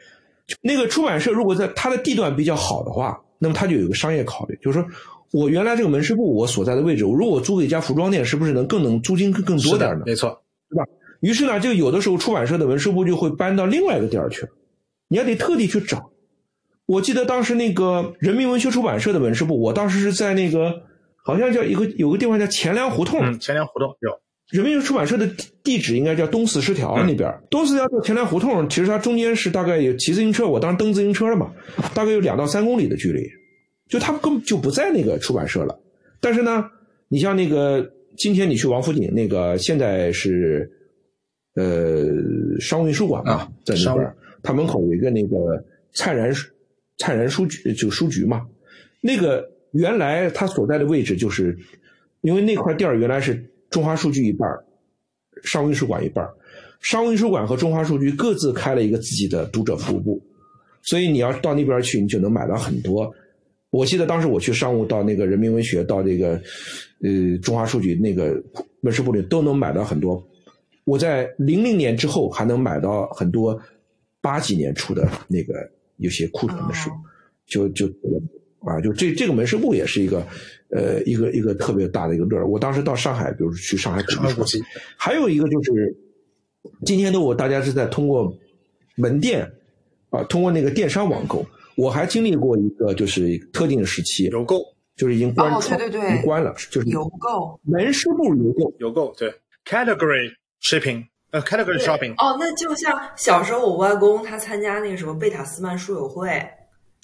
[0.62, 4.88] 那个出版社如果在它的地段比较好的话，那么它就有一个商业考虑，就是说。
[5.32, 10.02] 我原来这个门市部，我所在的位置，如果租给一家服装店，是不是能更能租金更更多点呢？
[10.04, 10.28] 没错，
[10.68, 10.84] 对吧？
[11.22, 14.44] 于是呢，就有的时候出版社的文书部就会搬到另外一个地儿去，
[15.08, 16.10] 你还得特地去找。
[16.84, 20.82] 我记得当时那个人民文学出版社的文书部，我当时是在那个
[21.24, 24.10] 好像叫一个有个地方叫钱粮胡同，嗯，钱粮胡同有。
[24.50, 25.26] 人民文学出版社的
[25.62, 31.52] 地址应该叫东四十条那边，东四十条到钱粮胡同，其实它中间是大概有骑自行车，我当时蹬自行车了嘛，
[31.94, 33.22] 大概有两到三公里的距离。
[33.88, 35.78] 就他们根本就不在那个出版社了，
[36.20, 36.64] 但是呢，
[37.08, 37.88] 你像那个
[38.18, 40.70] 今天你去王府井那个，现在是
[41.54, 42.06] 呃
[42.60, 45.62] 商务印书馆嘛，在那边，它门口有一个那个
[45.92, 46.32] 灿然
[46.98, 48.46] 灿然书局，就书局嘛。
[49.00, 51.58] 那个原来它所在的位置，就是
[52.20, 54.48] 因为那块地儿原来是中华书局一半
[55.42, 56.26] 商务印书馆一半
[56.80, 60.22] 商务印书馆和中华书局各自开了一个自己的读者服务部，
[60.82, 63.12] 所以你要到那边去，你就能买到很多。
[63.70, 66.40] 我记得当时我去商务到那个人民文学到这个，
[67.02, 68.42] 呃中华书局那个
[68.82, 70.22] 文史部里都能买到很多。
[70.84, 73.60] 我在零零年之后还能买到很多
[74.20, 75.54] 八几年出的那个
[75.96, 76.90] 有些库存的书，
[77.46, 77.86] 就就
[78.60, 80.26] 啊就这这个门市部也是一个
[80.70, 82.48] 呃一个一个特别大的一个乐儿。
[82.48, 84.02] 我当时到上海，比如去上海
[84.34, 84.62] 古籍，
[84.96, 85.96] 还有一个就是
[86.84, 88.32] 今天的我大家是在通过
[88.96, 89.50] 门店
[90.10, 91.44] 啊通过那个电商网购。
[91.74, 94.62] 我还经历过一个就是特定的时期，邮购
[94.94, 97.58] 就是已经关，对对对，已经关了，就是邮购。
[97.62, 99.32] 门市部邮购，邮购对
[99.64, 100.30] ，category
[100.62, 102.12] shipping，呃，category shopping。
[102.14, 106.28] 哦，那就像小时候我外公他参加那个什么贝塔斯曼书友会，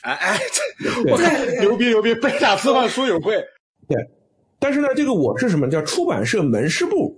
[0.02, 0.39] 哎哎，
[1.10, 3.35] 我看牛逼牛逼，贝塔斯曼书友会。
[3.89, 3.97] 对，
[4.59, 7.14] 但是呢，这个我是什么叫出版社门市部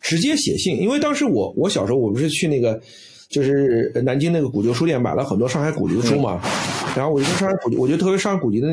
[0.00, 2.80] 直接写信，因为当时我我小时候我不是去那个。
[3.30, 6.40] 就是南京那个古旧书店买了很多上海古籍的书嘛，
[6.94, 8.68] 然后我就跟上海古籍，我觉得特别上海古籍的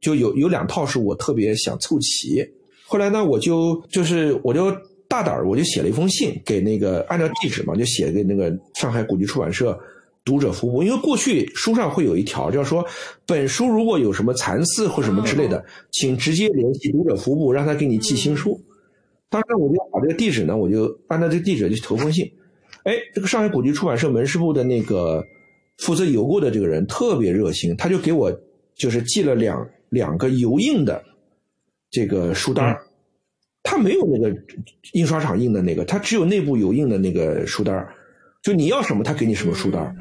[0.00, 2.42] 就有有两套是我特别想凑齐。
[2.86, 4.74] 后来呢，我就就是我就
[5.08, 9.78] 大胆儿，我就写了一封信给那个按照地址嘛，就写给那个上海古籍出版社
[10.24, 12.86] 读者服务，因为过去书上会有一条，就是说
[13.26, 18.60] 本书如果有什么残次或什么之类的，请直接联系读者服务，让他给你寄新书。
[19.30, 22.30] 当时我就把这个地址呢，我就按照这个地址去投封信。
[22.84, 25.24] 哎，这个上海古籍出版社门市部的那个
[25.78, 28.30] 负责邮购的这个人特别热心，他就给我
[28.74, 31.02] 就是寄了两两个油印的
[31.90, 32.78] 这个书单
[33.70, 34.34] 他没有那个
[34.94, 37.86] 印刷厂印的那个，他只有内部有印的那个书单
[38.42, 39.94] 就你要什么，他给你什么书单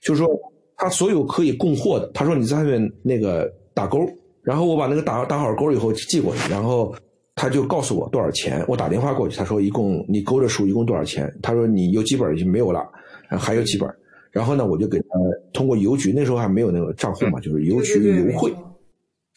[0.00, 0.28] 就是说
[0.76, 3.98] 他所有可以供货的，他说你在上面那个打勾，
[4.42, 6.94] 然后我把那个打打好勾以后寄过去，然后。
[7.36, 11.32] 他就告诉我多少钱，我打电话过去，他说一共你勾的书一共多少钱？
[11.40, 12.86] 他说你有几本已经没有了，
[13.30, 13.88] 还有几本。
[14.30, 15.06] 然后呢，我就给他
[15.54, 18.54] 通过邮局，那时候还没有那个账户嘛，就是邮局邮汇，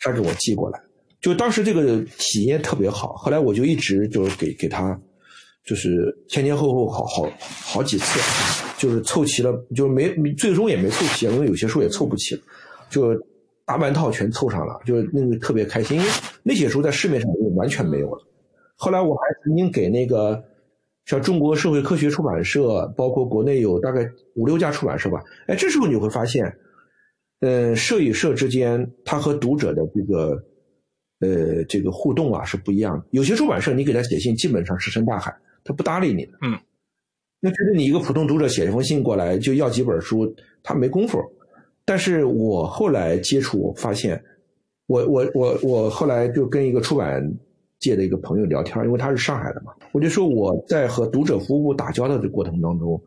[0.02, 0.83] 他给我寄过来。
[1.24, 5.00] 就当时这个体验特别好，后来我就一直就是给给他
[5.64, 8.20] 就是前前后后好好好几次，
[8.78, 12.38] 就是凑齐了，就没最终也没凑齐，因为有些书也凑不齐，
[12.90, 13.16] 就
[13.66, 16.10] 大半套全凑上了，就那个特别开心，因为
[16.44, 18.22] 那些书在市面上完全没有了。
[18.76, 20.44] 后来我还曾经给那个
[21.06, 24.06] 像中国社会科学出版社，包括国内有大概
[24.36, 26.54] 五六家出版社吧，哎，这时候你会发现，
[27.40, 30.38] 嗯，社与社之间，它和读者的这个。
[31.24, 33.06] 呃，这个互动啊是不一样的。
[33.12, 35.34] 有些出版社你给他写信，基本上石沉大海，
[35.64, 36.34] 他不搭理你的。
[36.42, 36.60] 嗯，
[37.40, 41.18] 那觉得你一个普通读者写一封信过来就要几本书，他没工夫。
[41.86, 44.22] 但是我后来接触发现，
[44.88, 47.24] 我我我我后来就跟一个出版
[47.80, 53.02] 界的一个朋友聊天，因为他是上海的嘛，我就说我在和读者服务部打交道的过程当中，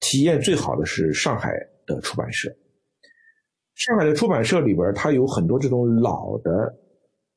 [0.00, 1.52] 体验最好的是上海
[1.86, 2.54] 的出版社。
[3.74, 6.74] 上海的出版社里边，它有很多这种老的。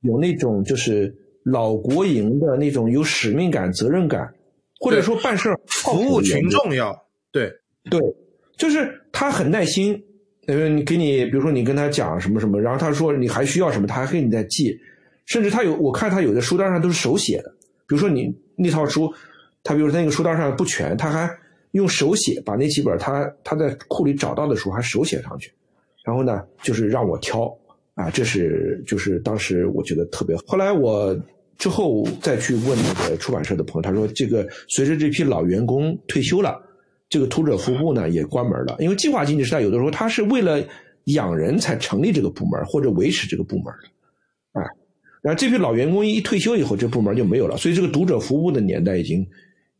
[0.01, 1.13] 有那种就是
[1.43, 4.31] 老国营的那种有使命感、责任感，
[4.79, 6.95] 或者说办事服务群众要
[7.31, 7.51] 对
[7.89, 7.99] 对，
[8.57, 10.03] 就是他很耐心，
[10.47, 14.77] 呃，你给你比如说你跟他讲什么什么，然后他说你还需要什么，他还给你再记，
[15.25, 17.49] 甚至他有我看他有的书单上都是手写的，
[17.87, 19.11] 比如说你那套书，
[19.63, 21.29] 他比如说那个书单上不全，他还
[21.71, 25.51] 用手写把那几本他他在库里找到的书还手写上去，
[26.03, 27.55] 然后呢就是让我挑。
[27.93, 30.35] 啊，这是就是当时我觉得特别。
[30.47, 31.15] 后来我
[31.57, 36.57] 之后再去问那个出版社的朋友，他说这个随着这批老员工退休了，
[37.09, 38.77] 这个读者服务部呢也关门了。
[38.79, 40.63] 因为计划经济时代有的时候他是为了
[41.05, 43.65] 养人才成立这个部门或者维持这个部门
[44.53, 44.65] 的，啊，
[45.21, 47.57] 然后这批老员工一退休以后，这部门就没有了。
[47.57, 49.27] 所以这个读者服务部的年代已经已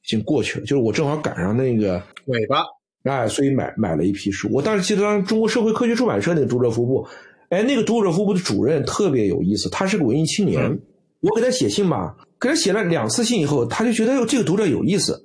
[0.04, 0.66] 经过去了。
[0.66, 2.62] 就是我正好赶上那个尾巴，
[3.04, 4.50] 哎，所以买买了一批书。
[4.52, 7.08] 我当时记得当中国社会科学出版社那个读者服务部。
[7.52, 10.80] 哎，那个读者服务部的主任特别有意思，他是个文艺青年。
[11.20, 15.24] 我给他写信吧，给他写了两次信以后，他就觉得哟这个读者有意思，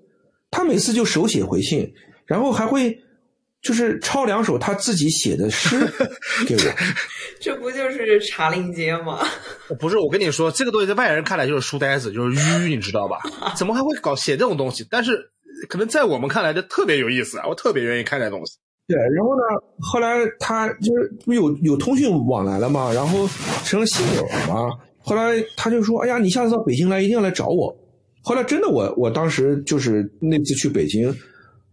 [0.51, 1.91] 他每次就手写回信，
[2.27, 2.99] 然后还会
[3.63, 5.79] 就是抄两首他自己写的诗
[6.47, 6.61] 给我。
[7.41, 9.21] 这不就是茶陵街吗？
[9.79, 13.19] 不是，我跟你说，这个东西在外人看来就是书呆子，就是迂，你知道吧？
[13.57, 14.87] 怎么还会搞写这种东西？
[14.91, 15.31] 但是
[15.69, 17.47] 可能在我们看来，就特别有意思啊！
[17.49, 18.59] 我特别愿意看这东西。
[18.89, 19.43] 对，然后呢？
[19.81, 23.29] 后来他就是不有有通讯往来了嘛，然后
[23.65, 24.71] 成了信友嘛。
[24.99, 27.77] 后来他就说：“哎呀，你下次到北京来，一定要来找我。”
[28.23, 31.13] 后来真的，我我当时就是那次去北京，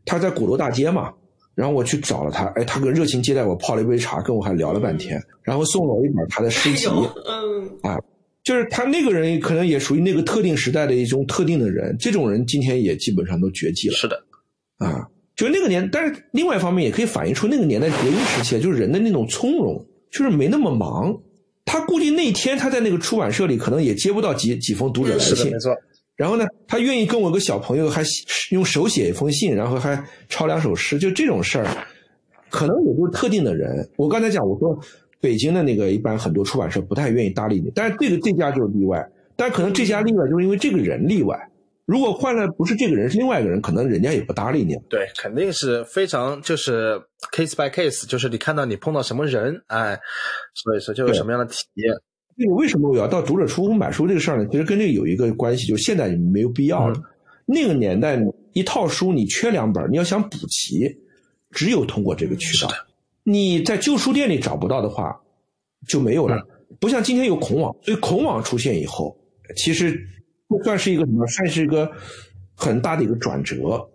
[0.05, 1.11] 他在鼓楼大街嘛，
[1.55, 6.87] 然后我去找了他，哎，他很热情接待我，泡了一杯茶，跟我还聊了半天，然后送了我一本他的诗集。
[6.87, 7.99] 嗯，啊，
[8.43, 13.95] 就是他那个人可能也属于那个特定时代的一种特定的人，这种人今天也基本上都绝迹了。
[13.95, 14.23] 是的，
[14.79, 15.07] 啊。
[15.35, 21.15] 就那个年，但是另外一方面也可以反映出那个年代革命时期，就是人的那种从容，就是没那么忙。
[21.65, 25.51] 他估计那天他在那个出版社里，可能也接不到几几封读者来信。
[25.51, 25.75] 没错。
[26.15, 28.03] 然后呢，他愿意跟我个小朋友还
[28.51, 29.99] 用手写一封信，然后还
[30.29, 31.65] 抄两首诗，就这种事儿，
[32.49, 33.89] 可能也就是特定的人。
[33.95, 34.77] 我刚才讲，我说
[35.19, 39.03] 北京的那个一般很多出版社不太愿意搭理你，但是这个这家就是例外。
[39.35, 41.35] 但可能这家例外就是因为这个人例外。
[41.85, 44.73] 如果换了不是这个人是另外一个人，可能人家也不搭理你。
[44.89, 46.97] 对，肯定是非常就是
[47.33, 49.99] case by case，就是你看到你碰到什么人，哎，
[50.53, 51.93] 所以说就有什么样的体验。
[52.35, 54.47] 那个为什么我要到读者出版买书这个事儿呢？
[54.49, 56.97] 其实跟这个有一个关系，就是现在没有必要了。
[57.45, 58.17] 那个年代
[58.53, 60.89] 一套书你缺两本，你要想补齐，
[61.51, 62.71] 只有通过这个渠道。
[63.23, 65.13] 你在旧书店里找不到的话，
[65.85, 66.41] 就没有了。
[66.79, 69.17] 不像今天有孔网，所以孔网出现以后，
[69.57, 70.07] 其实。
[70.63, 71.25] 算是一个什么？
[71.27, 71.89] 算是一个
[72.55, 73.89] 很大的一个转折，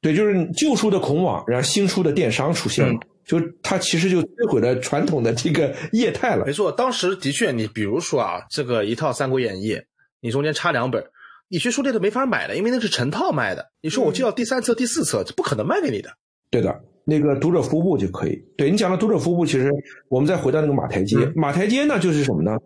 [0.00, 6.46] 对，就是旧书的孔网，然后新书的电商出现了，就它其实就摧毁了传统的这个业态了。
[6.46, 9.74] 没错，当时的确，你比如说啊，这个一套《三国演义》，
[10.20, 11.04] 你中间插两本，
[11.48, 13.70] 你去书店都没法买了，因为那是成套卖的。
[13.82, 16.10] 你说我就要第三册、第四册，这不可能卖给你的。
[16.50, 18.42] 对的，那个读者服务部就可以。
[18.56, 19.70] 对你讲到读者服务部，其实
[20.08, 22.58] 我们再回到那个马台街，马台街呢，就是什么呢？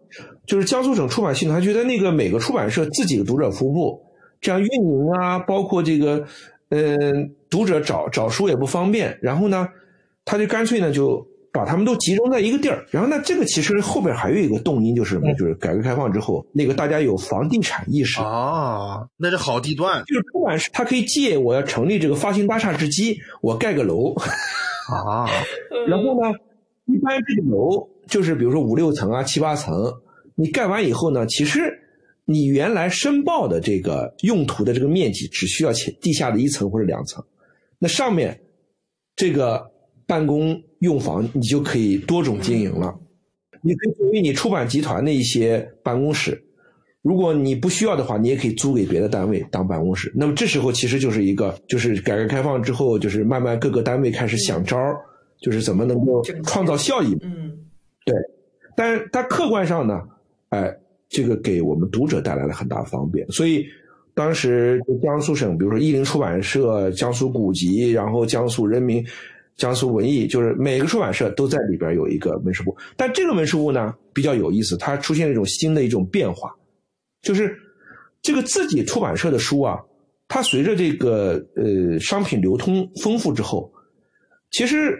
[0.47, 4.03] 就是江苏省出版系统，他觉得那个每个出版社自己的读者服务部
[4.41, 6.25] 这样运营啊，包括这个，
[6.69, 9.69] 嗯，读者找找书也不方便，然后呢，
[10.25, 12.85] 他就干脆呢就把他们都集中在一个地儿。
[12.91, 15.33] 然后呢，这个其实后边还有一个动因，就是什么？
[15.35, 20.03] 就是改革开放之后，那个大家有房地产意识啊，那是好地段。
[20.05, 24.13] 就是不管是他可以借我要成立这个发行大厦之机，我盖个楼
[24.93, 25.31] 啊，
[25.89, 26.37] 然后呢，
[26.87, 29.73] 一般这个楼就是比如说五六层啊，七八层。
[30.37, 31.61] 你盖完以后呢，其实
[32.25, 37.25] 你原来申报的这个用途的这个面积只需要前地下的一层或者两层，
[37.79, 38.41] 那上面
[39.15, 39.71] 这个
[40.07, 42.95] 办公用房你就可以多种经营了。
[43.63, 46.43] 你可以作为你出版集团的一些办公室，
[47.01, 50.13] 如果你不需要的话，你也可以租给别的单位当办公室。
[50.15, 54.97] 那么这时候其实就是一个，就是改革开放之后，就是慢慢各个单位开始想招儿，
[55.41, 57.17] 就是怎么能够创造效益。
[57.23, 57.57] 嗯，
[58.05, 58.15] 对。
[58.77, 60.03] 但是它客观上呢，
[60.51, 60.71] 哎，
[61.09, 63.27] 这个给我们读者带来了很大方便。
[63.31, 63.65] 所以
[64.15, 69.03] 当时江苏省，比如说译林出版社、江苏古籍，然后江苏人民、
[69.57, 72.77] 江苏文艺，就是每个出版社都在里边有一个门市部。
[72.97, 76.55] 但这个门市部呢比较有意思，它出现了一种新的一种变化。
[77.23, 77.57] 就是
[78.21, 79.79] 这个自己出版社的书啊，
[80.29, 83.73] 它随着这个呃商品流通丰富之后，
[84.51, 84.97] 其实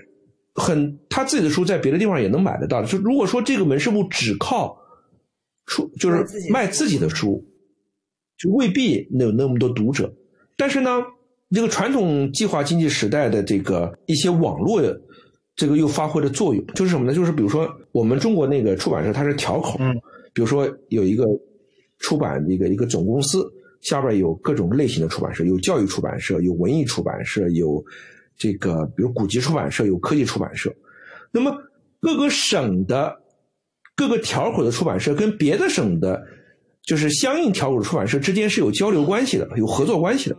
[0.55, 2.83] 很他自己的书在别的地方也能买得到。
[2.85, 4.77] 就如果说这个门市部只靠
[5.67, 7.45] 出就是卖自己的书，
[8.39, 10.15] 就未必能有那么多读者。
[10.57, 11.03] 但是呢，
[11.55, 14.83] 这个传统计划经济时代的这个一些网络，
[15.57, 16.63] 这个又发挥了作用。
[16.75, 17.15] 就是什么呢？
[17.15, 19.95] 就是比如说我们中国那个出版社，它是条口，嗯，
[20.35, 21.25] 比如说有一个。
[22.01, 23.51] 出版一个一个总公司
[23.81, 27.83] 下边有各种类型的出版社，有教育出版社，有文艺出版社，有
[28.37, 30.75] 这个比如古籍出版社，有科技出版社。
[31.31, 31.57] 那么
[32.01, 33.17] 各个省的
[33.97, 36.21] 各个条口的出版社跟别的省的，
[36.83, 40.37] 就是相应条口的出版社之间是有交流关系的，有合作关系的。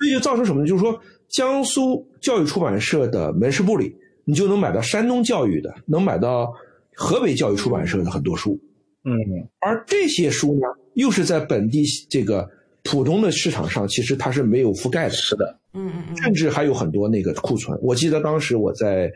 [0.00, 0.66] 所以就造成什么呢？
[0.66, 0.98] 就是说，
[1.28, 3.94] 江苏教育出版社的门市部里，
[4.24, 6.50] 你就能买到山东教育的，能买到
[6.96, 8.58] 河北教育出版社的很多书。
[9.04, 9.12] 嗯，
[9.60, 10.62] 而这些书呢，
[10.94, 12.48] 又是在本地这个
[12.82, 15.10] 普通的市场上，其实它是没有覆盖的。
[15.10, 17.78] 是的，嗯嗯嗯，甚至还有很多那个库存。
[17.82, 19.12] 我记得当时我在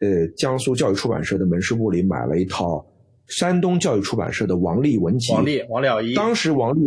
[0.00, 2.84] 呃江苏教育出版社的门市部里买了一套
[3.28, 5.32] 山东教育出版社的王立文集。
[5.32, 6.80] 王立王了一，当时王立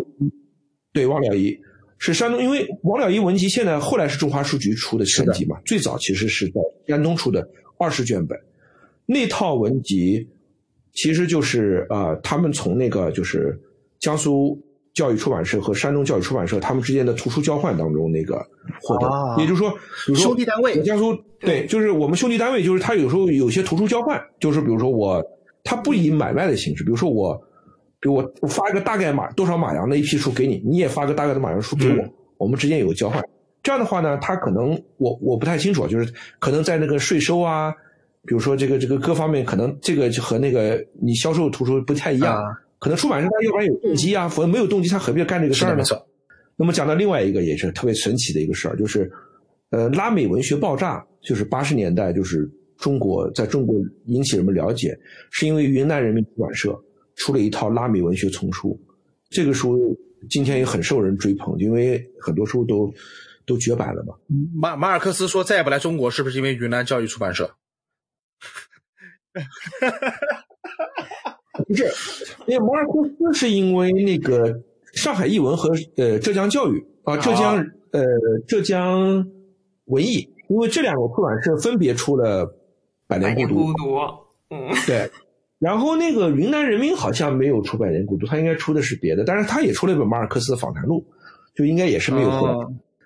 [0.92, 1.58] 对王了一
[2.02, 7.48] 是山东，因为王了一文集现在后来是中华书局出的全集嘛，最早其实是在山东出的
[7.78, 8.38] 二十卷本，
[9.06, 10.28] 那套文集。
[10.94, 13.58] 其实就是呃，他们从那个就是
[13.98, 14.62] 江苏
[14.94, 18.46] 教育出版社和山东教育出版社他们之间的图书交换当中那个
[18.82, 19.08] 获得，
[19.42, 19.74] 也就是说，
[20.14, 25.24] 兄弟单位，江苏对，就是我们兄弟单位，就是他有时候有些图书交换，就是比如说我，
[25.64, 27.42] 他不以买卖的形式，比如说我，
[28.02, 32.04] 比如我我发一个大概马多少马洋的一批书给你，你也发个大概的马洋书给我，
[32.38, 33.24] 我们之间有个交换，
[33.62, 37.74] 这样的话呢，他可能我我不太清楚，就是可能在那个税收啊。
[38.24, 42.38] 比如说这个这个各方面可能这个就和那个你销售图书不太一样，
[42.80, 45.84] 可能出版社他要不然有动机啊，否则没有动机他何必要干这个事儿呢？
[46.56, 49.12] 那么讲到另外一个也是特别神奇的一个事儿，就是
[49.72, 52.48] 呃拉美文学爆炸，就是八十年代就是
[52.78, 53.76] 中国在中国
[54.06, 54.96] 引起人们了解，
[55.32, 56.80] 是因为云南人民出版社
[57.22, 58.80] 出了一套拉美文学丛书，
[59.30, 59.96] 这个书
[60.28, 62.92] 今天也很受人追捧，因为很多书都
[63.46, 64.16] 都绝版了嘛。
[64.56, 67.46] 马马尔克斯说再也不来中国，是不是因为云南教育出版社？
[69.34, 69.40] 哈
[69.82, 71.38] 哈哈
[71.68, 71.84] 不是，
[72.48, 74.60] 因为马尔克斯是因为那个
[74.94, 77.58] 上海译文和呃浙江教育啊，浙江
[77.92, 78.04] 呃
[78.48, 79.24] 浙江
[79.86, 82.48] 文艺，因为这两个出版社分别出了
[83.06, 83.54] 《百年孤独》。
[83.66, 83.96] 孤独，
[84.50, 85.12] 嗯，对。
[85.62, 91.06] 然后那个云南人民好像没有出《百年孤独》，他应该出的是别的，但是他也出了一本马尔克斯访谈录，
[91.54, 92.54] 就应该也是没有出来。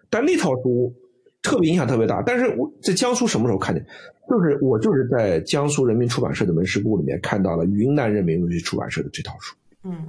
[0.10, 0.95] 但那套书
[1.44, 3.86] 特别影响特别大，但是我在江苏什么时候看见？
[4.30, 9.53] 就是我就是在江苏人民出版社的门市部里面看到了云南人民文学出版社的这套书，
[9.84, 10.07] 嗯，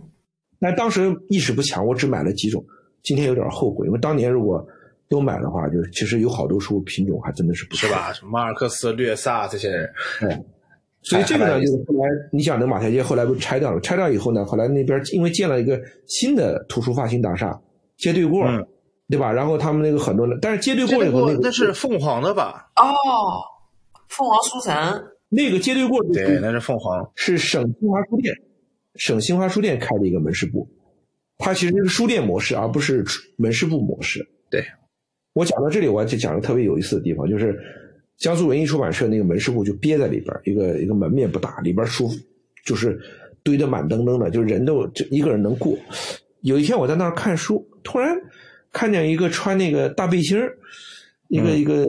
[0.60, 2.64] 但当时意识不强，我只买了几种，
[3.02, 4.64] 今天有点后悔，因为当年如果
[5.08, 8.12] 都买的话，就是其实有好多书品种还真的是不错，是吧？
[8.12, 10.44] 什么马尔克斯、略萨这些人，对，
[11.06, 17.58] 所以这个呢，就是后来你想的马台街后来不拆掉了，拆掉以后呢，后来那边因为建了一个新的图书发行大厦，
[17.96, 18.44] 街对过，
[19.08, 19.32] 对吧？
[19.32, 22.70] 然后他们那个很多，但是街对过以后那个那是凤凰的吧？
[22.76, 22.84] 哦。
[24.08, 28.32] 凤凰书城那个街对过对，那是凤凰，是省新华书店，
[28.94, 30.66] 省新华书店开的一个门市部，
[31.38, 33.04] 它其实是书店模式，而不是
[33.36, 34.24] 门市部模式。
[34.48, 34.64] 对，
[35.34, 37.52] 我讲到这里，我就讲个特别有意思的地方，就是
[38.18, 42.10] 江苏文艺出版社那个门市部就憋在里边，一个一个门面不大，里边书
[42.64, 43.00] 就是
[43.42, 45.76] 堆得满登登的，就人都就一个人能过。
[46.40, 48.16] 有一天我在那儿看书，突然
[48.72, 50.56] 看见一个穿那个大背心儿，
[51.28, 51.86] 一个一个。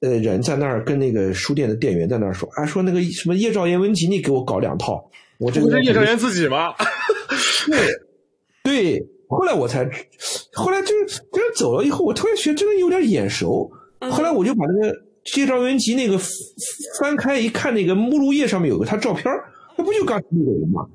[0.00, 5.10] 呃，人在那儿跟那个书店的店员在那儿说，啊，说那个什么叶兆言文集，你给我搞两套。
[5.40, 6.72] 我这不是叶兆言自己吗？
[7.66, 7.76] 对，
[8.62, 9.06] 对。
[9.28, 9.84] 后来我才，
[10.52, 13.68] 后来就是跟人走了以后，我突然觉得这个有点眼熟。
[14.08, 14.96] 后来我就把那个
[15.36, 16.18] 叶兆言集那个
[16.98, 19.24] 翻开一看，那个目录页上面有个他照片
[19.76, 20.86] 那不就刚才那个人吗？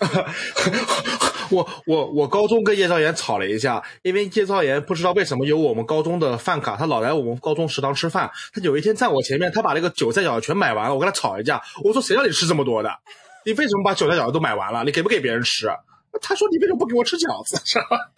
[1.50, 8.30] 我我我高中跟叶兆言吵了一架，因为叶兆言不知道为什么有我们高中的饭卡，他老来我们高中食堂吃饭。
[8.54, 12.90] 他有一天在我前面，他把那个韭菜饺子全买完了，我跟他吵一架，我说谁让你吃这么多的？
[13.44, 14.84] 你为什么把韭菜饺子都买完了？
[14.84, 15.68] 你给不给别人吃？
[16.22, 17.60] 他说你为什么不给我吃饺子？
[17.64, 18.10] 是吧？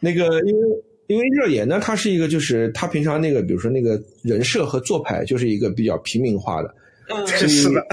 [0.00, 6.74] 那个，因为因为热言呢，他是一个，就是他平常那个，比如说那个人设和做派，就是一个比较平民化的，
[7.08, 7.86] 嗯，是的，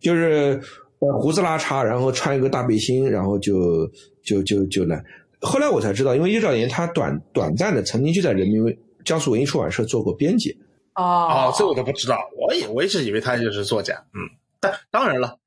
[0.00, 0.60] 就是
[0.98, 3.90] 呃胡子拉碴，然后穿一个大背心，然后就
[4.22, 5.02] 就就就来。
[5.40, 10.56] 后来我才知道，因为叶兆言他短短暂的曾经就在人民江苏文艺出版社做过编辑。
[10.94, 11.02] 哦。
[11.02, 14.20] 哦，这我都不知道，我也我一直以为他就是作家，嗯，
[14.60, 15.38] 但当然了，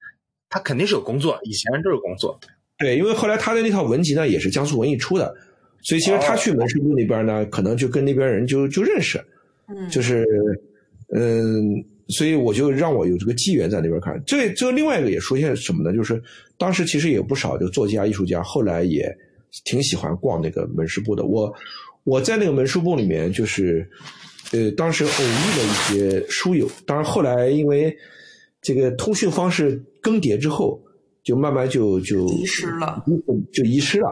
[0.50, 2.38] 他肯定是有工作，以前都是工作。
[2.78, 5.34] 对，因为后来他的那套文集呢，也是江苏文艺出的，
[5.86, 9.24] 所以其实他去门市部那边呢，可能就跟那边人就就认识，
[9.68, 10.26] 嗯，就是
[11.14, 11.64] 嗯，
[12.08, 14.20] 所以我就让我有这个机缘在那边看。
[14.26, 15.96] 这这另外一个也出现什么呢？
[15.96, 16.20] 就是
[16.58, 19.16] 当时其实也不少就作家、艺术家，后来也
[19.64, 21.26] 挺喜欢逛那个门市部的。
[21.26, 21.54] 我
[22.04, 23.88] 我在那个门市部里面，就是
[24.54, 27.96] 呃，当时偶遇了一些书友，当然后来因为
[28.60, 30.82] 这个通讯方式更迭之后，
[31.24, 33.06] 就慢慢就就遗失了，
[33.54, 34.08] 就遗失了。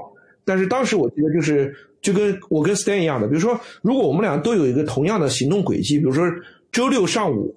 [0.46, 6.24] 但是当时我记得就是就跟我跟 Stan 一样的，比如说，如果我们俩都有一个同样的行动轨迹，比如说
[6.72, 7.56] 周六上午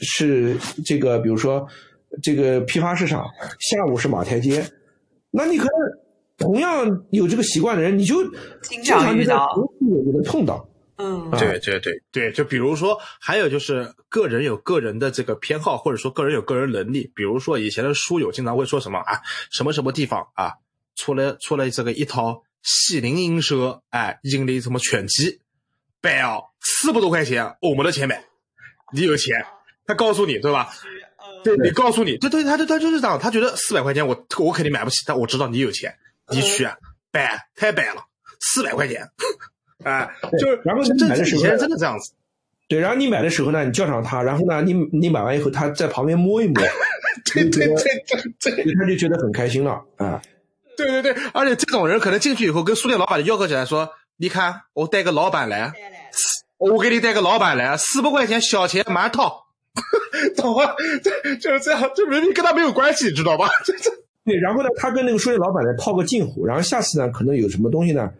[0.00, 1.66] 是这个，比如说
[2.22, 3.24] 这个批发市场，
[3.58, 4.64] 下午是马台街，
[5.30, 5.72] 那你可能
[6.38, 8.22] 同样有这个习惯的人，你就
[8.62, 9.48] 经经常遇到，
[9.80, 10.66] 有能碰到。
[11.02, 17.10] 嗯，啊对对对对，就比如说，还有就是个人有个人的这个偏好，或者说个人有个人能力。
[17.14, 19.18] 比如说以前的书友经常会说什么啊，
[19.50, 20.52] 什么什么地方啊，
[21.00, 25.40] 出了出了这个一套西泠印社，哎，印的什么全集，
[26.02, 28.22] 摆哦四百多块钱，我们的钱买，
[28.92, 29.42] 你有钱，
[29.86, 30.68] 他告诉你对吧？
[31.42, 35.96] 对你告诉你，对对，他就他就是这样，他觉得四百块钱我我肯定买不起，但我知道你有钱，
[36.30, 36.76] 你去啊，
[37.10, 38.04] 摆太摆了，
[38.40, 39.08] 四百块钱，
[39.82, 42.12] 哎，就是然后这你买的时候这以前真的这样子。
[42.68, 46.62] 对，然后你买的时候呢，你叫上他，然后呢，你你买完以后，他在旁边摸一摸，
[47.34, 47.74] 对对对
[48.38, 50.22] 对对他就觉得很开心了啊。
[50.86, 53.88] 对对对，而且这种人可能进去以后跟书店老板就吆喝起来说
[54.18, 55.72] ：“你看，我带个老板来，
[56.58, 59.44] 我给你带个老板来，四百块钱小钱马上套，
[60.36, 60.74] 懂吗？
[61.02, 63.48] 这就是这样，这明明跟他没有关系，你知道吧？
[63.64, 63.90] 这 这
[64.24, 68.10] 对，然后呢，他跟那个书店老板呢套个近乎，然后下次呢，可能有什么东西呢，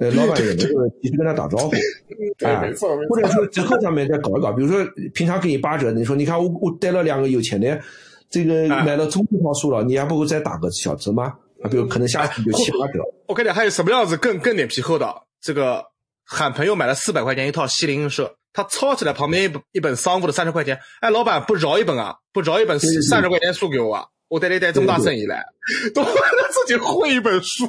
[0.00, 1.70] 呃， 老板也能够及时跟他打招呼，
[2.44, 4.84] 啊，错没或者说折扣上面再搞一搞，比如说
[5.14, 7.80] 平常给你八折，你说你看我我带了两个有钱的，
[8.28, 11.32] 这个啊买了这么多套书了，你还不够再打个小折吗？
[11.64, 15.12] 啊，比如可能下次就七八折，我跟你讲，还有什么样子更更脸皮厚的？
[15.40, 15.82] 这个
[16.24, 25.42] 喊朋友买了四百块钱一套西泠印社，他抄起来旁边一本一本商务的三十块钱，哎，老板不饶一本啊，不饶一本三十块钱书给我啊，我带你带这么大生意来，
[25.94, 27.66] 都为了自己混一本书。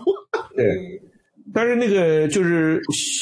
[0.55, 1.01] 对。
[1.53, 2.81] 但是那个就是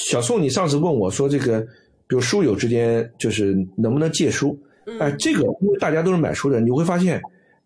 [0.10, 1.60] 小宋，你上次问我说这个，
[2.08, 4.58] 比如书友之间就是能不能借书？
[5.00, 7.22] 哎，这个因为大家都是买书的，你会发现，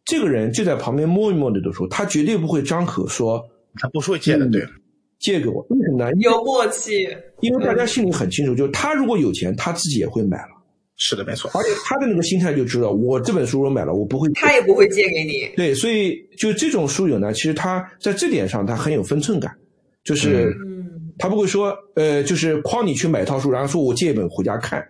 [0.07, 4.65] 这个人就在旁边摸一摸你的书，他绝对不会张口说他不是会借的，对。
[5.19, 5.65] 借给我。
[5.71, 6.11] 为什么呢？
[6.19, 7.07] 有默契，
[7.41, 10.49] 因为大家心里很清楚，就是他如果有钱，他自己也会买了，
[10.95, 11.49] 是的，没错。
[11.55, 14.29] 而且他的那个心态就知道，我这本书我买了，我不会。
[14.35, 15.49] 他也不会借给你。
[15.55, 19.51] 对，所以就这种书友呢，其实他在这点上他很有分寸感，
[20.03, 20.85] 就是嗯，
[21.17, 24.87] 他不会说，呃，就是诓你去买套书，然后说我借一本回家看，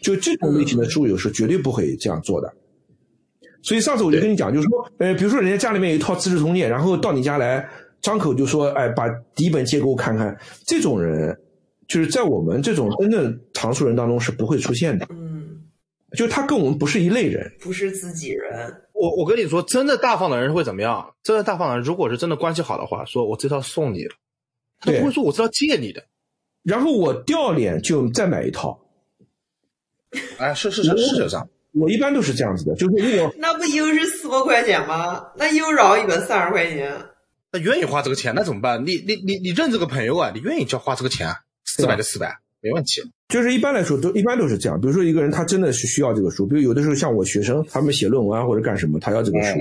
[0.00, 2.50] 就这种类型的书友是绝对不会这样做的。
[3.66, 7.68] 所以上次我就跟你讲，就是说，呃，比如说人家家里面有一套《资治通鉴》，然后到你家来，
[8.00, 11.36] 张口就说，哎，把第一本借给我看看，这种人，
[11.88, 15.64] 就是在我们这种真正藏书人当中是不会出现的，嗯，
[16.16, 17.52] 就他跟我们不是一类人。
[17.60, 18.72] 不是自己人。
[18.92, 21.12] 我我跟你说，真的大方的人会怎么样？
[21.24, 24.14] 真的大方的人，如果是真的关系好的话，说我这套送你了，
[24.78, 26.04] 他不会说我这套借你的。
[26.62, 28.80] 然后我掉脸就再买一套，
[30.38, 31.48] 哎，是是是是这样。
[31.78, 35.26] 我一般都是这样子的，就是那种那不又是四百块钱吗？
[35.36, 36.92] 那又饶一本三十块钱。
[37.52, 38.84] 那愿意花这个钱，那怎么办？
[38.84, 43.02] 你你你你认这个朋友啊，你愿意交花这个钱啊，四百就四百，没问题。
[43.28, 44.80] 就是一般来说都一般都是这样。
[44.80, 49.58] 比如说一个人他真的是需要这个书，比如有的时候像我学生他们写论文啊或者干什么，他要这个书，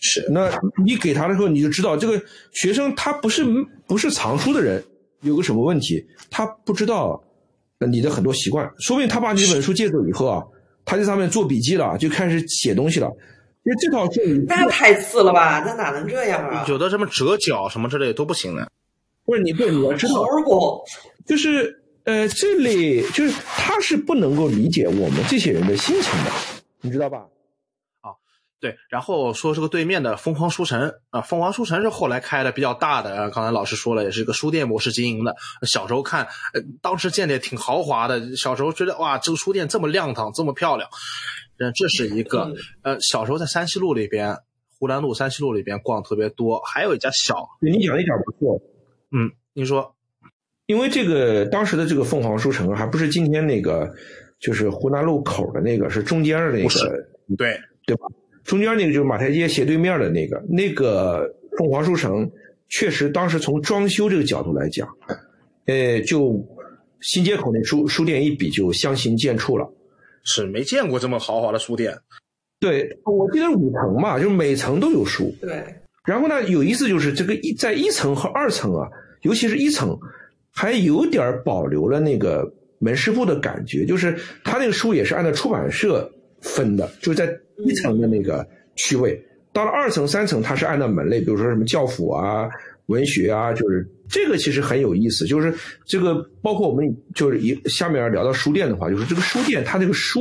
[0.00, 0.50] 是那
[0.84, 2.20] 你给他的时候你就知道这个
[2.52, 3.44] 学生他不是
[3.86, 4.82] 不是藏书的人，
[5.20, 7.22] 有个什么问题，他不知道
[7.78, 10.42] 呃你的很多习惯，说不定他把你这本书借走以后啊，
[10.84, 13.08] 他在上面做笔记了，就开始写东西了。
[13.64, 15.62] 因为这套书你那太次了吧？
[15.64, 16.64] 那哪能这样啊？
[16.68, 18.68] 有的什么折角什么之类的都不行的。
[19.24, 20.24] 不是你不你要知道，
[21.24, 26.30] 就是呃这里就是他是不能够理解我们这些人的心情的，
[26.80, 27.24] 你知道吧？
[28.62, 35.34] 对，然后说这个对面的凤凰书城啊，凤凰书城是后来开的比较大的，呃刚才老师说了，也是一个书店模式经营的。
[35.66, 36.24] 小时候看，
[36.54, 40.88] 呃，当时建的也挺豪华的，小时候觉得哇，这个书店这么亮堂，这么漂亮。
[41.58, 44.36] 嗯，这是一个，呃，小时候在山西路里边，
[44.78, 46.60] 湖南路、山西路里边逛特别多。
[46.60, 48.62] 还有一家小，你讲一点不错。
[49.10, 49.96] 嗯，你说，
[50.66, 53.92] 因为这个当时的这个凤凰书城还不是今天那个，
[54.38, 57.06] 就是湖南路口的那个，是中间的那个，
[57.36, 58.06] 对对吧？
[58.44, 62.30] 中间那个就是马台街斜对面的那个，那个凤凰书城
[62.68, 64.88] 确实当时从装修这个角度来讲，
[65.66, 66.44] 呃，就
[67.00, 69.70] 新街口那书书店一比就相形见绌了。
[70.24, 71.96] 是没见过这么豪华的书店。
[72.60, 75.34] 对，我记得五层嘛，就是每层都有书。
[75.40, 75.64] 对。
[76.04, 78.88] 然后呢，有意思就是这个一在一层和二层啊，
[79.22, 79.98] 尤其是一层，
[80.52, 82.48] 还有点保留了那个
[82.78, 86.08] 门市部的感觉，就是他那个书也是按照出版社
[86.42, 87.32] 分的，就是在
[87.64, 88.46] 一层的那个
[88.76, 89.18] 区位。
[89.52, 92.48] 到了二层、三层，它是按照门类，比如说什么教辅啊、
[92.86, 95.26] 文学啊，就是这个其实很有意思。
[95.26, 95.54] 就是
[95.86, 100.20] 这个包括我们就是一下面聊到书店的话，就是这个书店它这个书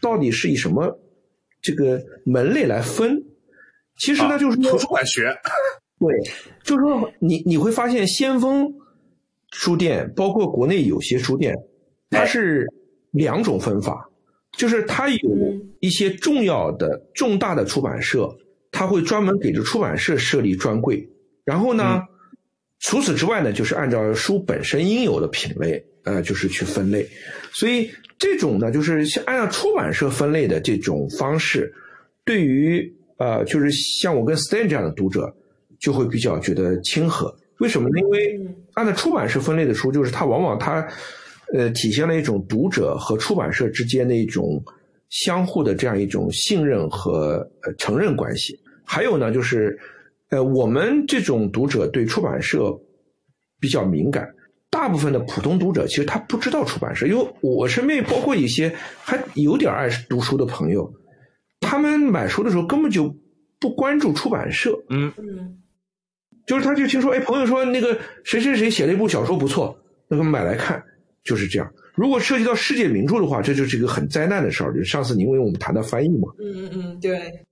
[0.00, 0.98] 到底是以什么
[1.62, 3.22] 这个门类来分？
[3.98, 5.32] 其实呢，就是图书馆学。
[6.00, 6.08] 对，
[6.64, 8.66] 就是说你你会发现先锋
[9.52, 11.54] 书店，包括国内有些书店，
[12.10, 12.66] 它是
[13.12, 14.09] 两种分法，
[14.52, 15.18] 就是它有
[15.80, 18.28] 一些重要的重大的出版社，
[18.70, 21.08] 它会专门给这出版社设立专柜，
[21.44, 22.00] 然后呢，
[22.78, 27.06] 除此之外呢，就是按照书本身应有的品类，呃，就是去分类，
[27.52, 31.72] 所以这种呢，就是像按照出版社分类的这种方式，
[32.24, 32.94] 对于。
[33.20, 35.30] 呃，就是像我跟 Stan 这样的读者，
[35.78, 37.30] 就会比较觉得亲和。
[37.58, 37.98] 为什么呢？
[38.00, 38.40] 因为
[38.72, 40.80] 按照出版社分类的书，就是它往往它，
[41.52, 44.62] 呃，体现了一种读者和出版社之间的一种
[45.08, 48.58] 相互的这样一种信任和呃承认关系。
[48.84, 49.78] 还有呢，就是
[50.30, 52.72] 呃，我们这种读者对出版社
[53.58, 54.28] 比较敏感，
[54.70, 58.72] 大部分的普通读者其实他不知道出版社，因为我身边包括一些
[59.02, 60.92] 还有点爱读书的朋友。
[61.60, 63.14] 他们买书的时候根本就
[63.60, 65.58] 不关注出版社，嗯嗯，
[66.46, 69.76] 就是他就听说，哎，朋友说那个谁谁谁写了一部小说不错，
[70.08, 70.82] 那么买来看，
[71.24, 71.70] 就是这样。
[71.94, 74.74] 如果涉及到世界名著的话，这就是一个很灾难的事儿。
[74.74, 77.44] 就上次您为我们谈到翻译嘛，嗯嗯嗯，对。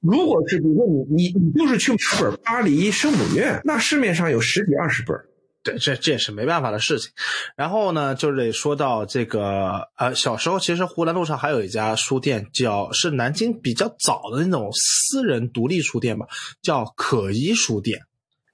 [0.00, 5.16] 如果是比如说你你你就是去买本《巴黎圣母院》，那市面上有十几二十本。
[5.62, 7.12] 对，这这也是没办法的事情。
[7.54, 16.26] 然后呢，就得说到这个，呃，小时候其实湖南路上还有一家书店，叫是南京比较早的那种私人独立书店吧，
[16.62, 18.00] 叫可依书店。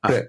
[0.06, 0.28] 对，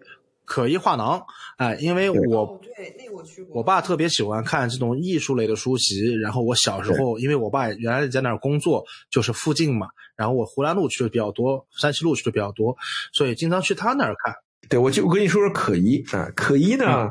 [0.50, 1.22] 可一画廊。
[1.58, 6.16] 哎，因为我对那我去过，我爸特别喜欢看这种艺术类的书籍。
[6.16, 9.88] 然后我小时候，因为我爸原来在那儿工作，就是附近嘛。
[10.16, 12.76] 然后我湖南路去的比较多，山西路去的比较多，
[13.14, 14.34] 所以经常去他那儿看。
[14.68, 17.10] 对，我就我跟你说说可一啊，可一呢，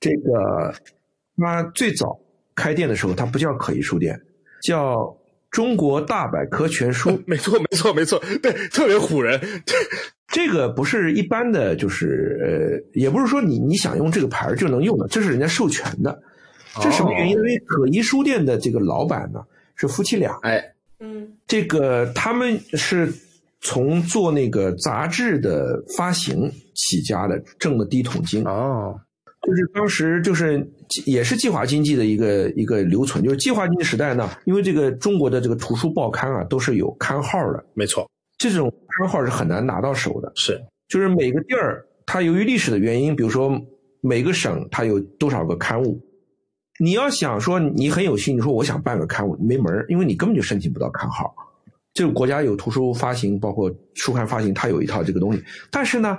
[0.00, 0.74] 这个
[1.36, 2.18] 他最早
[2.54, 4.18] 开店的时候，它不叫可一书店，
[4.62, 5.14] 叫
[5.56, 7.18] 中国大百科全书。
[7.24, 9.40] 没错，没错，没错，对，特别唬人。
[10.28, 16.20] 这个不是一般的，就是呃，也不是说你你想用这个牌就能用的，这是人家授权的。
[16.82, 17.32] 这什么原因？
[17.32, 19.40] 因为可一书店的这个老板呢
[19.76, 20.62] 是夫妻俩，哎，
[21.00, 23.10] 嗯，这个他们是。
[23.62, 28.94] 从做那个杂志的发行起家的，挣的第一桶金哦，
[29.42, 30.64] 就是当时就是
[31.04, 38.08] 也是计划经济的一个一个留存，就是计划经济时代呢，因为这个中国的这个图书报刊啊都是有刊号的，没错，
[38.38, 43.60] 这种刊号是很难拿到手的，是，就是每个地儿它由于历史的原因，比如说
[44.00, 46.00] 每个省它有多少个刊物，
[46.78, 51.34] 你要想说你很有心，你说我想办个刊物没门因为你根本就申请不到刊号。
[51.94, 55.42] 这个国家有图书发行，包括书刊发行，它有一套这个东西。
[55.70, 56.18] 但是呢，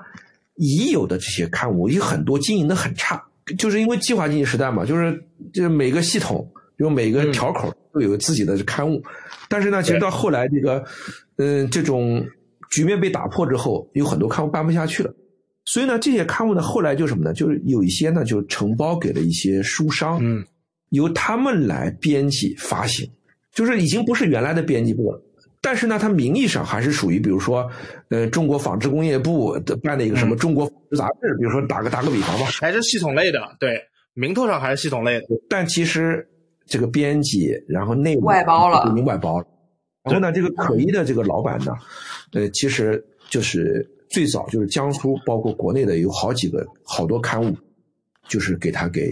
[0.56, 3.24] 已有的这些刊物有很多经营的很差，
[3.58, 9.02] 就是因为计划经济时代嘛，就是就每个系统就每个条口都有自己的刊物。
[9.48, 10.84] 但是呢，其实到后来这个，
[11.38, 12.26] 嗯，这种
[12.72, 15.14] 局面被打破之后，有很多刊物办不下去了。
[15.66, 17.34] 所以呢，这些刊物呢，后来就什么呢？
[17.34, 20.46] 就是有一些呢，就承包给了一些书商，嗯，
[20.90, 23.10] 由他们来编辑发行，
[23.54, 25.22] 就是已经不是原来的编辑部了。
[25.62, 27.70] 但是呢，它名义上还是属于，比如说，
[28.10, 33.82] 呃，中国纺织工业部的办的一个什么中国纺织杂志，比如说打个打个比方吧，还是系统类的，对，
[34.14, 35.26] 名头上还是系统类的。
[35.50, 36.26] 但其实
[36.66, 39.46] 这个编辑，然后内外包了，已经外包了。
[40.04, 41.74] 然后呢，这个可疑的这个老板呢，
[42.34, 47.58] 呃，其实就是最早就是江苏，包括国内的有好几个好多刊物，
[48.28, 49.12] 就是给他给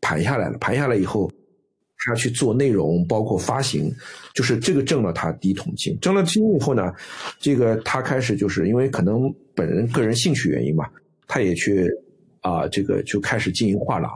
[0.00, 1.30] 盘下来了，盘下来以后。
[2.06, 3.92] 他去做内容，包括发行，
[4.34, 5.98] 就是这个挣了他第一桶金。
[6.00, 6.92] 挣了金以后呢，
[7.38, 10.86] 这个他开始就是因为可能本人个人兴趣原因嘛，
[11.26, 11.88] 他也去
[12.40, 14.10] 啊，这个就开始经营画廊，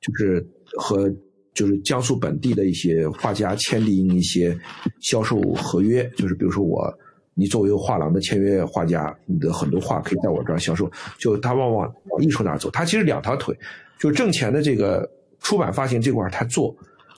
[0.00, 0.46] 就是
[0.78, 1.12] 和
[1.52, 4.56] 就是江苏本地的一些画家签订一些
[5.00, 6.92] 销售合约，就是比如说我
[7.34, 12.70] 你作为画廊的签约画家，你的很多画可以在我这儿销售，就他往往往艺术那儿走。
[12.70, 13.54] 他其实两条腿，
[13.98, 15.08] 就挣钱的这个
[15.40, 16.74] 出版发行这块他做，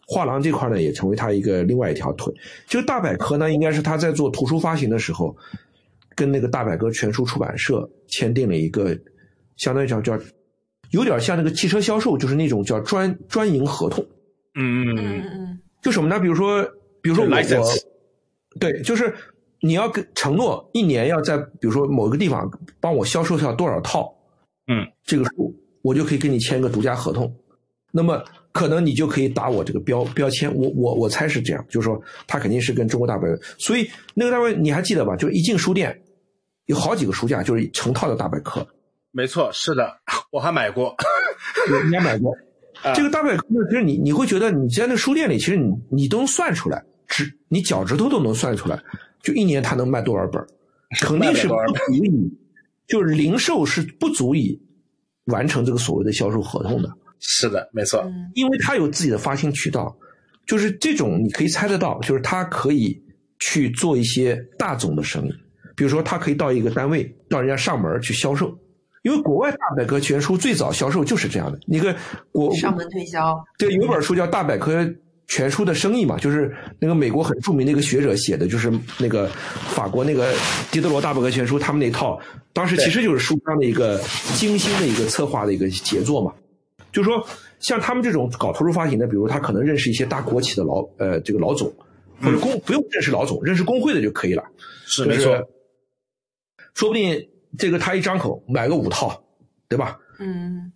[0.07, 2.33] 画廊这块呢也成为他一个另外一条腿。
[2.67, 5.35] 就大百科呢，应该是他在做图书发行的时候，
[6.15, 8.97] 跟那个大百科全书出版社签订了一个，
[9.57, 10.19] 相当于叫叫，
[10.91, 14.05] 有点像那个汽车销售，就是那种叫专专营合同。
[14.55, 16.21] 嗯嗯嗯嗯就什么呢？
[16.21, 16.63] 比如说，
[17.01, 17.67] 比如说我我
[18.61, 19.13] 对，就是
[19.61, 24.15] 你要跟承诺一年要在比如说某一个地方帮我销售掉多少套，
[24.67, 27.35] 嗯，这个数我就可以跟你签一个独家合同。
[27.91, 28.23] 那么
[28.53, 35.17] 可能你就可以打我这个标标签，我我我猜是这样，就是说他肯定是跟中国大百科，所以那个大百科你还记得吧？
[35.17, 35.99] 就是一进书店，
[36.67, 38.67] 有好几个书架，就是成套的大百科，
[39.11, 39.91] 没错，是的，
[40.31, 40.95] 我还买过。
[41.91, 42.33] 你还买过。
[42.83, 48.83] 啊这个大百科呢，其实你你会觉得你在那书店里，其实你你都能算出来，指你脚趾头都能算出来，
[49.23, 50.45] 就一年他能卖多少本，
[51.01, 52.39] 肯定是不足以，
[52.89, 54.61] 就是零售是不足以
[55.27, 56.91] 完成这个所谓的销售合同的，
[57.23, 58.01] 是的，没错。
[58.01, 59.97] 嗯因为他有自己的发行渠道，
[60.47, 63.01] 就是这种你可以猜得到，就是他可以
[63.39, 65.33] 去做一些大宗的生意，
[65.77, 68.53] 比如说他可以到一个单位，让人家上门去销售。
[69.03, 71.95] 因为国外大百科全书最早销售就是这样的，一个
[72.31, 74.89] 国上门推销，对，有本书叫《大百科
[75.27, 79.29] 全书的生意》嘛，就是那个美国很著名的一个学者写的，就是那个
[79.75, 80.33] 法国那个
[80.71, 82.17] 狄德罗大百科全书，他们那套，
[82.53, 84.01] 当时其实就是书商的一个
[84.37, 86.33] 精心的一个策划的一个杰作嘛。
[86.93, 87.27] 就是说，
[87.59, 91.73] 像他们这种搞图书发行的，比如他可能认识一些大国企的老呃这个老总，
[92.21, 94.45] 或者工不用认识老总，认识工会的就可以了。
[94.85, 95.35] 是是没错。
[96.75, 97.29] 说不定
[97.59, 99.23] 这个他一张口买个五套，
[99.69, 99.99] 对吧？
[100.19, 100.71] 嗯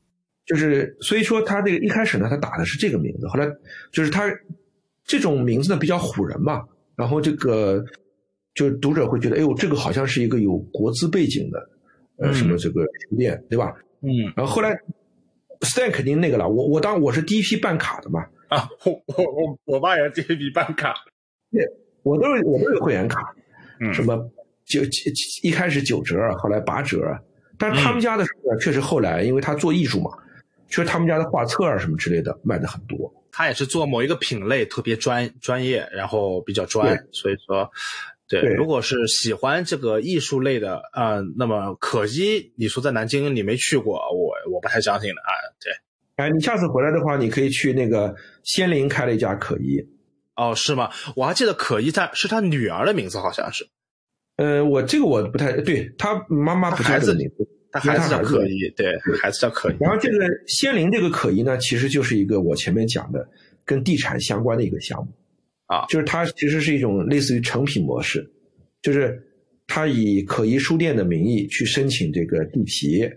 [0.46, 3.46] 就是所以说他这个一开始呢，他打的是这个名字，后来
[3.92, 4.22] 就是他
[5.04, 6.62] 这种名字呢比较唬人嘛，
[6.94, 7.84] 然后这个
[8.54, 11.58] 就是读者会觉得，哎呦，这个好像是一个有国资背景的，
[12.18, 13.74] 呃，嗯什么这个书店，对吧？
[14.02, 14.78] 嗯然后后来
[15.66, 20.94] Stan 肯定那个了，我我当我是第一批办卡的嘛，啊，我我我我爸也是第一批办卡。
[21.52, 21.64] 对
[22.02, 23.34] 我都是我都有会员卡，
[23.80, 23.92] 嗯。
[23.92, 24.16] 什么
[24.64, 25.10] 九九
[25.42, 26.98] 一开始九折，后来八折，
[27.58, 30.10] 但是他们家的书呢，确实后来因为他做艺术嘛，
[30.68, 33.12] 确实他们家的画册啊什么之类的卖的很多。
[33.30, 37.70] 他也是做某一个品类特别专专业，然后比较专，所以说，
[38.26, 38.54] 对，对。
[38.54, 45.30] 如果是喜欢这个艺术类的，呃，那么可惜你说在南京你没去过，我我不太相信的啊，
[45.60, 45.72] 对，
[46.16, 48.14] 哎，你下次回来的话，你可以去那个
[48.44, 49.78] 仙林开了一家可怡。
[50.36, 50.90] 哦，是吗？
[51.16, 53.66] 我还记得可怡他是他女儿的名字，好像是。
[54.36, 63.26] 呃，我这个我不太对，他妈妈不叫这个名字，他孩子叫可怡，对，孩子叫可怡，然后这个仙林这个可怡呢，其实就是一个我前面讲的
[63.64, 65.10] 跟地产相关的一个项目。
[65.66, 65.86] 啊。
[65.88, 68.30] 就是它其实是一种类似于成品模式，
[68.82, 69.18] 就是
[69.66, 73.08] 他以可疑书店的名义去申请这个地皮，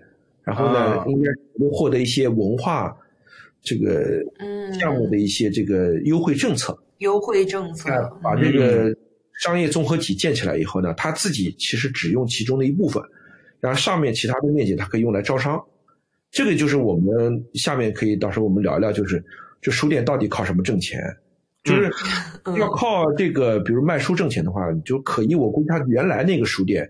[0.50, 2.96] 然后呢，啊应该能获得一些文化
[3.62, 6.78] 这个嗯项目的一些这个优惠政策。
[6.98, 8.94] 优惠政策那，把这个
[9.42, 13.02] 商业综合体建起来以后呢，他自己其实只用其中的一部分，
[13.62, 15.62] 然后上面其他的面积它可以用来招商。
[16.32, 19.24] 这个就是我们下面可以到时候我们聊一聊，就是
[19.62, 21.00] 这书店到底靠什么挣钱？
[21.64, 21.92] 就是
[22.46, 26.90] 嗯要靠这个，比如卖书挣钱的话，就可以，我估计他原来那个书店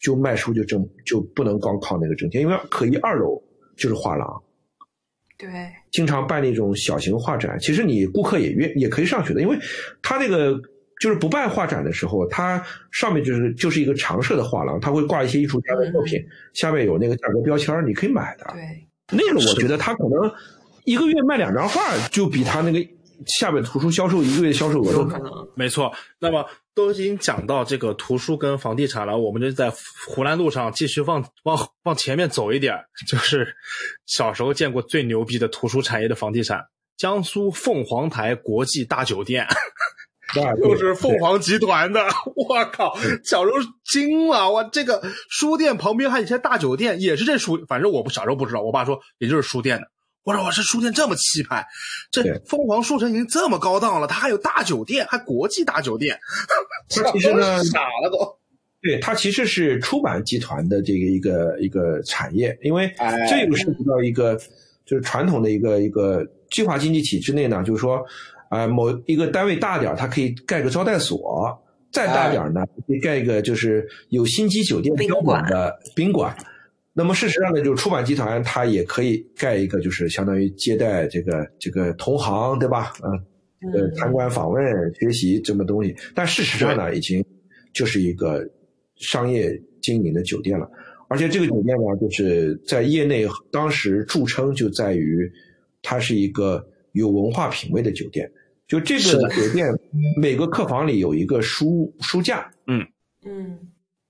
[0.00, 3.40] 就卖书就挣就不能光靠那个挣钱，因为可一二楼
[3.76, 4.42] 就是画廊。
[5.38, 5.48] 对，
[5.90, 9.58] 经常办那种小型画展，其实你顾客也愿也可以上去的，因为
[10.02, 10.60] 他那个
[11.00, 16.22] 就是不办画展的时候，他上面就是就是一个常设的画廊，他会挂一些艺术家的作品，
[16.52, 18.44] 下面有那个价格标签，你可以买的。
[18.52, 20.30] 对，那个我觉得他可能
[20.84, 22.78] 一个月卖两张画，就比他那个
[23.26, 25.30] 下边图书销售一个月销售额都有可能。
[25.54, 25.92] 没错。
[26.18, 29.72] 那么都已经讲到这个图书跟房地产了，我们就在
[30.06, 33.54] 湖南路上继续往往往前面走一点儿，就是
[34.06, 36.66] 小时候见过最牛逼的图书产业的房地产——
[36.96, 39.46] 江苏凤凰台国际大酒店。
[40.30, 42.06] 啊，又是凤凰集团的，
[42.36, 42.96] 我靠！
[43.24, 49.88] 小时候惊了，我这个书店旁边还有一些大酒店，也是这书，反正我不小时候不知道，我爸说也就是书店的。
[50.24, 51.66] 我说我这书店这么气派，
[52.10, 56.18] 这对凤凰书城已经这么高档了，它还有大酒店，还国际大酒店，
[56.90, 58.38] 它其实呢 傻了都。
[58.82, 64.38] 对，它其实是出版集团的这个一个一个产业，因为哎这个涉及到一个
[64.86, 68.02] 就是传统的一个一个计划经济体制内呢，就是说，
[68.48, 71.18] 啊、某一个单位大点儿，它可以盖个招待所；
[71.92, 76.36] 再大点儿呢，可以盖一个就是有星级酒店标宾馆准的宾馆。
[76.92, 82.92] 那么事实上呢，就是出版集团它也可以盖一个，就是相当于接待这个这个同行，对吧？
[83.02, 84.62] 嗯、呃，参观、访问、
[84.94, 87.24] 学习这么东西，但事实上呢，已经
[87.72, 88.44] 就是一个
[88.96, 89.50] 商业
[89.80, 90.68] 经营的酒店了。
[91.08, 95.30] 而且这个酒店呢，就是在业内当时著称就在于，
[95.82, 98.30] 它是一个有文化品位的酒店。
[98.66, 99.68] 就这个酒店，
[100.20, 102.86] 每个客房里有一个书书架，嗯，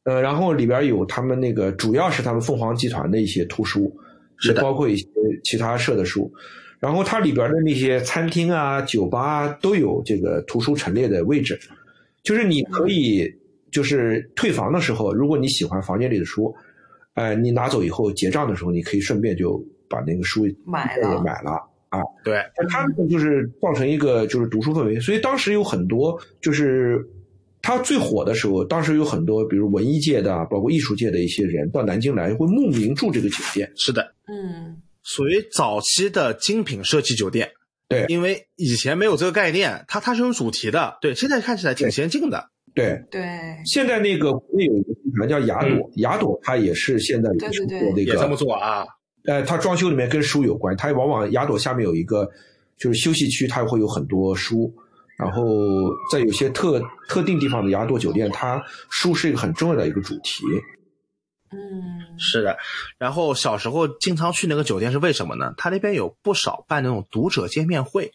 [0.04, 3.94] 呃，然后里边有他们那个主要是他们凤凰集团的一些图书，
[4.38, 5.06] 是包括一些
[5.44, 6.32] 其他社的书。
[6.78, 11.60] 然后它里边的那些餐厅啊、酒吧啊都有这个图书陈列的位置，
[12.22, 13.30] 就是你可以
[13.70, 16.54] 就是退房的时候，如果你喜欢房间里的书，
[17.12, 21.50] 呃，你拿走以后结账的时候，你可以顺便就把那个书买也了买了
[21.90, 22.00] 啊。
[22.24, 27.06] 对，那它这个就是造成一个就是读书氛围，所以当时有很多就是
[27.62, 33.70] 它最火的时候，当时有很多比如文艺界的啊，包括艺术界的一些人到南京来会慕名住这个酒店。
[33.76, 37.50] 是的，嗯属于早期的精品设计酒店。
[37.88, 40.96] 对因为以前没有这个概念，它它是有主题的。
[41.00, 42.48] 对，现在看起来挺先进的。
[42.72, 43.22] 对，对，
[43.66, 48.86] 现在那个国内有一个集团叫雅朵，雅朵它也是现在对对对做那也这么，做啊。
[49.24, 52.30] 呃，它装修里面跟书有关，它往往雅朵下面有一个
[52.78, 54.72] 就是休息区，它会有很多书。
[55.20, 55.42] 然后
[56.10, 60.44] 在有些特特定地方的雅朵酒店，它书是一个很重要的一个主题。
[61.52, 62.56] 嗯是的，
[62.96, 65.52] 然后小时候经常去那个酒店是为什么呢？
[65.56, 68.12] 他那边有不少办那种读者见面会。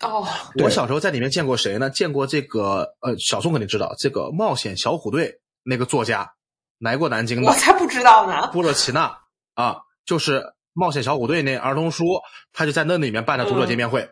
[0.00, 0.26] 哦，
[0.62, 1.90] 我小时候在里面见过谁呢？
[1.90, 6.32] 见过这个呃，小宋肯定知道，这个冒险小虎队那个作家
[6.78, 8.48] 来过南京的我才不知道呢。
[8.52, 9.18] 波洛奇纳
[9.54, 12.04] 啊，就是冒险小虎队那儿童书，
[12.52, 14.10] 他就在那里面办的读者见面会。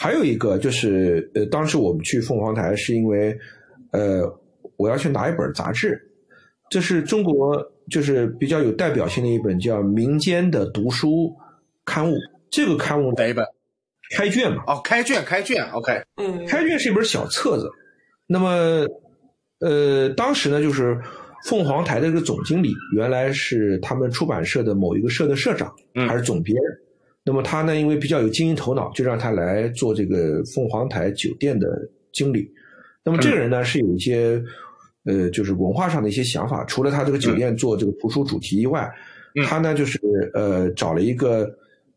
[0.00, 3.36] 还有一个就是，呃，当时我们去凤凰台是因为，
[3.90, 4.22] 呃，
[4.76, 6.00] 我要去拿一本杂志，
[6.70, 7.60] 这是中国
[7.90, 11.34] 就是比较有代表性的一本叫《民间的读书
[11.84, 12.14] 刊物》。
[12.48, 13.44] 这个刊物哪一本？
[14.14, 17.68] 开卷嘛，哦，开卷，开卷，OK，嗯，开卷是一本小册子。
[18.26, 18.86] 那么，
[19.58, 20.96] 呃，当时呢，就是
[21.46, 26.56] 凤凰台的这个总经理原来是他们出版社的某一个社的社长，嗯还是总编。
[27.28, 31.68] 那么他呢，因为比较有经营头脑，就让他来做这个凤凰台酒店的
[32.10, 32.50] 经理。
[33.04, 34.42] 那么这个人呢，是有一些
[35.04, 36.64] 呃，就是文化上的一些想法。
[36.64, 38.90] 除了他这个酒店做这个图书主题以外，
[39.34, 40.00] 嗯他呢就是
[40.32, 41.54] 呃找了一个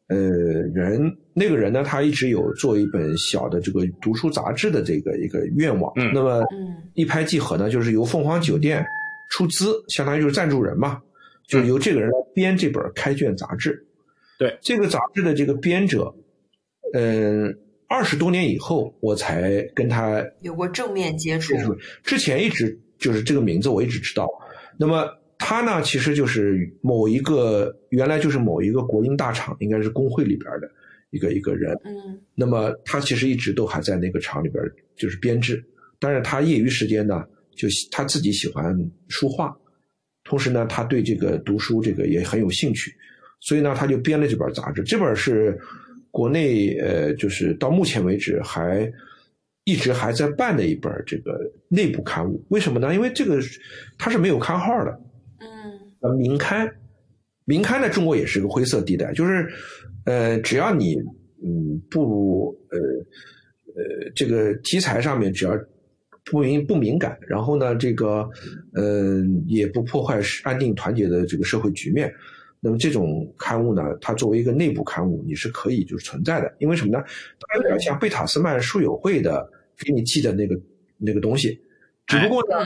[0.09, 1.01] 呃人，
[1.33, 5.93] 那个人呢，他一直有做一本小的这个读书杂志的这个一个愿望。
[5.95, 8.85] 嗯那么嗯一拍即合呢，就是由凤凰酒店
[9.29, 10.99] 出资，相当于就是赞助人嘛，
[11.47, 13.81] 就是由这个人来编这本开卷杂志。
[14.41, 16.11] 对这个杂志的这个编者，
[16.93, 17.55] 嗯，
[17.87, 21.63] 二十多年以后我才跟他有过正面接触接。
[21.63, 24.27] 触，之前一直就是这个名字我一直知道。
[24.79, 25.07] 那么
[25.37, 30.67] 他呢，其实就是某一个原来就是某一个国营大厂，应该是工会里边的
[31.11, 31.71] 一个一个人。
[31.85, 34.63] 嗯那么他其实一直都还在那个厂里边
[34.95, 35.63] 就是编制，
[35.99, 37.23] 但是他业余时间呢，
[37.55, 38.75] 就喜他自己喜欢
[39.07, 39.55] 书画，
[40.23, 42.91] 同时呢，他对这个读书这个也很有兴趣，
[43.41, 44.81] 所以呢，他就编了这本杂志。
[44.83, 45.59] 这本是
[46.09, 48.89] 国内呃，就是到目前为止还
[49.63, 52.43] 一直还在办的一本这个内部刊物。
[52.49, 52.93] 为什么呢？
[52.93, 53.39] 因为这个
[53.97, 54.91] 它是没有刊号的，
[55.39, 55.47] 嗯
[56.01, 56.69] 呃，民刊，
[57.45, 59.47] 民刊在中国也是个灰色地带，就是，
[60.05, 60.95] 呃，只要你
[61.43, 62.77] 嗯不呃
[63.75, 65.57] 呃这个题材上面只要
[66.25, 68.29] 不敏不敏感，然后呢这个
[68.73, 72.13] 呃也不破坏安定团结的这个社会局面，
[72.63, 77.03] 那么这种刊物呢，它作为一个内部刊物，你是可以就是存在的，因为什么呢？
[77.39, 80.55] 它有点像贝塔斯曼书友会的给你寄的那个
[80.97, 81.59] 那个东西，
[82.05, 82.57] 只不过呢。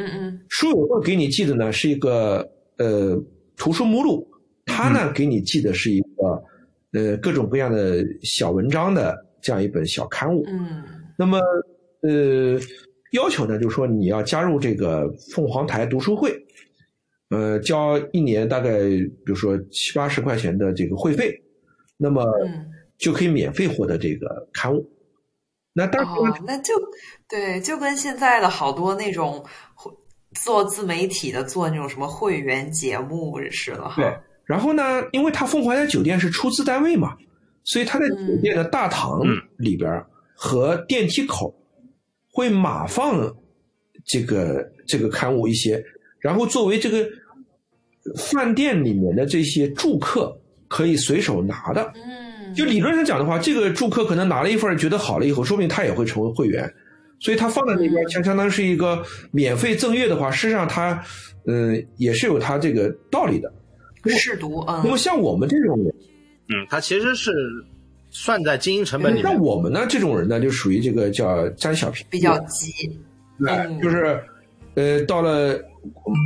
[0.50, 2.46] 书友会给你寄的呢是一个
[2.78, 3.18] 呃
[3.56, 4.28] 图书目录，
[4.66, 6.44] 它呢给你寄的是一个
[6.92, 10.44] 呃各种各样的小文章的这样一本小刊物。
[10.48, 10.84] 嗯
[11.18, 11.40] 那么
[12.02, 12.60] 呃
[13.14, 16.45] 要求呢就是说你要加入这个凤凰台读书会，
[17.36, 21.40] 呃交一年大概比如说七八十块钱的这个会费，
[21.98, 22.72] 那么嗯。
[22.98, 24.90] 就可以免费获得这个刊物。
[25.74, 26.74] 那当然那就
[27.28, 29.46] 对，就跟现在的好多那种
[30.42, 33.96] 做自媒体的做那种什么会员节目似的哈。
[33.98, 37.18] 对，然后呢，因为他凤凰台酒店是出资单位嘛，
[37.66, 39.20] 所以他在酒店的大堂
[39.58, 39.92] 里边
[40.34, 41.54] 和电梯口
[42.32, 43.30] 会码放
[44.06, 45.84] 这个这个刊物一些，
[46.22, 47.06] 然后作为这个
[48.16, 50.36] 饭店里面的这些住客
[50.68, 51.92] 可以随手拿的。
[51.96, 56.72] 嗯，就理论上讲的话，这个住客可能拿了一份觉得好了以后，说不定他也会成为会员，
[57.20, 61.04] 所以他放在那边，相相当是一个免费赠阅的话，事实上他，
[61.48, 63.52] 嗯、也是有他这个道理的。
[64.08, 65.88] 试读，那么嗯像我们这种人，
[66.50, 67.32] 嗯，他其实是
[68.12, 69.32] 算在经营成本里那。
[69.40, 72.72] 我们呢这种人呢，就属于这个叫占小便宜，比较急。
[73.40, 74.22] 对，嗯就是
[74.76, 75.60] 呃，到了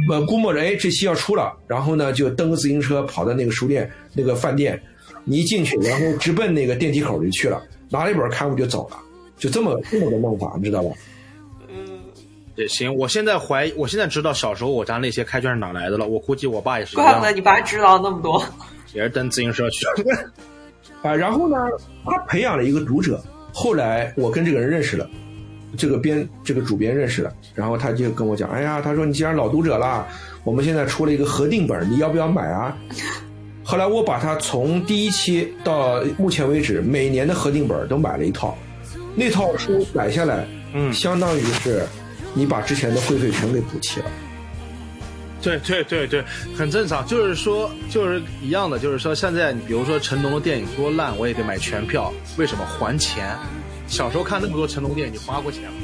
[0.09, 4.81] 呃估摸着哎这期要出了，然后呢就蹬个自行车跑到那个书店那个饭店，
[5.23, 8.97] 你一进去，然后直奔那个电梯口就去了，拿了一本刊物就走了，
[9.37, 10.89] 就这么这么个弄法，你知道吧？
[11.67, 11.99] 嗯
[12.55, 16.07] 也行，我现在怀疑，我现在知道小时候我家那些开卷是哪来的了。
[16.07, 18.43] 我估计我爸也是怪不得，你爸知道那么多。
[18.93, 19.85] 也是蹬自行车去。
[21.01, 21.55] 啊，然后呢，
[22.03, 23.23] 他培养了一个读者。
[23.53, 25.09] 后来我跟这个人认识了，
[25.77, 30.07] 这个编这个主编认识的，然后他就跟我讲，哎呀，他说你既然老读者了，
[30.43, 32.75] 我们现在出了一个合订本，你要不要买啊？
[33.63, 38.57] 后来我把它从第一期到目前为止每年的合订本都买了一套，
[39.15, 41.83] 那套书买下来，嗯相当于是
[42.33, 44.05] 你把之前的会费全给补齐了。
[45.41, 46.21] 对对对对，
[46.57, 47.05] 很正常。
[47.05, 52.11] 就是说，就是一样的，就是说，现在你比如说成龙的电影多烂，我也得买全票。
[52.37, 53.37] 为什么还钱？
[53.89, 55.77] 小时候看那么多成龙电影，你花过钱吗？